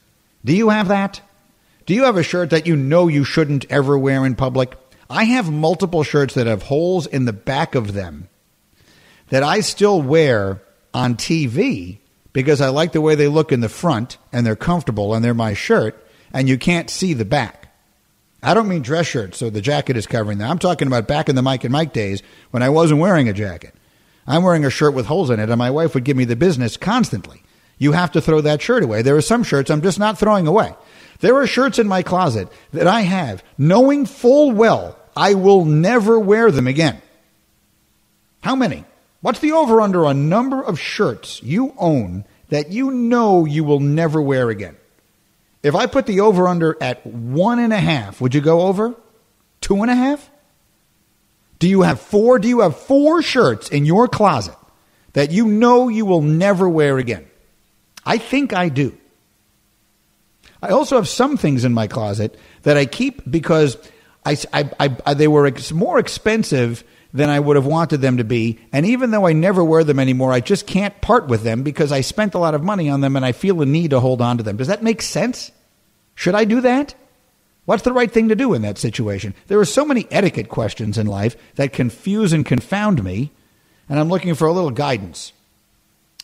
Do 0.45 0.53
you 0.53 0.69
have 0.69 0.88
that? 0.89 1.19
Do 1.88 1.95
you 1.95 2.03
have 2.03 2.17
a 2.17 2.23
shirt 2.23 2.51
that 2.51 2.67
you 2.67 2.75
know 2.75 3.08
you 3.08 3.23
shouldn't 3.23 3.65
ever 3.71 3.97
wear 3.97 4.25
in 4.25 4.36
public? 4.36 4.77
I 5.10 5.26
have 5.26 5.52
multiple 5.52 6.04
shirts 6.04 6.34
that 6.34 6.48
have 6.48 6.63
holes 6.63 7.08
in 7.08 7.26
the 7.26 7.34
back 7.34 7.76
of 7.76 7.93
them 7.93 8.30
that 9.30 9.43
I 9.43 9.62
still 9.62 10.02
wear 10.02 10.62
on 10.93 11.15
TV 11.15 12.00
because 12.34 12.62
I 12.62 12.70
like 12.70 12.91
the 12.91 13.02
way 13.02 13.15
they 13.15 13.28
look 13.28 13.52
in 13.52 13.62
the 13.62 13.70
front 13.70 14.17
and 14.32 14.46
they're 14.46 14.56
comfortable 14.56 15.13
and 15.13 15.24
they're 15.24 15.34
my 15.34 15.54
shirt 15.54 16.04
and 16.34 16.50
you 16.50 16.58
can't 16.58 16.89
see 16.89 17.13
the 17.13 17.26
back. 17.26 17.74
I 18.43 18.54
don't 18.54 18.67
mean 18.67 18.82
dress 18.82 19.08
shirts, 19.08 19.38
so 19.38 19.50
the 19.50 19.62
jacket 19.62 19.98
is 19.98 20.06
covering 20.06 20.38
them. 20.38 20.50
I'm 20.50 20.60
talking 20.60 20.88
about 20.88 21.08
back 21.08 21.30
in 21.30 21.36
the 21.36 21.41
Mike 21.41 21.63
and 21.63 21.74
Mike 21.74 21.93
days 21.93 22.22
when 22.52 22.62
I 22.62 22.70
wasn't 22.70 23.00
wearing 23.00 23.28
a 23.28 23.34
jacket. 23.34 23.74
I'm 24.28 24.43
wearing 24.43 24.65
a 24.65 24.70
shirt 24.70 24.93
with 24.93 25.08
holes 25.08 25.30
in 25.30 25.39
it, 25.39 25.50
and 25.50 25.58
my 25.58 25.72
wife 25.72 25.93
would 25.93 26.04
give 26.04 26.17
me 26.17 26.26
the 26.26 26.36
business 26.36 26.78
constantly. 26.78 27.41
You 27.78 27.93
have 27.93 28.12
to 28.12 28.22
throw 28.22 28.41
that 28.41 28.62
shirt 28.62 28.84
away. 28.84 29.02
There 29.02 29.15
are 29.15 29.22
some 29.22 29.43
shirts 29.43 29.70
I'm 29.72 29.82
just 29.82 30.00
not 30.00 30.20
throwing 30.20 30.48
away. 30.48 30.76
There 31.19 31.36
are 31.36 31.47
shirts 31.47 31.80
in 31.80 31.88
my 31.88 32.03
closet 32.03 32.47
that 32.73 32.88
I 32.88 33.01
have, 33.01 33.43
knowing 33.58 34.06
full 34.06 34.51
well 34.51 34.97
I 35.15 35.34
will 35.34 35.65
never 35.65 36.19
wear 36.19 36.51
them 36.51 36.67
again. 36.67 37.01
How 38.41 38.56
many? 38.56 38.86
What's 39.21 39.39
the 39.39 39.53
over 39.53 39.82
under 39.82 40.06
on 40.06 40.30
number 40.30 40.63
of 40.63 40.80
shirts 40.80 41.41
you 41.41 41.73
own 41.77 42.23
that 42.49 42.71
you 42.71 42.91
know 42.91 43.45
you 43.45 43.63
will 43.63 43.80
never 43.80 44.21
wear 44.21 44.49
again? 44.49 44.77
If 45.63 45.73
I 45.73 45.88
put 45.88 46.06
the 46.06 46.21
over 46.21 46.47
under 46.47 46.77
at 46.80 47.06
one 47.06 47.60
and 47.60 47.73
a 47.73 47.80
half, 47.80 48.21
would 48.21 48.36
you 48.36 48.41
go 48.41 48.62
over? 48.62 48.93
Two 49.60 49.82
and 49.82 49.89
a 49.89 49.95
half? 49.95 50.30
Do 51.60 51.67
you 51.67 51.82
have 51.82 51.99
four? 51.99 52.38
Do 52.38 52.47
you 52.47 52.60
have 52.60 52.77
four 52.77 53.23
shirts 53.23 53.69
in 53.69 53.86
your 53.86 54.08
closet 54.08 54.56
that 55.13 55.32
you 55.32 55.47
know 55.47 55.88
you 55.88 56.06
will 56.06 56.21
never 56.21 56.69
wear 56.69 56.99
again? 56.99 57.25
I 58.06 58.19
think 58.19 58.53
I 58.53 58.69
do. 58.69 58.95
I 60.62 60.70
also 60.70 60.96
have 60.96 61.08
some 61.08 61.38
things 61.38 61.65
in 61.65 61.74
my 61.74 61.88
closet 61.88 62.38
that 62.63 62.78
I 62.78 62.86
keep 62.86 63.30
because 63.30 63.78
I, 64.26 64.38
I, 64.54 64.98
I, 65.06 65.13
they 65.13 65.28
were 65.28 65.46
ex- 65.46 65.72
more 65.72 66.00
expensive 66.00 66.84
than 67.13 67.30
I 67.30 67.39
would 67.39 67.56
have 67.56 67.65
wanted 67.65 68.02
them 68.02 68.17
to 68.17 68.24
be. 68.24 68.60
And 68.72 68.86
even 68.86 69.12
though 69.12 69.26
I 69.26 69.34
never 69.34 69.63
wear 69.63 69.84
them 69.84 70.00
anymore, 70.00 70.34
I 70.34 70.39
just 70.39 70.67
can't 70.67 71.00
part 71.02 71.28
with 71.28 71.43
them 71.43 71.63
because 71.63 71.91
I 71.91 72.02
spent 72.02 72.34
a 72.34 72.39
lot 72.39 72.54
of 72.54 72.63
money 72.63 72.89
on 72.89 73.02
them 73.02 73.15
and 73.15 73.26
I 73.26 73.32
feel 73.32 73.62
a 73.62 73.65
need 73.65 73.91
to 73.91 74.00
hold 74.00 74.22
on 74.22 74.38
to 74.38 74.43
them. 74.43 74.58
Does 74.58 74.67
that 74.67 74.84
make 74.84 75.02
sense? 75.02 75.52
Should 76.15 76.36
I 76.36 76.46
do 76.46 76.62
that? 76.62 76.96
What's 77.65 77.84
the 77.84 77.93
right 77.93 78.12
thing 78.12 78.30
to 78.30 78.36
do 78.36 78.54
in 78.54 78.62
that 78.62 78.78
situation? 78.78 79.36
There 79.48 79.60
are 79.60 79.65
so 79.65 79.84
many 79.86 80.08
etiquette 80.10 80.50
questions 80.50 80.98
in 80.98 81.06
life 81.06 81.36
that 81.56 81.74
confuse 81.74 82.32
and 82.32 82.46
confound 82.46 83.04
me, 83.04 83.32
and 83.89 84.00
I'm 84.00 84.08
looking 84.08 84.36
for 84.36 84.48
a 84.48 84.54
little 84.54 84.72
guidance. 84.72 85.34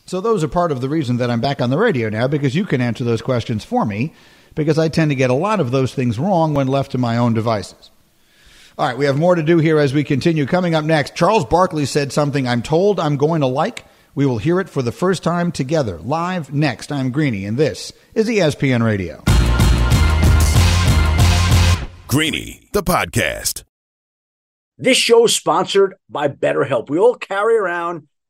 So, 0.05 0.19
those 0.19 0.43
are 0.43 0.49
part 0.49 0.71
of 0.71 0.81
the 0.81 0.89
reason 0.89 1.17
that 1.17 1.31
I'm 1.31 1.41
back 1.41 1.61
on 1.61 1.69
the 1.69 1.77
radio 1.77 2.09
now 2.09 2.27
because 2.27 2.55
you 2.55 2.65
can 2.65 2.81
answer 2.81 3.03
those 3.03 3.21
questions 3.21 3.63
for 3.63 3.85
me 3.85 4.13
because 4.55 4.77
I 4.77 4.89
tend 4.89 5.11
to 5.11 5.15
get 5.15 5.29
a 5.29 5.35
lot 5.35 5.59
of 5.59 5.71
those 5.71 5.93
things 5.93 6.19
wrong 6.19 6.53
when 6.53 6.67
left 6.67 6.91
to 6.91 6.97
my 6.97 7.17
own 7.17 7.33
devices. 7.33 7.89
All 8.77 8.87
right, 8.87 8.97
we 8.97 9.05
have 9.05 9.17
more 9.17 9.35
to 9.35 9.43
do 9.43 9.59
here 9.59 9.77
as 9.77 9.93
we 9.93 10.03
continue. 10.03 10.45
Coming 10.45 10.73
up 10.73 10.83
next, 10.83 11.15
Charles 11.15 11.45
Barkley 11.45 11.85
said 11.85 12.11
something 12.11 12.47
I'm 12.47 12.63
told 12.63 12.99
I'm 12.99 13.17
going 13.17 13.41
to 13.41 13.47
like. 13.47 13.85
We 14.15 14.25
will 14.25 14.39
hear 14.39 14.59
it 14.59 14.69
for 14.69 14.81
the 14.81 14.91
first 14.91 15.23
time 15.23 15.51
together, 15.51 15.97
live 15.99 16.53
next. 16.53 16.91
I'm 16.91 17.11
Greeny, 17.11 17.45
and 17.45 17.57
this 17.57 17.93
is 18.13 18.27
ESPN 18.27 18.83
Radio. 18.83 19.23
Greeny, 22.07 22.67
the 22.73 22.83
podcast. 22.83 23.63
This 24.77 24.97
show 24.97 25.25
is 25.25 25.35
sponsored 25.35 25.95
by 26.09 26.27
BetterHelp. 26.27 26.89
We 26.89 26.97
all 26.99 27.15
carry 27.15 27.57
around 27.57 28.07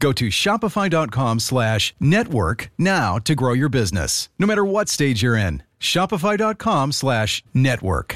Go 0.00 0.12
to 0.12 0.28
shopify.com 0.28 1.38
slash 1.38 1.94
network 2.00 2.70
now 2.76 3.18
to 3.18 3.34
grow 3.34 3.52
your 3.52 3.68
business, 3.68 4.28
no 4.38 4.46
matter 4.46 4.64
what 4.64 4.88
stage 4.88 5.22
you're 5.22 5.36
in. 5.36 5.62
Shopify.com 5.78 6.92
slash 6.92 7.44
network. 7.54 8.14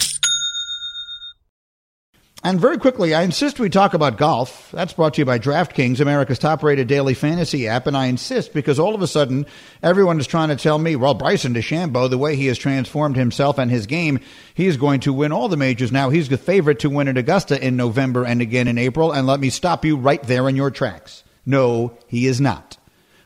And 2.46 2.60
very 2.60 2.76
quickly, 2.76 3.14
I 3.14 3.22
insist 3.22 3.58
we 3.58 3.70
talk 3.70 3.94
about 3.94 4.18
golf. 4.18 4.70
That's 4.70 4.92
brought 4.92 5.14
to 5.14 5.22
you 5.22 5.24
by 5.24 5.38
DraftKings, 5.38 5.98
America's 5.98 6.38
top 6.38 6.62
rated 6.62 6.88
daily 6.88 7.14
fantasy 7.14 7.68
app. 7.68 7.86
And 7.86 7.96
I 7.96 8.06
insist 8.06 8.52
because 8.52 8.78
all 8.78 8.94
of 8.94 9.00
a 9.00 9.06
sudden, 9.06 9.46
everyone 9.82 10.20
is 10.20 10.26
trying 10.26 10.50
to 10.50 10.56
tell 10.56 10.78
me, 10.78 10.94
well, 10.94 11.14
Bryson 11.14 11.54
DeChambeau, 11.54 12.10
the 12.10 12.18
way 12.18 12.36
he 12.36 12.48
has 12.48 12.58
transformed 12.58 13.16
himself 13.16 13.56
and 13.56 13.70
his 13.70 13.86
game, 13.86 14.20
he 14.52 14.66
is 14.66 14.76
going 14.76 15.00
to 15.00 15.12
win 15.14 15.32
all 15.32 15.48
the 15.48 15.56
majors 15.56 15.90
now. 15.90 16.10
He's 16.10 16.28
the 16.28 16.36
favorite 16.36 16.80
to 16.80 16.90
win 16.90 17.08
at 17.08 17.16
Augusta 17.16 17.66
in 17.66 17.76
November 17.76 18.26
and 18.26 18.42
again 18.42 18.68
in 18.68 18.76
April. 18.76 19.10
And 19.10 19.26
let 19.26 19.40
me 19.40 19.48
stop 19.48 19.82
you 19.82 19.96
right 19.96 20.22
there 20.22 20.46
in 20.46 20.54
your 20.54 20.70
tracks. 20.70 21.24
No, 21.46 21.96
he 22.07 22.26
is 22.26 22.40
not. 22.40 22.78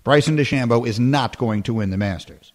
Bryson 0.04 0.36
DeChambeau 0.36 0.86
is 0.86 0.98
not 0.98 1.38
going 1.38 1.62
to 1.64 1.74
win 1.74 1.90
the 1.90 1.96
Masters. 1.96 2.52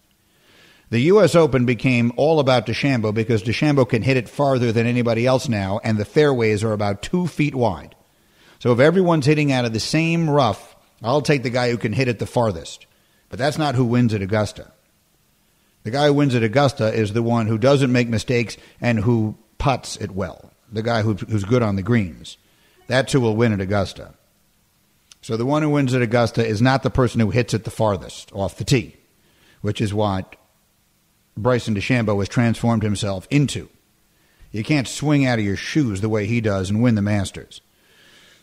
The 0.90 1.00
U.S. 1.00 1.34
Open 1.34 1.66
became 1.66 2.12
all 2.16 2.40
about 2.40 2.66
DeChambeau 2.66 3.14
because 3.14 3.42
DeChambeau 3.42 3.88
can 3.88 4.02
hit 4.02 4.16
it 4.16 4.28
farther 4.28 4.70
than 4.70 4.86
anybody 4.86 5.26
else 5.26 5.48
now, 5.48 5.80
and 5.82 5.98
the 5.98 6.04
fairways 6.04 6.62
are 6.62 6.72
about 6.72 7.02
two 7.02 7.26
feet 7.26 7.54
wide. 7.54 7.94
So 8.58 8.72
if 8.72 8.78
everyone's 8.78 9.26
hitting 9.26 9.52
out 9.52 9.64
of 9.64 9.72
the 9.72 9.80
same 9.80 10.28
rough, 10.28 10.76
I'll 11.02 11.22
take 11.22 11.42
the 11.42 11.50
guy 11.50 11.70
who 11.70 11.78
can 11.78 11.92
hit 11.92 12.08
it 12.08 12.18
the 12.18 12.26
farthest. 12.26 12.86
But 13.28 13.38
that's 13.38 13.58
not 13.58 13.74
who 13.74 13.84
wins 13.84 14.14
at 14.14 14.22
Augusta. 14.22 14.72
The 15.82 15.90
guy 15.90 16.06
who 16.06 16.14
wins 16.14 16.34
at 16.34 16.42
Augusta 16.42 16.92
is 16.92 17.12
the 17.12 17.22
one 17.22 17.46
who 17.46 17.58
doesn't 17.58 17.92
make 17.92 18.08
mistakes 18.08 18.56
and 18.80 18.98
who 18.98 19.36
puts 19.58 19.96
it 19.96 20.12
well. 20.12 20.50
The 20.72 20.82
guy 20.82 21.02
who, 21.02 21.14
who's 21.14 21.44
good 21.44 21.62
on 21.62 21.76
the 21.76 21.82
greens. 21.82 22.38
That's 22.86 23.12
who 23.12 23.20
will 23.20 23.36
win 23.36 23.52
at 23.52 23.60
Augusta. 23.60 24.14
So 25.24 25.38
the 25.38 25.46
one 25.46 25.62
who 25.62 25.70
wins 25.70 25.94
at 25.94 26.02
Augusta 26.02 26.46
is 26.46 26.60
not 26.60 26.82
the 26.82 26.90
person 26.90 27.18
who 27.18 27.30
hits 27.30 27.54
it 27.54 27.64
the 27.64 27.70
farthest 27.70 28.30
off 28.34 28.58
the 28.58 28.64
tee, 28.64 28.94
which 29.62 29.80
is 29.80 29.94
what 29.94 30.36
Bryson 31.34 31.74
DeChambeau 31.74 32.18
has 32.18 32.28
transformed 32.28 32.82
himself 32.82 33.26
into. 33.30 33.70
You 34.52 34.62
can't 34.62 34.86
swing 34.86 35.24
out 35.24 35.38
of 35.38 35.44
your 35.46 35.56
shoes 35.56 36.02
the 36.02 36.10
way 36.10 36.26
he 36.26 36.42
does 36.42 36.68
and 36.68 36.82
win 36.82 36.94
the 36.94 37.00
Masters. 37.00 37.62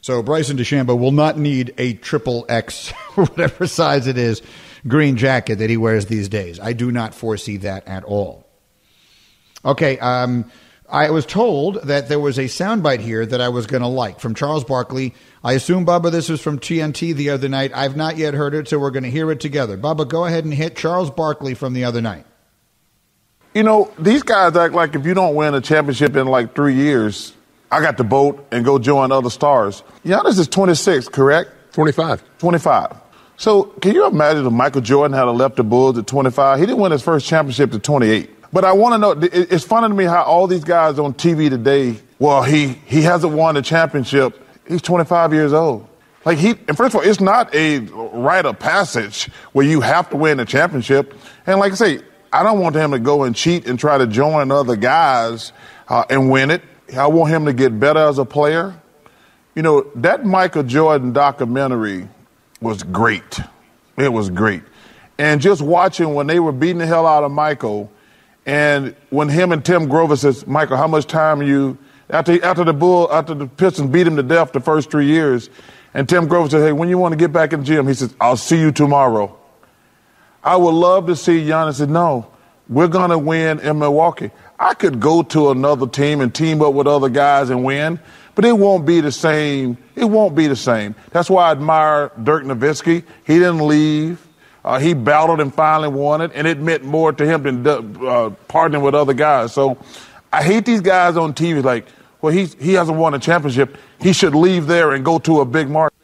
So 0.01 0.23
Bryson 0.23 0.57
DeChambeau 0.57 0.97
will 0.97 1.11
not 1.11 1.37
need 1.37 1.71
a 1.77 1.93
triple 1.93 2.47
X, 2.49 2.89
whatever 3.13 3.67
size 3.67 4.07
it 4.07 4.17
is, 4.17 4.41
green 4.87 5.17
jacket 5.17 5.59
that 5.59 5.69
he 5.69 5.77
wears 5.77 6.07
these 6.07 6.29
days. 6.29 6.59
I 6.59 6.73
do 6.73 6.91
not 6.91 7.13
foresee 7.13 7.57
that 7.57 7.87
at 7.87 8.03
all. 8.05 8.47
Okay, 9.63 9.99
um, 9.99 10.49
I 10.91 11.09
was 11.09 11.25
told 11.25 11.81
that 11.83 12.09
there 12.09 12.19
was 12.19 12.37
a 12.37 12.43
soundbite 12.43 12.99
here 12.99 13.25
that 13.25 13.39
I 13.39 13.47
was 13.47 13.65
going 13.65 13.81
to 13.81 13.87
like 13.87 14.19
from 14.19 14.35
Charles 14.35 14.65
Barkley. 14.65 15.13
I 15.41 15.53
assume, 15.53 15.85
Bubba, 15.85 16.11
this 16.11 16.27
was 16.27 16.41
from 16.41 16.59
TNT 16.59 17.15
the 17.15 17.29
other 17.29 17.47
night. 17.47 17.71
I've 17.73 17.95
not 17.95 18.17
yet 18.17 18.33
heard 18.33 18.53
it, 18.53 18.67
so 18.67 18.77
we're 18.77 18.91
going 18.91 19.03
to 19.03 19.09
hear 19.09 19.31
it 19.31 19.39
together. 19.39 19.77
Bubba, 19.77 20.05
go 20.05 20.25
ahead 20.25 20.43
and 20.43 20.53
hit 20.53 20.75
Charles 20.75 21.09
Barkley 21.09 21.53
from 21.53 21.71
the 21.73 21.85
other 21.85 22.01
night. 22.01 22.25
You 23.53 23.63
know, 23.63 23.89
these 23.97 24.21
guys 24.21 24.55
act 24.57 24.73
like 24.73 24.93
if 24.93 25.05
you 25.05 25.13
don't 25.13 25.33
win 25.33 25.53
a 25.53 25.61
championship 25.61 26.15
in 26.17 26.27
like 26.27 26.55
three 26.55 26.75
years, 26.75 27.33
I 27.71 27.79
got 27.79 27.95
the 27.95 28.03
boat 28.03 28.45
and 28.51 28.65
go 28.65 28.77
join 28.77 29.13
other 29.13 29.29
stars. 29.29 29.83
Giannis 30.03 30.39
is 30.39 30.49
26, 30.49 31.07
correct? 31.07 31.51
25. 31.71 32.21
25. 32.39 32.97
So 33.37 33.63
can 33.63 33.95
you 33.95 34.07
imagine 34.07 34.45
if 34.45 34.51
Michael 34.51 34.81
Jordan 34.81 35.17
had 35.17 35.23
left 35.23 35.55
the 35.55 35.63
Bulls 35.63 35.97
at 35.97 36.05
25? 36.05 36.59
He 36.59 36.65
didn't 36.65 36.79
win 36.79 36.91
his 36.91 37.01
first 37.01 37.25
championship 37.25 37.73
at 37.73 37.81
28. 37.81 38.29
But 38.53 38.65
I 38.65 38.73
want 38.73 38.93
to 38.93 38.97
know, 38.97 39.29
it's 39.31 39.63
funny 39.63 39.87
to 39.87 39.93
me 39.93 40.03
how 40.03 40.23
all 40.23 40.47
these 40.47 40.63
guys 40.63 40.99
on 40.99 41.13
TV 41.13 41.49
today, 41.49 41.95
well, 42.19 42.43
he, 42.43 42.67
he 42.67 43.01
hasn't 43.01 43.33
won 43.33 43.55
a 43.55 43.61
championship. 43.61 44.37
He's 44.67 44.81
25 44.81 45.33
years 45.33 45.53
old. 45.53 45.87
Like 46.25 46.37
he, 46.37 46.49
and 46.67 46.77
first 46.77 46.93
of 46.93 46.95
all, 46.95 47.01
it's 47.01 47.21
not 47.21 47.53
a 47.55 47.79
rite 47.79 48.45
of 48.45 48.59
passage 48.59 49.25
where 49.53 49.65
you 49.65 49.81
have 49.81 50.09
to 50.11 50.17
win 50.17 50.39
a 50.39 50.45
championship. 50.45 51.15
And 51.47 51.59
like 51.59 51.71
I 51.71 51.75
say, 51.75 52.01
I 52.31 52.43
don't 52.43 52.59
want 52.59 52.75
him 52.75 52.91
to 52.91 52.99
go 52.99 53.23
and 53.23 53.35
cheat 53.35 53.67
and 53.67 53.79
try 53.79 53.97
to 53.97 54.05
join 54.05 54.51
other 54.51 54.75
guys 54.75 55.51
uh, 55.87 56.05
and 56.09 56.29
win 56.29 56.51
it. 56.51 56.61
I 56.95 57.07
want 57.07 57.31
him 57.31 57.45
to 57.45 57.53
get 57.53 57.79
better 57.79 57.99
as 57.99 58.19
a 58.19 58.25
player. 58.25 58.79
You 59.55 59.63
know, 59.63 59.89
that 59.95 60.25
Michael 60.25 60.63
Jordan 60.63 61.13
documentary 61.13 62.07
was 62.61 62.83
great. 62.83 63.39
It 63.97 64.11
was 64.11 64.29
great. 64.29 64.61
And 65.17 65.41
just 65.41 65.61
watching 65.61 66.13
when 66.13 66.27
they 66.27 66.39
were 66.39 66.51
beating 66.51 66.77
the 66.77 66.85
hell 66.85 67.07
out 67.07 67.23
of 67.23 67.31
Michael, 67.31 67.91
and 68.45 68.95
when 69.09 69.29
him 69.29 69.51
and 69.51 69.63
Tim 69.63 69.87
Grover 69.87 70.15
says, 70.15 70.47
Michael, 70.47 70.77
how 70.77 70.87
much 70.87 71.05
time 71.05 71.41
you 71.41 71.77
after 72.09 72.43
after 72.43 72.63
the 72.63 72.73
Bull 72.73 73.11
after 73.11 73.33
the 73.33 73.47
Pistons 73.47 73.91
beat 73.91 74.07
him 74.07 74.15
to 74.15 74.23
death 74.23 74.51
the 74.51 74.59
first 74.59 74.91
three 74.91 75.07
years, 75.07 75.49
and 75.93 76.07
Tim 76.07 76.27
Grover 76.27 76.49
said, 76.49 76.65
Hey, 76.65 76.71
when 76.71 76.89
you 76.89 76.97
want 76.97 77.13
to 77.13 77.17
get 77.17 77.31
back 77.31 77.53
in 77.53 77.61
the 77.61 77.65
gym, 77.65 77.87
he 77.87 77.93
says, 77.93 78.13
I'll 78.19 78.37
see 78.37 78.59
you 78.59 78.71
tomorrow. 78.71 79.37
I 80.43 80.55
would 80.55 80.73
love 80.73 81.07
to 81.07 81.15
see 81.15 81.45
Giannis 81.45 81.75
say, 81.75 81.85
no, 81.85 82.31
we're 82.67 82.87
to 82.87 83.17
win 83.17 83.59
in 83.59 83.79
Milwaukee. 83.79 84.31
I 84.59 84.73
could 84.73 84.99
go 84.99 85.21
to 85.23 85.51
another 85.51 85.87
team 85.87 86.21
and 86.21 86.33
team 86.33 86.61
up 86.61 86.73
with 86.73 86.87
other 86.87 87.09
guys 87.09 87.49
and 87.49 87.63
win, 87.63 87.99
but 88.33 88.45
it 88.45 88.57
won't 88.57 88.85
be 88.85 89.01
the 89.01 89.11
same. 89.11 89.77
It 89.95 90.05
won't 90.05 90.35
be 90.35 90.47
the 90.47 90.55
same. 90.55 90.95
That's 91.11 91.29
why 91.29 91.49
I 91.49 91.51
admire 91.51 92.11
Dirk 92.23 92.43
Nowitzki. 92.43 93.03
He 93.25 93.33
didn't 93.33 93.67
leave. 93.67 94.25
Uh, 94.63 94.79
he 94.79 94.93
battled 94.93 95.39
and 95.39 95.53
finally 95.53 95.89
won 95.89 96.21
it, 96.21 96.31
and 96.35 96.47
it 96.47 96.59
meant 96.59 96.83
more 96.83 97.11
to 97.11 97.25
him 97.25 97.43
than 97.43 97.65
uh, 97.67 98.29
partnering 98.47 98.83
with 98.83 98.93
other 98.93 99.13
guys. 99.13 99.53
So 99.53 99.77
I 100.31 100.43
hate 100.43 100.65
these 100.65 100.81
guys 100.81 101.17
on 101.17 101.33
TV 101.33 101.63
like, 101.63 101.87
well, 102.21 102.31
he, 102.31 102.45
he 102.45 102.73
hasn't 102.73 102.97
won 102.97 103.13
a 103.15 103.19
championship. 103.19 103.77
He 103.99 104.13
should 104.13 104.35
leave 104.35 104.67
there 104.67 104.91
and 104.91 105.03
go 105.03 105.17
to 105.19 105.41
a 105.41 105.45
big 105.45 105.69
market. 105.69 105.97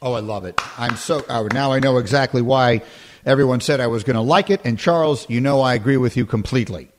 Oh, 0.00 0.14
I 0.14 0.20
love 0.20 0.46
it. 0.46 0.60
I'm 0.78 0.96
so, 0.96 1.24
oh, 1.28 1.48
now 1.52 1.72
I 1.72 1.78
know 1.78 1.98
exactly 1.98 2.42
why 2.42 2.82
Everyone 3.24 3.60
said 3.60 3.78
I 3.80 3.86
was 3.86 4.02
going 4.02 4.16
to 4.16 4.22
like 4.22 4.50
it. 4.50 4.60
And 4.64 4.78
Charles, 4.78 5.28
you 5.30 5.40
know 5.40 5.60
I 5.60 5.74
agree 5.74 5.96
with 5.96 6.16
you 6.16 6.26
completely. 6.26 6.91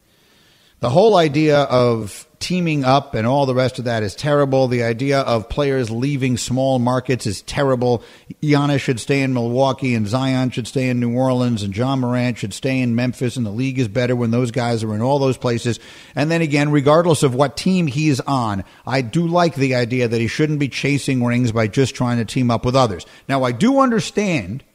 The 0.83 0.89
whole 0.89 1.15
idea 1.15 1.59
of 1.59 2.27
teaming 2.39 2.83
up 2.83 3.15
and 3.15 3.25
all 3.25 3.45
the 3.45 3.55
rest 3.55 3.79
of 3.79 3.85
that 3.85 4.03
is 4.03 4.15
terrible. 4.15 4.67
The 4.67 4.83
idea 4.83 5.21
of 5.21 5.47
players 5.47 5.89
leaving 5.89 6.35
small 6.35 6.77
markets 6.77 7.25
is 7.25 7.41
terrible. 7.43 8.03
Giannis 8.41 8.81
should 8.81 8.99
stay 8.99 9.21
in 9.21 9.33
Milwaukee 9.33 9.95
and 9.95 10.05
Zion 10.05 10.49
should 10.49 10.67
stay 10.67 10.89
in 10.89 10.99
New 10.99 11.15
Orleans 11.15 11.63
and 11.63 11.73
Ja 11.73 11.95
Morant 11.95 12.37
should 12.37 12.53
stay 12.53 12.81
in 12.81 12.95
Memphis 12.95 13.37
and 13.37 13.45
the 13.45 13.49
league 13.49 13.79
is 13.79 13.87
better 13.87 14.13
when 14.13 14.31
those 14.31 14.51
guys 14.51 14.83
are 14.83 14.93
in 14.93 15.01
all 15.01 15.19
those 15.19 15.37
places. 15.37 15.79
And 16.15 16.29
then 16.29 16.41
again, 16.41 16.69
regardless 16.69 17.23
of 17.23 17.33
what 17.33 17.55
team 17.55 17.87
he's 17.87 18.19
on, 18.19 18.65
I 18.85 19.03
do 19.03 19.25
like 19.25 19.55
the 19.55 19.75
idea 19.75 20.09
that 20.09 20.19
he 20.19 20.27
shouldn't 20.27 20.59
be 20.59 20.67
chasing 20.67 21.23
rings 21.23 21.53
by 21.53 21.67
just 21.67 21.95
trying 21.95 22.17
to 22.17 22.25
team 22.25 22.51
up 22.51 22.65
with 22.65 22.75
others. 22.75 23.05
Now, 23.29 23.45
I 23.45 23.53
do 23.53 23.79
understand 23.79 24.65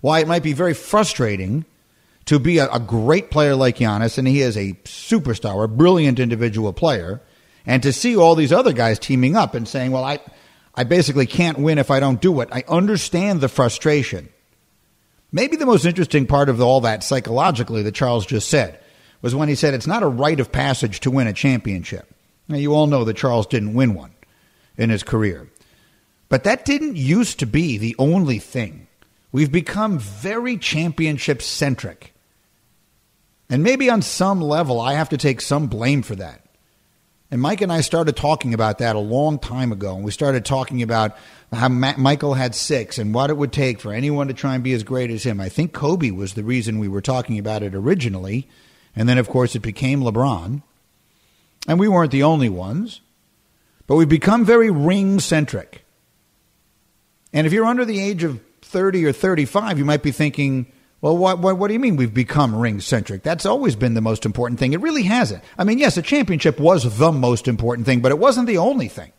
why 0.00 0.20
it 0.20 0.28
might 0.28 0.42
be 0.42 0.54
very 0.54 0.72
frustrating 0.72 1.66
to 2.26 2.38
be 2.38 2.58
a, 2.58 2.70
a, 2.70 2.80
great 2.80 3.30
player 3.30 3.54
like 3.54 3.78
Giannis, 3.78 4.18
and 4.18 4.28
he 4.28 4.40
is 4.40 4.56
a 4.56 4.74
superstar, 4.84 5.64
a 5.64 5.68
brilliant 5.68 6.20
individual 6.20 6.72
player, 6.72 7.20
and 7.66 7.82
to 7.82 7.92
see 7.92 8.16
all 8.16 8.34
these 8.34 8.52
other 8.52 8.72
guys 8.72 8.98
teaming 8.98 9.36
up 9.36 9.54
and 9.54 9.66
saying, 9.66 9.90
well, 9.90 10.04
I, 10.04 10.20
I 10.74 10.84
basically 10.84 11.26
can't 11.26 11.58
win 11.58 11.78
if 11.78 11.90
I 11.90 12.00
don't 12.00 12.20
do 12.20 12.40
it. 12.40 12.48
I 12.52 12.64
understand 12.68 13.40
the 13.40 13.48
frustration. 13.48 14.28
Maybe 15.32 15.56
the 15.56 15.66
most 15.66 15.84
interesting 15.84 16.26
part 16.26 16.48
of 16.48 16.60
all 16.60 16.82
that 16.82 17.02
psychologically 17.02 17.82
that 17.82 17.94
Charles 17.94 18.26
just 18.26 18.48
said 18.48 18.78
was 19.22 19.34
when 19.34 19.48
he 19.48 19.54
said 19.54 19.74
it's 19.74 19.86
not 19.86 20.02
a 20.02 20.08
rite 20.08 20.40
of 20.40 20.52
passage 20.52 21.00
to 21.00 21.10
win 21.10 21.26
a 21.26 21.32
championship. 21.32 22.12
Now, 22.48 22.56
you 22.56 22.74
all 22.74 22.86
know 22.86 23.04
that 23.04 23.16
Charles 23.16 23.46
didn't 23.46 23.74
win 23.74 23.94
one 23.94 24.12
in 24.76 24.90
his 24.90 25.02
career. 25.02 25.48
But 26.28 26.44
that 26.44 26.64
didn't 26.64 26.96
used 26.96 27.38
to 27.38 27.46
be 27.46 27.78
the 27.78 27.94
only 27.98 28.38
thing 28.38 28.88
We've 29.32 29.50
become 29.50 29.98
very 29.98 30.58
championship 30.58 31.40
centric. 31.40 32.11
And 33.50 33.62
maybe 33.62 33.90
on 33.90 34.02
some 34.02 34.40
level, 34.40 34.80
I 34.80 34.94
have 34.94 35.10
to 35.10 35.16
take 35.16 35.40
some 35.40 35.66
blame 35.66 36.02
for 36.02 36.14
that. 36.16 36.42
And 37.30 37.40
Mike 37.40 37.62
and 37.62 37.72
I 37.72 37.80
started 37.80 38.14
talking 38.14 38.52
about 38.52 38.78
that 38.78 38.94
a 38.94 39.00
long 39.00 39.38
time 39.38 39.72
ago. 39.72 39.94
And 39.94 40.04
we 40.04 40.10
started 40.10 40.44
talking 40.44 40.82
about 40.82 41.16
how 41.50 41.68
Ma- 41.68 41.94
Michael 41.96 42.34
had 42.34 42.54
six 42.54 42.98
and 42.98 43.14
what 43.14 43.30
it 43.30 43.38
would 43.38 43.52
take 43.52 43.80
for 43.80 43.90
anyone 43.90 44.28
to 44.28 44.34
try 44.34 44.54
and 44.54 44.62
be 44.62 44.74
as 44.74 44.82
great 44.82 45.10
as 45.10 45.24
him. 45.24 45.40
I 45.40 45.48
think 45.48 45.72
Kobe 45.72 46.10
was 46.10 46.34
the 46.34 46.44
reason 46.44 46.78
we 46.78 46.88
were 46.88 47.00
talking 47.00 47.38
about 47.38 47.62
it 47.62 47.74
originally. 47.74 48.48
And 48.94 49.08
then, 49.08 49.16
of 49.16 49.30
course, 49.30 49.56
it 49.56 49.60
became 49.60 50.02
LeBron. 50.02 50.62
And 51.66 51.80
we 51.80 51.88
weren't 51.88 52.12
the 52.12 52.22
only 52.22 52.50
ones. 52.50 53.00
But 53.86 53.96
we've 53.96 54.08
become 54.08 54.44
very 54.44 54.70
ring 54.70 55.18
centric. 55.18 55.86
And 57.32 57.46
if 57.46 57.52
you're 57.54 57.64
under 57.64 57.86
the 57.86 57.98
age 57.98 58.24
of 58.24 58.42
30 58.60 59.06
or 59.06 59.12
35, 59.12 59.78
you 59.78 59.86
might 59.86 60.02
be 60.02 60.12
thinking, 60.12 60.70
well, 61.02 61.18
what, 61.18 61.40
what, 61.40 61.58
what 61.58 61.66
do 61.66 61.74
you 61.74 61.80
mean 61.80 61.96
we've 61.96 62.14
become 62.14 62.54
ring 62.54 62.80
centric? 62.80 63.24
That's 63.24 63.44
always 63.44 63.74
been 63.74 63.94
the 63.94 64.00
most 64.00 64.24
important 64.24 64.60
thing. 64.60 64.72
It 64.72 64.80
really 64.80 65.02
hasn't. 65.02 65.42
I 65.58 65.64
mean, 65.64 65.78
yes, 65.78 65.96
a 65.96 66.02
championship 66.02 66.60
was 66.60 66.96
the 66.96 67.10
most 67.10 67.48
important 67.48 67.86
thing, 67.86 68.00
but 68.00 68.12
it 68.12 68.20
wasn't 68.20 68.46
the 68.46 68.58
only 68.58 68.86
thing. 68.86 69.10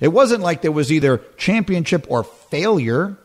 It 0.00 0.08
wasn't 0.08 0.42
like 0.42 0.62
there 0.62 0.72
was 0.72 0.90
either 0.90 1.18
championship 1.36 2.06
or 2.08 2.24
failure. 2.24 3.18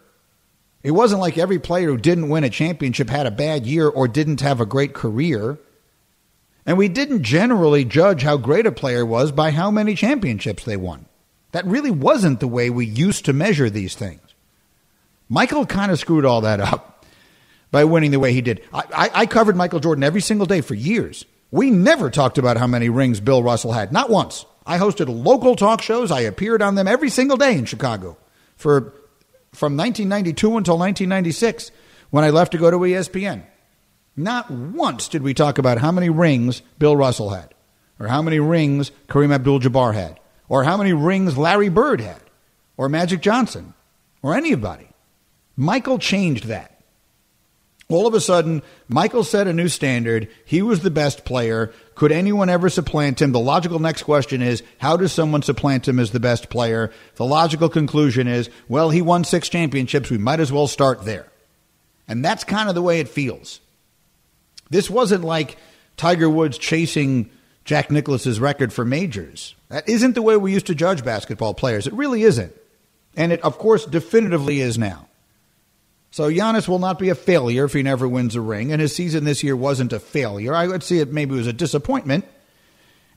It 0.84 0.92
wasn't 0.92 1.22
like 1.22 1.38
every 1.38 1.60
player 1.60 1.88
who 1.88 1.98
didn't 1.98 2.28
win 2.28 2.44
a 2.44 2.50
championship 2.50 3.10
had 3.10 3.26
a 3.26 3.32
bad 3.32 3.66
year 3.66 3.88
or 3.88 4.10
didn't 4.10 4.42
have 4.42 4.60
a 4.60 4.66
great 4.66 4.94
career. 4.94 5.58
And 6.66 6.78
we 6.78 6.90
didn't 6.90 7.24
generally 7.24 7.86
judge 7.86 8.22
how 8.22 8.36
great 8.36 8.68
a 8.68 8.72
player 8.74 9.06
was 9.06 9.32
by 9.32 9.52
how 9.52 9.72
many 9.72 9.96
championships 9.96 10.66
they 10.66 10.76
won. 10.76 11.06
That 11.54 11.66
really 11.66 11.92
wasn't 11.92 12.42
the 12.42 12.50
way 12.50 12.70
we 12.70 12.86
used 12.86 13.24
to 13.26 13.34
measure 13.34 13.70
these 13.70 13.96
things. 13.96 14.20
Michael 15.30 15.66
kind 15.66 15.90
of 15.90 16.00
screwed 16.00 16.26
all 16.26 16.42
that 16.42 16.60
up 16.60 16.97
by 17.72 17.84
winning 17.84 18.12
the 18.12 18.20
way 18.20 18.34
he 18.34 18.42
did. 18.42 18.62
I, 18.74 18.84
I, 18.94 19.12
I, 19.14 19.26
covered 19.26 19.56
Michael 19.56 19.80
Jordan 19.80 20.04
every 20.04 20.22
single 20.22 20.46
day 20.46 20.62
for 20.62 20.74
years. 20.74 21.26
We 21.52 21.70
never 21.70 22.10
talked 22.10 22.38
about 22.38 22.58
how 22.58 22.68
many 22.68 22.90
rings 22.90 23.20
Bill 23.20 23.44
Russell 23.44 23.74
had, 23.74 23.92
not 23.92 24.10
once. 24.10 24.46
I 24.66 24.78
hosted 24.78 25.08
local 25.08 25.56
talk 25.56 25.82
shows. 25.82 26.12
I 26.12 26.22
appeared 26.22 26.62
on 26.62 26.76
them 26.76 26.88
every 26.88 27.10
single 27.10 27.38
day 27.38 27.58
in 27.58 27.66
Chicago 27.66 28.18
for 28.58 28.94
from 29.54 29.78
1992 29.78 30.58
until 30.58 30.78
1996 30.78 31.72
when 32.10 32.24
I 32.24 32.30
left 32.30 32.52
to 32.52 32.58
go 32.58 32.70
to 32.70 32.78
ESPN. 32.78 33.44
Not 34.16 34.50
once 34.52 35.08
did 35.08 35.22
we 35.22 35.34
talk 35.34 35.58
about 35.58 35.78
how 35.78 35.92
many 35.92 36.10
rings 36.10 36.62
Bill 36.80 36.98
Russell 36.98 37.30
had, 37.30 37.54
or 38.00 38.08
how 38.08 38.22
many 38.22 38.40
rings 38.40 38.92
Kareem 39.08 39.34
Abdul 39.34 39.60
Jabbar 39.60 39.94
had, 39.94 40.20
or 40.50 40.64
how 40.64 40.76
many 40.76 40.92
rings 40.92 41.38
Larry 41.38 41.70
Bird 41.70 42.02
had, 42.02 42.22
or 42.78 42.90
Magic 42.90 43.22
Johnson, 43.22 43.74
or 44.22 44.36
anybody. 44.36 44.90
Michael 45.56 46.00
changed 46.00 46.46
that. 46.46 46.77
All 47.90 48.06
of 48.06 48.14
a 48.14 48.20
sudden, 48.20 48.64
Michael 48.90 49.24
set 49.24 49.48
a 49.48 49.54
new 49.54 49.70
standard. 49.70 50.28
He 50.44 50.62
was 50.62 50.82
the 50.82 50.92
best 50.92 51.24
player. 51.24 51.72
Could 51.96 52.12
anyone 52.12 52.50
ever 52.50 52.70
supplant 52.70 53.22
him? 53.22 53.32
The 53.32 53.40
logical 53.40 53.80
next 53.80 54.04
question 54.04 54.42
is 54.42 54.62
how 54.78 54.98
does 54.98 55.14
someone 55.14 55.42
supplant 55.42 55.88
him 55.88 55.98
as 55.98 56.12
the 56.12 56.20
best 56.20 56.50
player? 56.50 56.92
The 57.16 57.26
logical 57.26 57.70
conclusion 57.70 58.28
is 58.28 58.50
well, 58.68 58.90
he 58.90 59.02
won 59.02 59.24
six 59.24 59.48
championships. 59.48 60.10
We 60.10 60.18
might 60.18 60.42
as 60.42 60.52
well 60.52 60.68
start 60.68 61.06
there. 61.06 61.32
And 62.10 62.24
that's 62.26 62.44
kind 62.44 62.68
of 62.68 62.76
the 62.76 62.82
way 62.82 63.00
it 63.00 63.08
feels. 63.08 63.62
This 64.70 64.90
wasn't 64.90 65.24
like 65.24 65.58
Tiger 65.96 66.30
Woods 66.30 66.58
chasing 66.58 67.30
Jack 67.64 67.90
Nicklaus's 67.90 68.40
record 68.40 68.74
for 68.74 68.84
majors. 68.84 69.56
That 69.70 69.88
isn't 69.88 70.14
the 70.14 70.22
way 70.22 70.36
we 70.36 70.54
used 70.54 70.68
to 70.68 70.76
judge 70.76 71.06
basketball 71.06 71.54
players. 71.54 71.88
It 71.88 71.94
really 71.94 72.24
isn't. 72.24 72.54
And 73.16 73.32
it, 73.32 73.42
of 73.44 73.58
course, 73.58 73.86
definitively 73.86 74.60
is 74.60 74.78
now. 74.78 75.08
So 76.18 76.32
Giannis 76.32 76.68
will 76.68 76.80
not 76.80 76.98
be 76.98 77.10
a 77.10 77.16
failure 77.16 77.66
if 77.66 77.74
he 77.74 77.84
never 77.84 78.08
wins 78.08 78.36
a 78.36 78.42
ring, 78.42 78.72
and 78.72 78.82
his 78.82 78.96
season 78.96 79.24
this 79.24 79.44
year 79.44 79.56
wasn't 79.56 79.94
a 79.94 80.00
failure. 80.00 80.52
I 80.52 80.66
would 80.66 80.82
see 80.82 80.98
it 80.98 81.14
maybe 81.14 81.36
was 81.36 81.46
a 81.46 81.54
disappointment. 81.54 82.26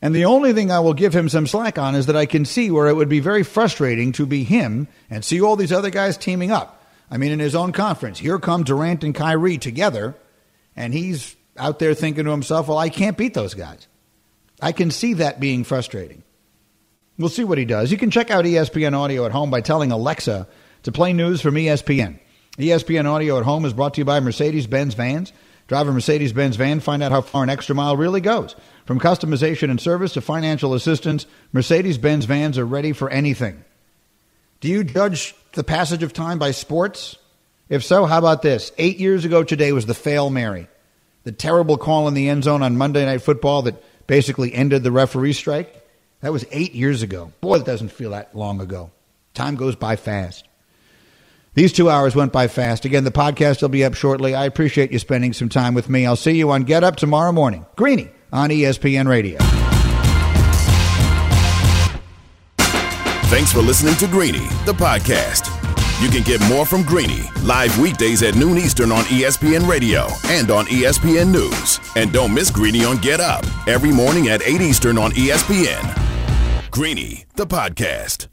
And 0.02 0.14
the 0.14 0.26
only 0.26 0.52
thing 0.52 0.70
I 0.70 0.80
will 0.80 0.92
give 0.92 1.16
him 1.16 1.30
some 1.30 1.46
slack 1.46 1.78
on 1.78 1.94
is 1.94 2.04
that 2.04 2.16
I 2.16 2.26
can 2.26 2.44
see 2.44 2.70
where 2.70 2.88
it 2.88 2.96
would 2.96 3.08
be 3.08 3.20
very 3.20 3.42
frustrating 3.42 4.12
to 4.12 4.26
be 4.26 4.44
him 4.44 4.86
and 5.08 5.24
see 5.24 5.40
all 5.40 5.56
these 5.56 5.72
other 5.72 5.88
guys 5.88 6.18
teaming 6.18 6.50
up. 6.50 6.84
I 7.10 7.16
mean, 7.16 7.32
in 7.32 7.38
his 7.38 7.54
own 7.54 7.72
conference, 7.72 8.18
here 8.18 8.38
come 8.38 8.64
Durant 8.64 9.02
and 9.02 9.14
Kyrie 9.14 9.56
together, 9.56 10.14
and 10.76 10.92
he's 10.92 11.36
out 11.56 11.78
there 11.78 11.94
thinking 11.94 12.26
to 12.26 12.30
himself, 12.30 12.68
well, 12.68 12.76
I 12.76 12.90
can't 12.90 13.16
beat 13.16 13.32
those 13.32 13.54
guys. 13.54 13.88
I 14.60 14.72
can 14.72 14.90
see 14.90 15.14
that 15.14 15.40
being 15.40 15.64
frustrating. 15.64 16.22
We'll 17.16 17.30
see 17.30 17.44
what 17.44 17.56
he 17.56 17.64
does. 17.64 17.90
You 17.90 17.96
can 17.96 18.10
check 18.10 18.30
out 18.30 18.44
ESPN 18.44 18.92
Audio 18.92 19.24
at 19.24 19.32
home 19.32 19.48
by 19.48 19.62
telling 19.62 19.90
Alexa 19.90 20.46
to 20.82 20.92
play 20.92 21.14
news 21.14 21.40
from 21.40 21.54
ESPN. 21.54 22.18
ESPN 22.62 23.06
Audio 23.06 23.38
at 23.38 23.44
Home 23.44 23.64
is 23.64 23.72
brought 23.72 23.94
to 23.94 24.00
you 24.00 24.04
by 24.04 24.20
Mercedes 24.20 24.66
Benz 24.66 24.94
Vans. 24.94 25.32
Drive 25.70 25.86
a 25.86 25.92
Mercedes 25.92 26.32
Benz 26.32 26.56
van, 26.56 26.80
find 26.80 27.00
out 27.00 27.12
how 27.12 27.20
far 27.20 27.44
an 27.44 27.48
extra 27.48 27.76
mile 27.76 27.96
really 27.96 28.20
goes. 28.20 28.56
From 28.86 28.98
customization 28.98 29.70
and 29.70 29.80
service 29.80 30.14
to 30.14 30.20
financial 30.20 30.74
assistance, 30.74 31.26
Mercedes 31.52 31.96
Benz 31.96 32.24
vans 32.24 32.58
are 32.58 32.66
ready 32.66 32.92
for 32.92 33.08
anything. 33.08 33.64
Do 34.58 34.66
you 34.66 34.82
judge 34.82 35.32
the 35.52 35.62
passage 35.62 36.02
of 36.02 36.12
time 36.12 36.40
by 36.40 36.50
sports? 36.50 37.18
If 37.68 37.84
so, 37.84 38.04
how 38.04 38.18
about 38.18 38.42
this? 38.42 38.72
Eight 38.78 38.98
years 38.98 39.24
ago 39.24 39.44
today 39.44 39.70
was 39.70 39.86
the 39.86 39.94
fail 39.94 40.28
Mary, 40.28 40.66
the 41.22 41.30
terrible 41.30 41.78
call 41.78 42.08
in 42.08 42.14
the 42.14 42.28
end 42.28 42.42
zone 42.42 42.64
on 42.64 42.76
Monday 42.76 43.06
Night 43.06 43.22
Football 43.22 43.62
that 43.62 43.80
basically 44.08 44.52
ended 44.52 44.82
the 44.82 44.90
referee 44.90 45.34
strike. 45.34 45.86
That 46.20 46.32
was 46.32 46.44
eight 46.50 46.74
years 46.74 47.02
ago. 47.02 47.30
Boy, 47.40 47.58
that 47.58 47.66
doesn't 47.66 47.92
feel 47.92 48.10
that 48.10 48.34
long 48.34 48.60
ago. 48.60 48.90
Time 49.34 49.54
goes 49.54 49.76
by 49.76 49.94
fast. 49.94 50.48
These 51.54 51.72
two 51.72 51.90
hours 51.90 52.14
went 52.14 52.32
by 52.32 52.46
fast. 52.46 52.84
Again, 52.84 53.04
the 53.04 53.10
podcast 53.10 53.60
will 53.60 53.68
be 53.68 53.84
up 53.84 53.94
shortly. 53.94 54.34
I 54.34 54.44
appreciate 54.44 54.92
you 54.92 54.98
spending 55.00 55.32
some 55.32 55.48
time 55.48 55.74
with 55.74 55.88
me. 55.88 56.06
I'll 56.06 56.16
see 56.16 56.32
you 56.32 56.50
on 56.50 56.62
Get 56.62 56.84
Up 56.84 56.96
tomorrow 56.96 57.32
morning. 57.32 57.66
Greeny 57.76 58.08
on 58.32 58.50
ESPN 58.50 59.08
Radio. 59.08 59.38
Thanks 63.28 63.52
for 63.52 63.60
listening 63.60 63.94
to 63.96 64.06
Greeny, 64.06 64.46
the 64.64 64.72
podcast. 64.72 65.56
You 66.02 66.08
can 66.08 66.22
get 66.22 66.40
more 66.48 66.64
from 66.64 66.82
Greeny 66.82 67.22
live 67.42 67.78
weekdays 67.78 68.22
at 68.22 68.34
noon 68.34 68.56
Eastern 68.56 68.90
on 68.90 69.04
ESPN 69.04 69.68
Radio 69.68 70.08
and 70.26 70.50
on 70.50 70.66
ESPN 70.66 71.30
News. 71.32 71.78
And 71.96 72.12
don't 72.12 72.32
miss 72.32 72.50
Greeny 72.50 72.84
on 72.84 72.96
Get 72.98 73.20
Up 73.20 73.44
every 73.68 73.92
morning 73.92 74.28
at 74.28 74.42
8 74.42 74.60
Eastern 74.60 74.98
on 74.98 75.10
ESPN. 75.12 76.70
Greeny, 76.70 77.24
the 77.36 77.46
podcast. 77.46 78.28